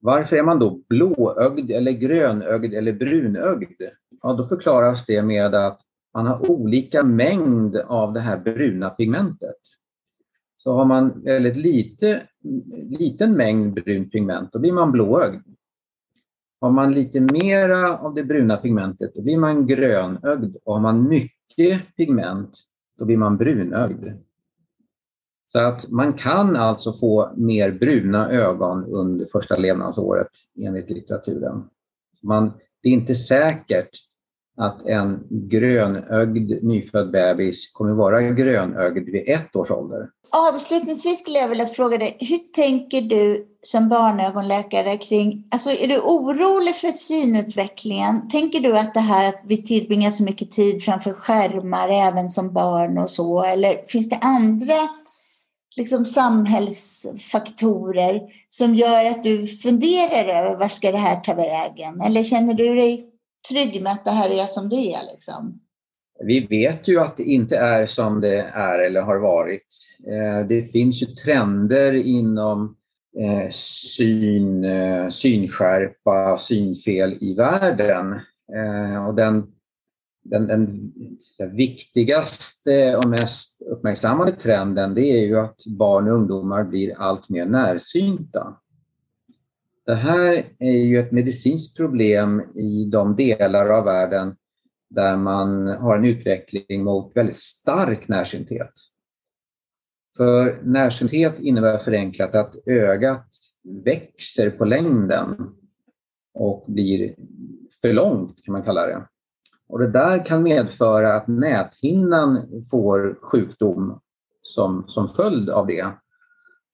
Varför 0.00 0.36
är 0.36 0.42
man 0.42 0.58
då 0.58 0.80
blåögd 0.88 1.70
eller 1.70 1.92
grönögd 1.92 2.74
eller 2.74 2.92
brunögd? 2.92 3.82
Ja, 4.22 4.32
då 4.32 4.44
förklaras 4.44 5.06
det 5.06 5.22
med 5.22 5.54
att 5.54 5.80
man 6.14 6.26
har 6.26 6.50
olika 6.50 7.02
mängd 7.02 7.76
av 7.76 8.12
det 8.12 8.20
här 8.20 8.38
bruna 8.38 8.90
pigmentet. 8.90 9.56
Så 10.62 10.72
har 10.72 10.84
man 10.84 11.22
väldigt 11.24 11.56
lite, 11.56 12.22
liten 12.98 13.32
mängd 13.32 13.74
brunt 13.74 14.12
pigment, 14.12 14.52
då 14.52 14.58
blir 14.58 14.72
man 14.72 14.92
blåögd. 14.92 15.42
Har 16.60 16.70
man 16.70 16.92
lite 16.92 17.20
mera 17.20 17.98
av 17.98 18.14
det 18.14 18.24
bruna 18.24 18.56
pigmentet, 18.56 19.14
då 19.14 19.22
blir 19.22 19.38
man 19.38 19.66
grönögd. 19.66 20.56
Och 20.64 20.74
har 20.74 20.80
man 20.80 21.08
mycket 21.08 21.96
pigment, 21.96 22.58
då 22.98 23.04
blir 23.04 23.16
man 23.16 23.36
brunögd. 23.36 24.04
Så 25.46 25.58
att 25.58 25.90
man 25.90 26.12
kan 26.12 26.56
alltså 26.56 26.92
få 26.92 27.32
mer 27.36 27.72
bruna 27.72 28.30
ögon 28.30 28.84
under 28.84 29.26
första 29.26 29.56
levnadsåret 29.56 30.30
enligt 30.60 30.90
litteraturen. 30.90 31.68
Man, 32.22 32.52
det 32.82 32.88
är 32.88 32.92
inte 32.92 33.14
säkert 33.14 33.90
att 34.56 34.86
en 34.86 35.26
grönögd 35.30 36.64
nyfödd 36.64 37.10
bebis 37.10 37.72
kommer 37.72 37.92
vara 37.92 38.22
grönögd 38.22 39.08
vid 39.08 39.28
ett 39.28 39.56
års 39.56 39.70
ålder. 39.70 40.08
Avslutningsvis 40.30 41.20
skulle 41.20 41.38
jag 41.38 41.48
vilja 41.48 41.66
fråga 41.66 41.98
dig, 41.98 42.16
hur 42.20 42.52
tänker 42.52 43.02
du 43.02 43.46
som 43.62 43.88
barnögonläkare 43.88 44.96
kring, 44.96 45.48
alltså 45.50 45.70
är 45.70 45.88
du 45.88 46.00
orolig 46.00 46.76
för 46.76 46.88
synutvecklingen? 46.88 48.28
Tänker 48.28 48.60
du 48.60 48.78
att 48.78 48.94
det 48.94 49.00
här 49.00 49.26
att 49.26 49.42
vi 49.44 49.62
tillbringar 49.62 50.10
så 50.10 50.24
mycket 50.24 50.50
tid 50.50 50.82
framför 50.82 51.12
skärmar 51.12 51.88
även 51.88 52.30
som 52.30 52.52
barn 52.52 52.98
och 52.98 53.10
så, 53.10 53.44
eller 53.44 53.86
finns 53.86 54.08
det 54.08 54.16
andra 54.16 54.88
liksom 55.76 56.04
samhällsfaktorer 56.04 58.20
som 58.48 58.74
gör 58.74 59.06
att 59.06 59.22
du 59.22 59.46
funderar 59.46 60.28
över 60.28 60.56
var 60.56 60.68
ska 60.68 60.92
det 60.92 60.98
här 60.98 61.20
ta 61.20 61.34
vägen? 61.34 62.00
Eller 62.00 62.22
känner 62.22 62.54
du 62.54 62.74
dig 62.74 63.11
trygg 63.48 63.82
med 63.82 63.92
att 63.92 64.04
det 64.04 64.10
här 64.10 64.30
är 64.30 64.46
som 64.46 64.68
det 64.68 64.94
är? 64.94 65.12
Liksom? 65.12 65.60
Vi 66.24 66.40
vet 66.40 66.88
ju 66.88 67.00
att 67.00 67.16
det 67.16 67.22
inte 67.24 67.56
är 67.56 67.86
som 67.86 68.20
det 68.20 68.40
är 68.54 68.78
eller 68.78 69.02
har 69.02 69.18
varit. 69.18 69.66
Eh, 70.06 70.46
det 70.46 70.62
finns 70.62 71.02
ju 71.02 71.06
trender 71.06 71.92
inom 71.92 72.76
eh, 73.18 73.48
syn, 73.50 74.64
eh, 74.64 75.08
synskärpa, 75.08 76.36
synfel 76.36 77.18
i 77.20 77.34
världen. 77.34 78.20
Och 79.06 79.14
den, 79.14 79.46
den, 80.24 80.46
den, 80.46 80.92
den 81.38 81.56
viktigaste 81.56 82.96
och 82.96 83.08
mest 83.08 83.62
uppmärksammade 83.70 84.32
trenden 84.32 84.94
det 84.94 85.10
är 85.10 85.26
ju 85.26 85.38
att 85.38 85.66
barn 85.66 86.08
och 86.08 86.14
ungdomar 86.14 86.64
blir 86.64 86.94
allt 86.98 87.28
mer 87.28 87.46
närsynta. 87.46 88.56
Det 89.86 89.94
här 89.94 90.44
är 90.58 90.84
ju 90.84 90.98
ett 90.98 91.12
medicinskt 91.12 91.76
problem 91.76 92.40
i 92.54 92.90
de 92.92 93.16
delar 93.16 93.68
av 93.68 93.84
världen 93.84 94.36
där 94.90 95.16
man 95.16 95.66
har 95.66 95.96
en 95.96 96.04
utveckling 96.04 96.84
mot 96.84 97.16
väldigt 97.16 97.36
stark 97.36 98.08
närsynthet. 98.08 98.72
För 100.16 100.60
närsynthet 100.62 101.38
innebär 101.38 101.78
förenklat 101.78 102.34
att 102.34 102.54
ögat 102.66 103.28
växer 103.84 104.50
på 104.50 104.64
längden 104.64 105.54
och 106.34 106.64
blir 106.68 107.14
för 107.82 107.92
långt 107.92 108.44
kan 108.44 108.52
man 108.52 108.62
kalla 108.62 108.86
det. 108.86 109.08
Och 109.68 109.78
det 109.78 109.90
där 109.90 110.26
kan 110.26 110.42
medföra 110.42 111.14
att 111.14 111.28
näthinnan 111.28 112.64
får 112.70 113.18
sjukdom 113.22 114.00
som, 114.42 114.84
som 114.86 115.08
följd 115.08 115.50
av 115.50 115.66
det. 115.66 115.86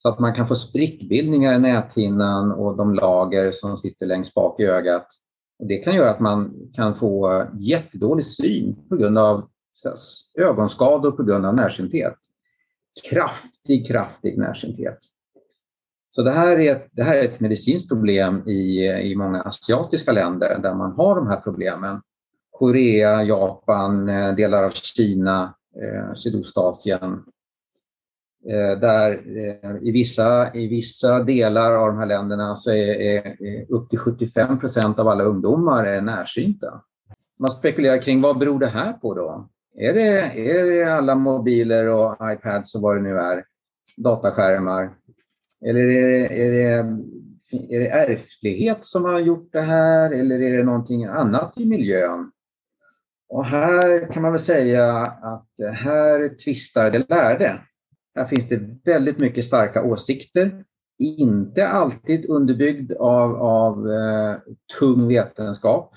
Så 0.03 0.09
att 0.09 0.19
man 0.19 0.35
kan 0.35 0.47
få 0.47 0.55
sprickbildningar 0.55 1.55
i 1.55 1.59
näthinnan 1.59 2.53
och 2.53 2.77
de 2.77 2.95
lager 2.95 3.53
som 3.53 3.77
sitter 3.77 4.07
längst 4.07 4.35
bak 4.35 4.61
i 4.61 4.65
ögat. 4.65 5.07
Och 5.59 5.67
det 5.67 5.77
kan 5.79 5.95
göra 5.95 6.11
att 6.11 6.21
man 6.21 6.55
kan 6.75 6.95
få 6.95 7.45
jättedålig 7.59 8.25
syn 8.25 8.77
på 8.89 8.97
grund 8.97 9.19
av 9.19 9.49
ögonskador 10.39 11.11
på 11.11 11.23
grund 11.23 11.47
av 11.47 11.55
närsynthet. 11.55 12.15
Kraftig, 13.11 13.87
kraftig 13.87 14.39
närsynthet. 14.39 14.99
Så 16.11 16.23
det 16.23 16.31
här 16.31 16.59
är 16.59 16.77
ett, 16.77 16.89
det 16.93 17.03
här 17.03 17.17
är 17.17 17.25
ett 17.25 17.41
medicinskt 17.41 17.89
problem 17.89 18.49
i, 18.49 18.87
i 18.87 19.17
många 19.17 19.43
asiatiska 19.43 20.13
länder 20.13 20.59
där 20.63 20.75
man 20.75 20.93
har 20.93 21.17
de 21.17 21.27
här 21.27 21.41
problemen. 21.41 22.01
Korea, 22.51 23.23
Japan, 23.23 24.09
eh, 24.09 24.35
delar 24.35 24.65
av 24.65 24.71
Kina, 24.71 25.55
eh, 25.83 26.15
Sydostasien. 26.15 27.25
Eh, 28.51 28.79
där 28.81 29.11
eh, 29.13 29.77
i, 29.83 29.91
vissa, 29.93 30.55
i 30.55 30.67
vissa 30.67 31.23
delar 31.23 31.73
av 31.73 31.87
de 31.87 31.99
här 31.99 32.07
länderna 32.07 32.57
så 32.57 32.71
är, 32.71 33.01
är, 33.01 33.43
är 33.43 33.73
upp 33.73 33.91
till 33.91 33.99
75 33.99 34.59
procent 34.59 34.99
av 34.99 35.09
alla 35.09 35.25
ungdomar 35.25 35.85
är 35.85 36.01
närsynta. 36.01 36.83
Man 37.39 37.51
spekulerar 37.51 38.03
kring 38.03 38.21
vad 38.21 38.39
beror 38.39 38.59
det 38.59 38.67
här 38.67 38.93
på 38.93 39.15
då? 39.15 39.49
Är 39.77 39.95
det, 39.95 40.21
är 40.51 40.65
det 40.65 40.93
alla 40.93 41.15
mobiler 41.15 41.87
och 41.87 42.17
iPads 42.23 42.75
och 42.75 42.83
vad 42.83 42.97
det 42.97 43.03
nu 43.03 43.19
är, 43.19 43.45
dataskärmar? 43.97 44.91
Eller 45.67 45.81
är 45.81 46.09
det, 46.09 46.43
är 46.43 46.51
det, 46.51 46.97
är 47.77 47.81
det 47.81 47.89
ärftlighet 47.89 48.85
som 48.85 49.05
har 49.05 49.19
gjort 49.19 49.53
det 49.53 49.61
här 49.61 50.11
eller 50.11 50.41
är 50.41 50.57
det 50.57 50.65
någonting 50.65 51.05
annat 51.05 51.53
i 51.57 51.67
miljön? 51.67 52.31
Och 53.29 53.45
här 53.45 54.13
kan 54.13 54.23
man 54.23 54.33
väl 54.33 54.41
säga 54.41 54.97
att 55.07 55.49
här 55.75 56.37
tvistar 56.45 56.91
det 56.91 57.09
lärde. 57.09 57.61
Här 58.19 58.25
finns 58.25 58.49
det 58.49 58.61
väldigt 58.85 59.19
mycket 59.19 59.45
starka 59.45 59.83
åsikter, 59.83 60.65
inte 60.99 61.69
alltid 61.69 62.27
underbyggd 62.31 62.93
av, 62.93 63.37
av 63.37 63.91
eh, 63.91 64.37
tung 64.79 65.09
vetenskap. 65.09 65.95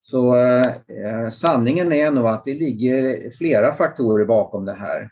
Så 0.00 0.36
eh, 0.36 1.30
sanningen 1.30 1.92
är 1.92 2.10
nog 2.10 2.26
att 2.26 2.44
det 2.44 2.54
ligger 2.54 3.30
flera 3.30 3.74
faktorer 3.74 4.24
bakom 4.24 4.64
det 4.64 4.74
här 4.74 5.10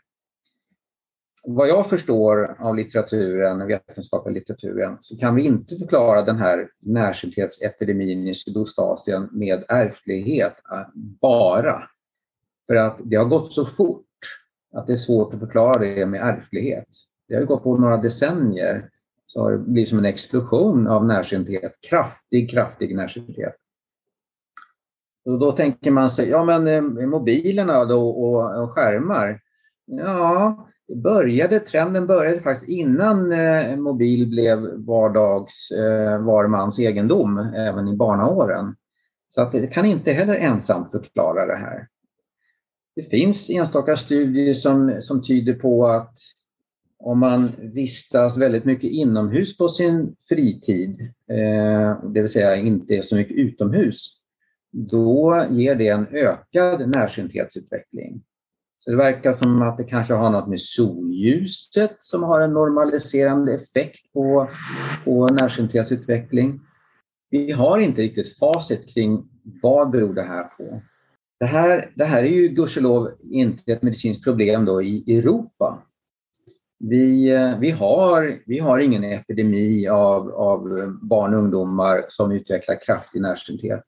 vad 1.43 1.69
jag 1.69 1.89
förstår 1.89 2.55
av 2.59 2.75
litteraturen, 2.75 3.67
vetenskapliga 3.67 4.33
litteraturen, 4.33 4.97
så 5.01 5.17
kan 5.17 5.35
vi 5.35 5.45
inte 5.45 5.75
förklara 5.75 6.21
den 6.21 6.37
här 6.37 6.69
närsynthetsepidemin 6.79 8.27
i 8.27 8.33
Sydostasien 8.33 9.29
med 9.31 9.63
ärftlighet 9.67 10.53
eh, 10.71 10.87
bara. 11.21 11.83
För 12.67 12.75
att 12.75 12.97
det 13.03 13.15
har 13.15 13.25
gått 13.25 13.51
så 13.53 13.65
fort 13.65 14.05
att 14.73 14.87
det 14.87 14.93
är 14.93 14.97
svårt 14.97 15.33
att 15.33 15.39
förklara 15.39 15.77
det 15.77 16.05
med 16.05 16.21
ärftlighet. 16.21 16.87
Det 17.27 17.33
har 17.33 17.41
ju 17.41 17.47
gått 17.47 17.63
på 17.63 17.77
några 17.77 17.97
decennier 17.97 18.89
så 19.27 19.41
har 19.41 19.51
det 19.51 19.57
blivit 19.57 19.89
som 19.89 19.97
en 19.97 20.05
explosion 20.05 20.87
av 20.87 21.05
närsynthet, 21.05 21.73
kraftig, 21.89 22.51
kraftig 22.51 22.95
närsynthet. 22.95 23.55
Och 25.25 25.39
då 25.39 25.51
tänker 25.51 25.91
man 25.91 26.09
sig, 26.09 26.29
ja 26.29 26.43
men 26.43 26.67
eh, 26.67 27.07
mobilerna 27.07 27.85
då 27.85 28.09
och, 28.09 28.63
och 28.63 28.71
skärmar, 28.71 29.39
ja 29.85 30.67
började, 30.95 31.59
trenden 31.59 32.07
började 32.07 32.41
faktiskt 32.41 32.69
innan 32.69 33.31
eh, 33.31 33.77
mobil 33.77 34.29
blev 34.29 34.59
vardags 34.85 35.71
eh, 35.71 36.25
var 36.25 36.47
mans 36.47 36.79
egendom, 36.79 37.37
även 37.55 37.87
i 37.87 37.95
barnaåren. 37.95 38.75
Så 39.29 39.41
att 39.41 39.51
det 39.51 39.67
kan 39.67 39.85
inte 39.85 40.11
heller 40.11 40.35
ensamt 40.35 40.91
förklara 40.91 41.45
det 41.45 41.55
här. 41.55 41.87
Det 42.95 43.03
finns 43.03 43.49
enstaka 43.49 43.97
studier 43.97 44.53
som, 44.53 45.01
som 45.01 45.23
tyder 45.23 45.53
på 45.53 45.87
att 45.87 46.17
om 46.99 47.19
man 47.19 47.51
vistas 47.59 48.37
väldigt 48.37 48.65
mycket 48.65 48.91
inomhus 48.91 49.57
på 49.57 49.69
sin 49.69 50.15
fritid, 50.29 51.01
eh, 51.31 52.03
det 52.13 52.21
vill 52.21 52.29
säga 52.29 52.55
inte 52.55 52.95
är 52.95 53.01
så 53.01 53.15
mycket 53.15 53.37
utomhus, 53.37 54.09
då 54.71 55.45
ger 55.49 55.75
det 55.75 55.87
en 55.87 56.07
ökad 56.07 56.89
närsynthetsutveckling. 56.89 58.23
Så 58.79 58.91
det 58.91 58.97
verkar 58.97 59.33
som 59.33 59.61
att 59.61 59.77
det 59.77 59.83
kanske 59.83 60.13
har 60.13 60.29
något 60.29 60.49
med 60.49 60.59
solljuset 60.59 61.97
som 61.99 62.23
har 62.23 62.41
en 62.41 62.53
normaliserande 62.53 63.53
effekt 63.53 64.13
på, 64.13 64.49
på 65.05 65.27
närsynthetsutveckling. 65.27 66.59
Vi 67.29 67.51
har 67.51 67.77
inte 67.77 68.01
riktigt 68.01 68.37
facit 68.37 68.93
kring 68.93 69.29
vad 69.61 69.91
beror 69.91 70.13
det 70.13 70.23
här 70.23 70.43
på. 70.43 70.81
Det 71.43 71.47
här, 71.47 71.91
det 71.95 72.05
här 72.05 72.23
är 72.23 72.27
ju 72.27 72.47
gudskelov 72.47 73.11
inte 73.31 73.71
ett 73.71 73.81
medicinskt 73.81 74.23
problem 74.23 74.65
då 74.65 74.81
i 74.81 75.17
Europa. 75.17 75.83
Vi, 76.79 77.31
eh, 77.33 77.59
vi, 77.59 77.71
har, 77.71 78.39
vi 78.45 78.59
har 78.59 78.79
ingen 78.79 79.03
epidemi 79.03 79.87
av, 79.87 80.31
av 80.31 80.61
barn 81.01 81.33
och 81.33 81.39
ungdomar 81.39 82.05
som 82.09 82.31
utvecklar 82.31 82.85
kraftig 82.85 83.21
närsynthet 83.21 83.83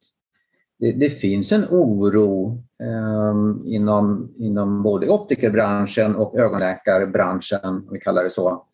det, 0.80 0.91
det 0.91 1.10
finns 1.10 1.51
en 1.51 1.66
oro 1.70 2.64
eh, 2.84 3.74
inom, 3.74 4.34
inom 4.38 4.84
både 4.84 5.10
optikerbranschen 5.10 6.16
och 6.16 6.39
ögonläkarbranschen, 6.39 7.60
om 7.64 7.89
vi 7.91 7.99
kallar 7.99 8.24
det 8.24 8.30
så, 8.30 8.66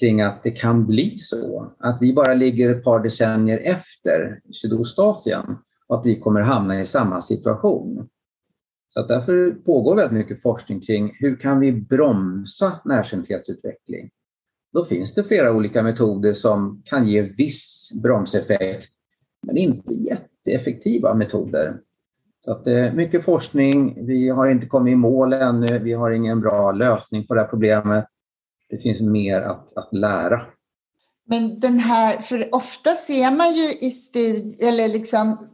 kring 0.00 0.20
att 0.20 0.42
det 0.42 0.50
kan 0.50 0.86
bli 0.86 1.18
så. 1.18 1.72
Att 1.78 1.98
vi 2.00 2.14
bara 2.14 2.34
ligger 2.34 2.70
ett 2.70 2.84
par 2.84 3.00
decennier 3.00 3.58
efter 3.58 4.40
Sydostasien 4.52 5.58
och 5.86 5.98
att 5.98 6.06
vi 6.06 6.20
kommer 6.20 6.40
hamna 6.40 6.80
i 6.80 6.84
samma 6.84 7.20
situation. 7.20 8.08
Så 8.88 9.00
att 9.00 9.08
därför 9.08 9.50
pågår 9.50 9.96
väldigt 9.96 10.18
mycket 10.18 10.42
forskning 10.42 10.80
kring 10.80 11.16
hur 11.18 11.36
kan 11.36 11.60
vi 11.60 11.72
bromsa 11.72 12.80
närsynthetsutveckling? 12.84 14.10
Då 14.72 14.84
finns 14.84 15.14
det 15.14 15.24
flera 15.24 15.52
olika 15.52 15.82
metoder 15.82 16.32
som 16.32 16.82
kan 16.84 17.08
ge 17.08 17.22
viss 17.22 17.90
bromseffekt, 18.02 18.92
men 19.42 19.56
inte 19.56 19.94
jätte 19.94 20.50
effektiva 20.50 21.14
metoder. 21.14 21.78
Så 22.44 22.52
att 22.52 22.64
det 22.64 22.72
är 22.72 22.92
mycket 22.92 23.24
forskning. 23.24 24.06
Vi 24.06 24.28
har 24.28 24.46
inte 24.46 24.66
kommit 24.66 24.92
i 24.92 24.96
mål 24.96 25.32
ännu. 25.32 25.78
Vi 25.78 25.92
har 25.92 26.10
ingen 26.10 26.40
bra 26.40 26.72
lösning 26.72 27.26
på 27.26 27.34
det 27.34 27.40
här 27.40 27.48
problemet. 27.48 28.04
Det 28.68 28.78
finns 28.78 29.00
mer 29.00 29.40
att, 29.40 29.76
att 29.76 29.92
lära. 29.92 30.46
Men 31.26 31.60
den 31.60 31.78
här, 31.78 32.18
för 32.18 32.54
ofta 32.54 32.90
ser 32.90 33.36
man 33.36 33.54
ju 33.54 33.88
i 33.88 33.90
studier, 33.90 34.68
eller 34.68 34.88
liksom 34.88 35.48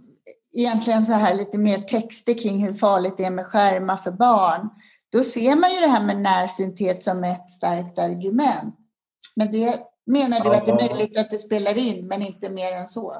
egentligen 0.54 1.02
så 1.02 1.12
här 1.12 1.34
lite 1.34 1.58
mer 1.58 1.78
texter 1.78 2.34
kring 2.34 2.66
hur 2.66 2.72
farligt 2.72 3.14
det 3.16 3.24
är 3.24 3.30
med 3.30 3.46
skärmar 3.46 3.96
för 3.96 4.10
barn. 4.10 4.68
Då 5.12 5.22
ser 5.22 5.56
man 5.56 5.74
ju 5.74 5.80
det 5.80 5.86
här 5.86 6.06
med 6.06 6.22
närsynthet 6.22 7.04
som 7.04 7.24
ett 7.24 7.50
starkt 7.50 7.98
argument. 7.98 8.74
Men 9.36 9.52
det 9.52 9.80
menar 10.06 10.44
du 10.44 10.56
att 10.56 10.66
det 10.66 10.72
är 10.72 10.88
möjligt 10.88 11.18
att 11.18 11.30
det 11.30 11.38
spelar 11.38 11.78
in, 11.78 12.06
men 12.06 12.22
inte 12.22 12.50
mer 12.50 12.72
än 12.80 12.86
så? 12.86 13.12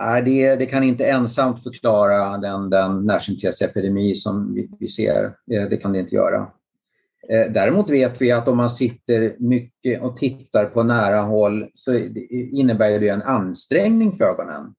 Nej, 0.00 0.22
det, 0.22 0.56
det, 0.56 0.66
kan 0.66 0.84
inte 0.84 1.04
ensamt 1.04 1.62
förklara 1.62 2.38
den, 2.38 2.70
den 2.70 3.06
närsynthetsepidemi 3.06 4.14
som 4.14 4.54
vi, 4.54 4.68
vi 4.80 4.88
ser. 4.88 5.24
Eh, 5.24 5.62
det 5.70 5.76
kan 5.76 5.92
det 5.92 5.98
inte 5.98 6.14
göra. 6.14 6.46
Eh, 7.28 7.52
däremot 7.52 7.90
vet 7.90 8.20
vi 8.20 8.32
att 8.32 8.48
om 8.48 8.56
man 8.56 8.70
sitter 8.70 9.36
mycket 9.38 10.02
och 10.02 10.16
tittar 10.16 10.64
på 10.64 10.82
nära 10.82 11.20
håll 11.20 11.70
så 11.74 11.94
innebär 12.30 13.00
det 13.00 13.08
en 13.08 13.22
ansträngning 13.22 14.12
för 14.12 14.24
ögonen. 14.24 14.74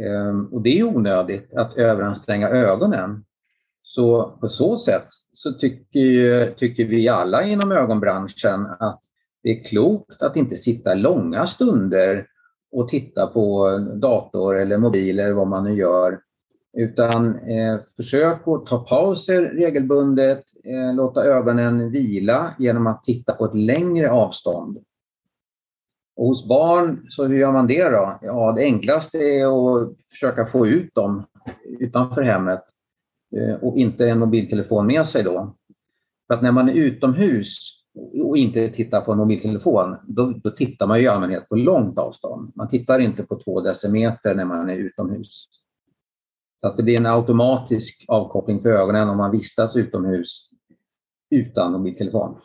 Ehm, 0.00 0.46
och 0.46 0.62
det 0.62 0.78
är 0.78 0.96
onödigt 0.96 1.54
att 1.54 1.76
överanstränga 1.76 2.48
ögonen. 2.48 3.24
Så 3.82 4.30
på 4.40 4.48
så 4.48 4.76
sätt 4.76 5.06
så 5.32 5.52
tycker, 5.52 6.50
tycker 6.50 6.84
vi 6.84 7.08
alla 7.08 7.42
inom 7.42 7.72
ögonbranschen 7.72 8.66
att 8.78 9.00
det 9.42 9.50
är 9.50 9.64
klokt 9.64 10.22
att 10.22 10.36
inte 10.36 10.56
sitta 10.56 10.94
långa 10.94 11.46
stunder 11.46 12.26
och 12.72 12.88
titta 12.88 13.26
på 13.26 13.78
dator 13.78 14.56
eller 14.56 14.78
mobil 14.78 15.20
eller 15.20 15.32
vad 15.32 15.46
man 15.46 15.64
nu 15.64 15.74
gör. 15.74 16.20
Utan 16.76 17.38
eh, 17.38 17.80
försök 17.96 18.48
att 18.48 18.66
ta 18.66 18.78
pauser 18.78 19.42
regelbundet, 19.42 20.44
eh, 20.64 20.94
låta 20.94 21.24
ögonen 21.24 21.90
vila 21.90 22.54
genom 22.58 22.86
att 22.86 23.02
titta 23.02 23.32
på 23.32 23.44
ett 23.44 23.54
längre 23.54 24.10
avstånd. 24.10 24.78
Och 26.16 26.26
hos 26.26 26.48
barn, 26.48 27.06
så 27.08 27.26
hur 27.26 27.38
gör 27.38 27.52
man 27.52 27.66
det 27.66 27.88
då? 27.88 28.18
Ja, 28.22 28.52
det 28.52 28.62
enklaste 28.62 29.18
är 29.18 29.44
att 29.46 29.92
försöka 30.10 30.46
få 30.46 30.66
ut 30.66 30.94
dem 30.94 31.26
utanför 31.80 32.22
hemmet 32.22 32.62
eh, 33.36 33.54
och 33.54 33.78
inte 33.78 34.08
en 34.08 34.18
mobiltelefon 34.18 34.86
med 34.86 35.06
sig 35.06 35.22
då. 35.22 35.54
För 36.26 36.34
att 36.34 36.42
när 36.42 36.52
man 36.52 36.68
är 36.68 36.72
utomhus 36.72 37.58
och 38.22 38.36
inte 38.36 38.68
tittar 38.68 39.00
på 39.00 39.12
en 39.12 39.18
mobiltelefon, 39.18 39.96
då, 40.06 40.30
då 40.30 40.50
tittar 40.50 40.86
man 40.86 40.98
ju 40.98 41.04
i 41.04 41.08
allmänhet 41.08 41.48
på 41.48 41.56
långt 41.56 41.98
avstånd. 41.98 42.52
Man 42.54 42.68
tittar 42.68 42.98
inte 42.98 43.22
på 43.22 43.40
två 43.40 43.60
decimeter 43.60 44.34
när 44.34 44.44
man 44.44 44.70
är 44.70 44.76
utomhus. 44.76 45.48
Så 46.60 46.66
att 46.66 46.76
det 46.76 46.82
blir 46.82 47.00
en 47.00 47.06
automatisk 47.06 48.04
avkoppling 48.08 48.62
för 48.62 48.68
ögonen 48.68 49.08
om 49.08 49.16
man 49.16 49.30
vistas 49.30 49.76
utomhus 49.76 50.48
utan 51.30 51.72
mobiltelefon. 51.72 52.36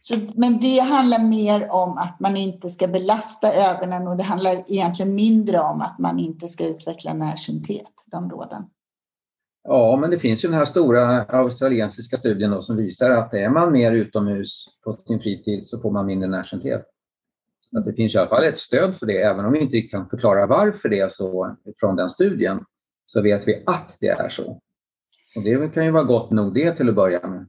Så, 0.00 0.14
men 0.34 0.60
det 0.60 0.80
handlar 0.80 1.24
mer 1.24 1.70
om 1.70 1.92
att 1.98 2.20
man 2.20 2.36
inte 2.36 2.68
ska 2.70 2.88
belasta 2.88 3.46
ögonen 3.70 4.08
och 4.08 4.16
det 4.16 4.22
handlar 4.22 4.52
egentligen 4.52 5.14
mindre 5.14 5.60
om 5.60 5.80
att 5.80 5.98
man 5.98 6.18
inte 6.18 6.48
ska 6.48 6.68
utveckla 6.68 7.14
närsynthet, 7.14 8.06
de 8.10 8.30
råden. 8.30 8.62
Ja, 9.62 9.96
men 10.00 10.10
det 10.10 10.18
finns 10.18 10.44
ju 10.44 10.48
den 10.48 10.58
här 10.58 10.64
stora 10.64 11.24
australiensiska 11.24 12.16
studien 12.16 12.50
då, 12.50 12.62
som 12.62 12.76
visar 12.76 13.10
att 13.10 13.34
är 13.34 13.50
man 13.50 13.72
mer 13.72 13.92
utomhus 13.92 14.64
på 14.84 14.92
sin 14.92 15.20
fritid 15.20 15.66
så 15.66 15.80
får 15.80 15.90
man 15.90 16.06
mindre 16.06 16.28
närsynthet. 16.28 16.86
Att 17.76 17.84
det 17.84 17.92
finns 17.92 18.14
i 18.14 18.18
alla 18.18 18.28
fall 18.28 18.44
ett 18.44 18.58
stöd 18.58 18.96
för 18.96 19.06
det, 19.06 19.22
även 19.22 19.44
om 19.44 19.52
vi 19.52 19.60
inte 19.60 19.80
kan 19.80 20.08
förklara 20.08 20.46
varför 20.46 20.88
det 20.88 21.00
är 21.00 21.08
så 21.08 21.56
från 21.80 21.96
den 21.96 22.10
studien, 22.10 22.64
så 23.06 23.22
vet 23.22 23.48
vi 23.48 23.62
att 23.66 23.96
det 24.00 24.08
är 24.08 24.28
så. 24.28 24.60
Och 25.36 25.42
det 25.44 25.74
kan 25.74 25.84
ju 25.84 25.90
vara 25.90 26.04
gott 26.04 26.30
nog 26.30 26.54
det 26.54 26.74
till 26.76 26.88
att 26.88 26.94
börja 26.94 27.28
med. 27.28 27.48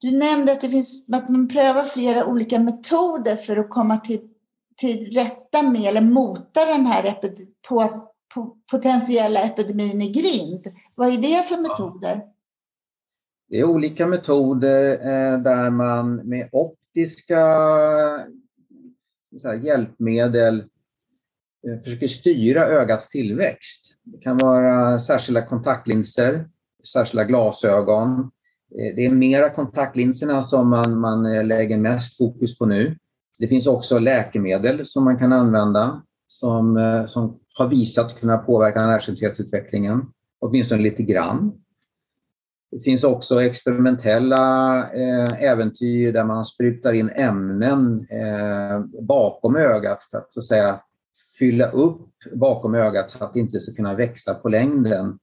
Du 0.00 0.18
nämnde 0.18 0.52
att, 0.52 0.60
det 0.60 0.68
finns, 0.68 1.08
att 1.12 1.28
man 1.28 1.48
prövar 1.48 1.82
flera 1.82 2.26
olika 2.26 2.58
metoder 2.58 3.36
för 3.36 3.56
att 3.56 3.70
komma 3.70 3.96
till, 3.96 4.20
till 4.76 5.14
rätta 5.14 5.62
med 5.62 5.82
eller 5.82 6.00
mota 6.00 6.64
den 6.64 6.86
här 6.86 7.12
på, 7.68 8.08
på, 8.34 8.56
potentiella 8.70 9.40
epidemin 9.40 10.02
i 10.02 10.12
grind. 10.12 10.66
Vad 10.94 11.08
är 11.08 11.18
det 11.18 11.48
för 11.48 11.62
metoder? 11.62 12.22
Det 13.48 13.58
är 13.58 13.64
olika 13.64 14.06
metoder 14.06 14.90
eh, 14.90 15.42
där 15.42 15.70
man 15.70 16.16
med 16.16 16.48
optiska 16.52 17.46
här, 19.44 19.54
hjälpmedel 19.54 20.64
eh, 21.66 21.80
försöker 21.84 22.06
styra 22.06 22.66
ögats 22.66 23.08
tillväxt. 23.08 23.94
Det 24.02 24.18
kan 24.18 24.38
vara 24.38 24.98
särskilda 24.98 25.46
kontaktlinser, 25.46 26.48
särskilda 26.92 27.24
glasögon, 27.24 28.30
Eh, 28.70 28.94
det 28.96 29.06
är 29.06 29.10
mera 29.10 29.50
kontaktlinserna 29.50 30.42
som 30.42 30.70
man, 30.70 31.00
man 31.00 31.26
eh, 31.26 31.44
lägger 31.44 31.78
mest 31.78 32.18
fokus 32.18 32.58
på 32.58 32.66
nu. 32.66 32.96
Det 33.38 33.48
finns 33.48 33.66
också 33.66 33.98
läkemedel 33.98 34.86
som 34.86 35.04
man 35.04 35.18
kan 35.18 35.32
använda 35.32 36.02
som, 36.26 36.76
eh, 36.76 37.06
som 37.06 37.40
har 37.54 37.68
visat 37.68 38.20
kunna 38.20 38.38
påverka 38.38 38.86
närsynthetsutvecklingen, 38.86 40.02
åtminstone 40.40 40.82
lite 40.82 41.02
grann. 41.02 41.52
Det 42.70 42.80
finns 42.80 43.04
också 43.04 43.42
experimentella 43.42 44.78
eh, 44.92 45.42
äventyr 45.42 46.12
där 46.12 46.24
man 46.24 46.44
sprutar 46.44 46.92
in 46.92 47.10
ämnen 47.10 48.06
eh, 48.10 48.80
bakom 49.02 49.56
ögat 49.56 50.04
för 50.10 50.18
att, 50.18 50.32
så 50.32 50.40
att 50.40 50.46
säga, 50.46 50.80
fylla 51.38 51.70
upp 51.70 52.08
bakom 52.34 52.74
ögat 52.74 53.10
så 53.10 53.24
att 53.24 53.34
det 53.34 53.40
inte 53.40 53.60
ska 53.60 53.74
kunna 53.74 53.94
växa 53.94 54.34
på 54.34 54.48
längden 54.48 55.18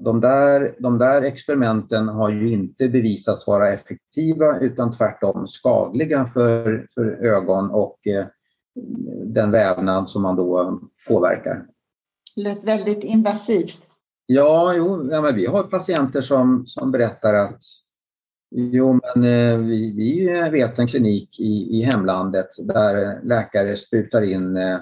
de 0.00 0.20
där, 0.20 0.74
de 0.78 0.98
där 0.98 1.22
experimenten 1.22 2.08
har 2.08 2.30
ju 2.30 2.52
inte 2.52 2.88
bevisats 2.88 3.46
vara 3.46 3.72
effektiva 3.72 4.58
utan 4.60 4.90
tvärtom 4.90 5.46
skadliga 5.46 6.26
för, 6.26 6.86
för 6.94 7.26
ögon 7.26 7.70
och 7.70 8.06
eh, 8.06 8.26
den 9.24 9.50
vävnad 9.50 10.10
som 10.10 10.22
man 10.22 10.36
då 10.36 10.80
påverkar. 11.08 11.66
Det 12.36 12.42
lät 12.42 12.64
väldigt 12.64 13.04
invasivt. 13.04 13.78
Ja, 14.26 14.74
jo, 14.74 15.08
ja, 15.10 15.20
men 15.20 15.34
vi 15.34 15.46
har 15.46 15.62
patienter 15.62 16.20
som, 16.20 16.66
som 16.66 16.90
berättar 16.90 17.34
att 17.34 17.60
Jo, 18.54 19.00
men 19.02 19.24
eh, 19.24 19.58
vi, 19.58 19.94
vi 19.96 20.28
vet 20.50 20.78
en 20.78 20.86
klinik 20.86 21.40
i, 21.40 21.78
i 21.78 21.82
hemlandet 21.82 22.48
där 22.58 23.20
läkare 23.22 23.76
sprutar 23.76 24.22
in 24.22 24.56
eh, 24.56 24.78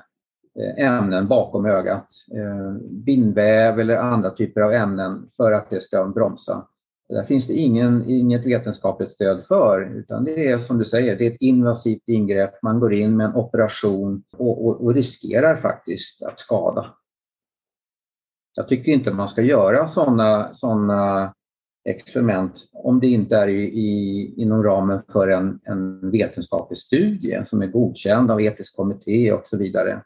Eh, 0.61 0.84
ämnen 0.86 1.28
bakom 1.28 1.66
ögat. 1.66 2.06
Eh, 2.34 2.72
bindväv 2.90 3.80
eller 3.80 3.96
andra 3.96 4.30
typer 4.30 4.61
av 4.61 4.72
ämnen 4.72 5.28
för 5.36 5.52
att 5.52 5.70
det 5.70 5.80
ska 5.80 6.06
bromsa. 6.06 6.66
Där 7.08 7.24
finns 7.24 7.46
det 7.46 7.54
ingen, 7.54 8.11
inget 8.11 8.46
vetenskapligt 8.46 9.11
stöd 9.11 9.46
för 9.46 9.80
utan 9.96 10.24
det 10.24 10.48
är 10.48 10.58
som 10.58 10.78
du 10.78 10.84
säger, 10.84 11.16
det 11.16 11.26
är 11.26 11.30
ett 11.30 11.40
invasivt 11.40 12.02
ingrepp. 12.06 12.62
Man 12.62 12.80
går 12.80 12.92
in 12.92 13.16
med 13.16 13.26
en 13.26 13.34
operation 13.34 14.22
och, 14.36 14.66
och, 14.66 14.84
och 14.84 14.94
riskerar 14.94 15.56
faktiskt 15.56 16.22
att 16.22 16.40
skada. 16.40 16.94
Jag 18.56 18.68
tycker 18.68 18.92
inte 18.92 19.12
man 19.12 19.28
ska 19.28 19.42
göra 19.42 19.86
sådana 19.86 20.54
såna 20.54 21.34
experiment 21.88 22.68
om 22.72 23.00
det 23.00 23.06
inte 23.06 23.36
är 23.36 23.48
i, 23.48 23.62
i, 23.62 24.34
inom 24.36 24.62
ramen 24.62 25.00
för 25.12 25.28
en, 25.28 25.61
en 25.64 26.11
vetenskaplig 26.11 26.78
studie 26.78 27.42
som 27.44 27.62
är 27.62 27.66
godkänd 27.66 28.30
av 28.30 28.40
etisk 28.40 28.76
kommitté 28.76 29.32
och 29.32 29.46
så 29.46 29.58
vidare. 29.58 30.02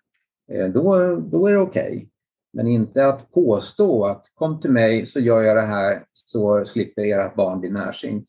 Eh, 0.52 0.68
då, 0.68 1.16
då 1.16 1.46
är 1.46 1.52
det 1.52 1.58
okej. 1.58 1.96
Okay. 1.96 2.08
Men 2.52 2.66
inte 2.66 3.06
att 3.06 3.32
påstå 3.32 4.06
att 4.06 4.30
kom 4.34 4.60
till 4.60 4.70
mig 4.70 5.06
så 5.06 5.20
gör 5.20 5.42
jag 5.42 5.56
det 5.56 5.66
här 5.66 6.04
så 6.12 6.64
slipper 6.64 7.02
ert 7.02 7.34
barn 7.34 7.60
bli 7.60 7.70
närsynt. 7.70 8.26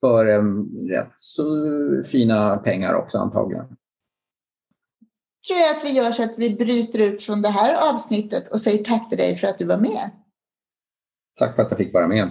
För 0.00 0.26
um, 0.26 0.88
rätt 0.88 1.12
så 1.16 1.44
fina 2.06 2.56
pengar 2.56 2.94
också 2.94 3.18
antagligen. 3.18 3.66
tror 5.48 5.58
jag 5.58 5.76
att 5.76 5.84
vi 5.84 5.96
gör 5.96 6.10
så 6.10 6.22
att 6.22 6.38
vi 6.38 6.56
bryter 6.56 6.98
ut 6.98 7.22
från 7.22 7.42
det 7.42 7.48
här 7.48 7.92
avsnittet 7.92 8.48
och 8.48 8.60
säger 8.60 8.84
tack 8.84 9.08
till 9.08 9.18
dig 9.18 9.36
för 9.36 9.46
att 9.46 9.58
du 9.58 9.66
var 9.66 9.78
med. 9.78 10.10
Tack 11.38 11.56
för 11.56 11.62
att 11.62 11.70
jag 11.70 11.78
fick 11.78 11.94
vara 11.94 12.08
med. 12.08 12.30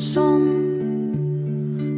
Olsson. 0.00 0.42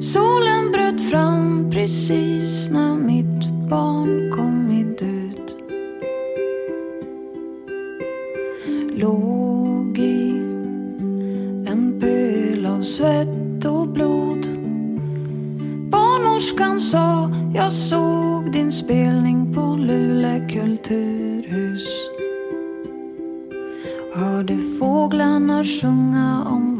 Solen 0.02 0.72
bröt 0.72 1.02
fram 1.10 1.70
precis 1.70 2.68
när 2.70 2.96
mitt 2.96 3.68
barn 3.70 4.32
kommit 4.32 5.02
ut. 5.02 5.58
Låg 8.96 9.98
i 9.98 10.30
en 11.66 12.00
pöl 12.00 12.66
av 12.66 12.82
svett 12.82 13.64
och 13.64 13.88
blod. 13.88 14.46
Barnmorskan 15.90 16.80
sa 16.80 17.30
jag 17.54 17.72
såg 17.72 18.52
din 18.52 18.72
spelning 18.72 19.54
på 19.54 19.60
Luleå 19.60 20.48
kulturhus. 20.48 21.86
Hörde 24.14 24.58
fåglarna 24.78 25.64
sjunga 25.64 26.44
om 26.46 26.71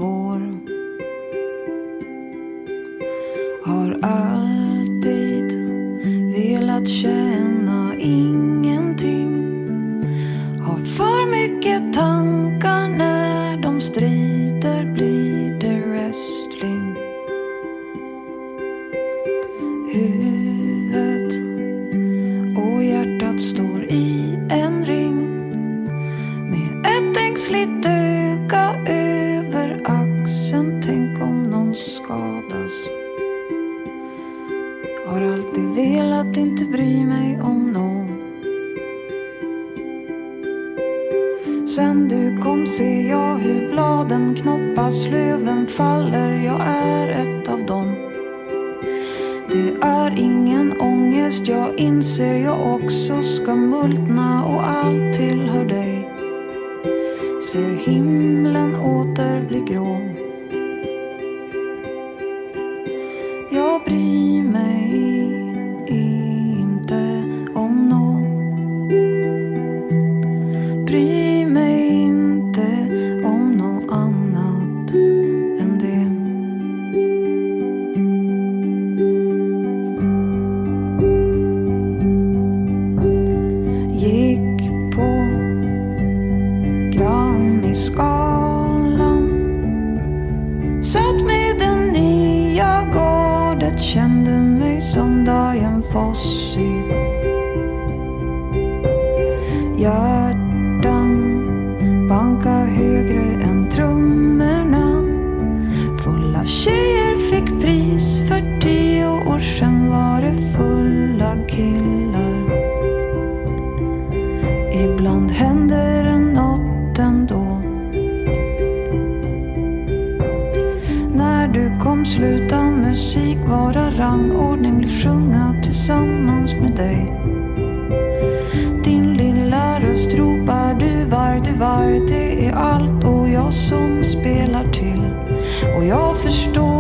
jag 135.93 136.21
förstår. 136.21 136.72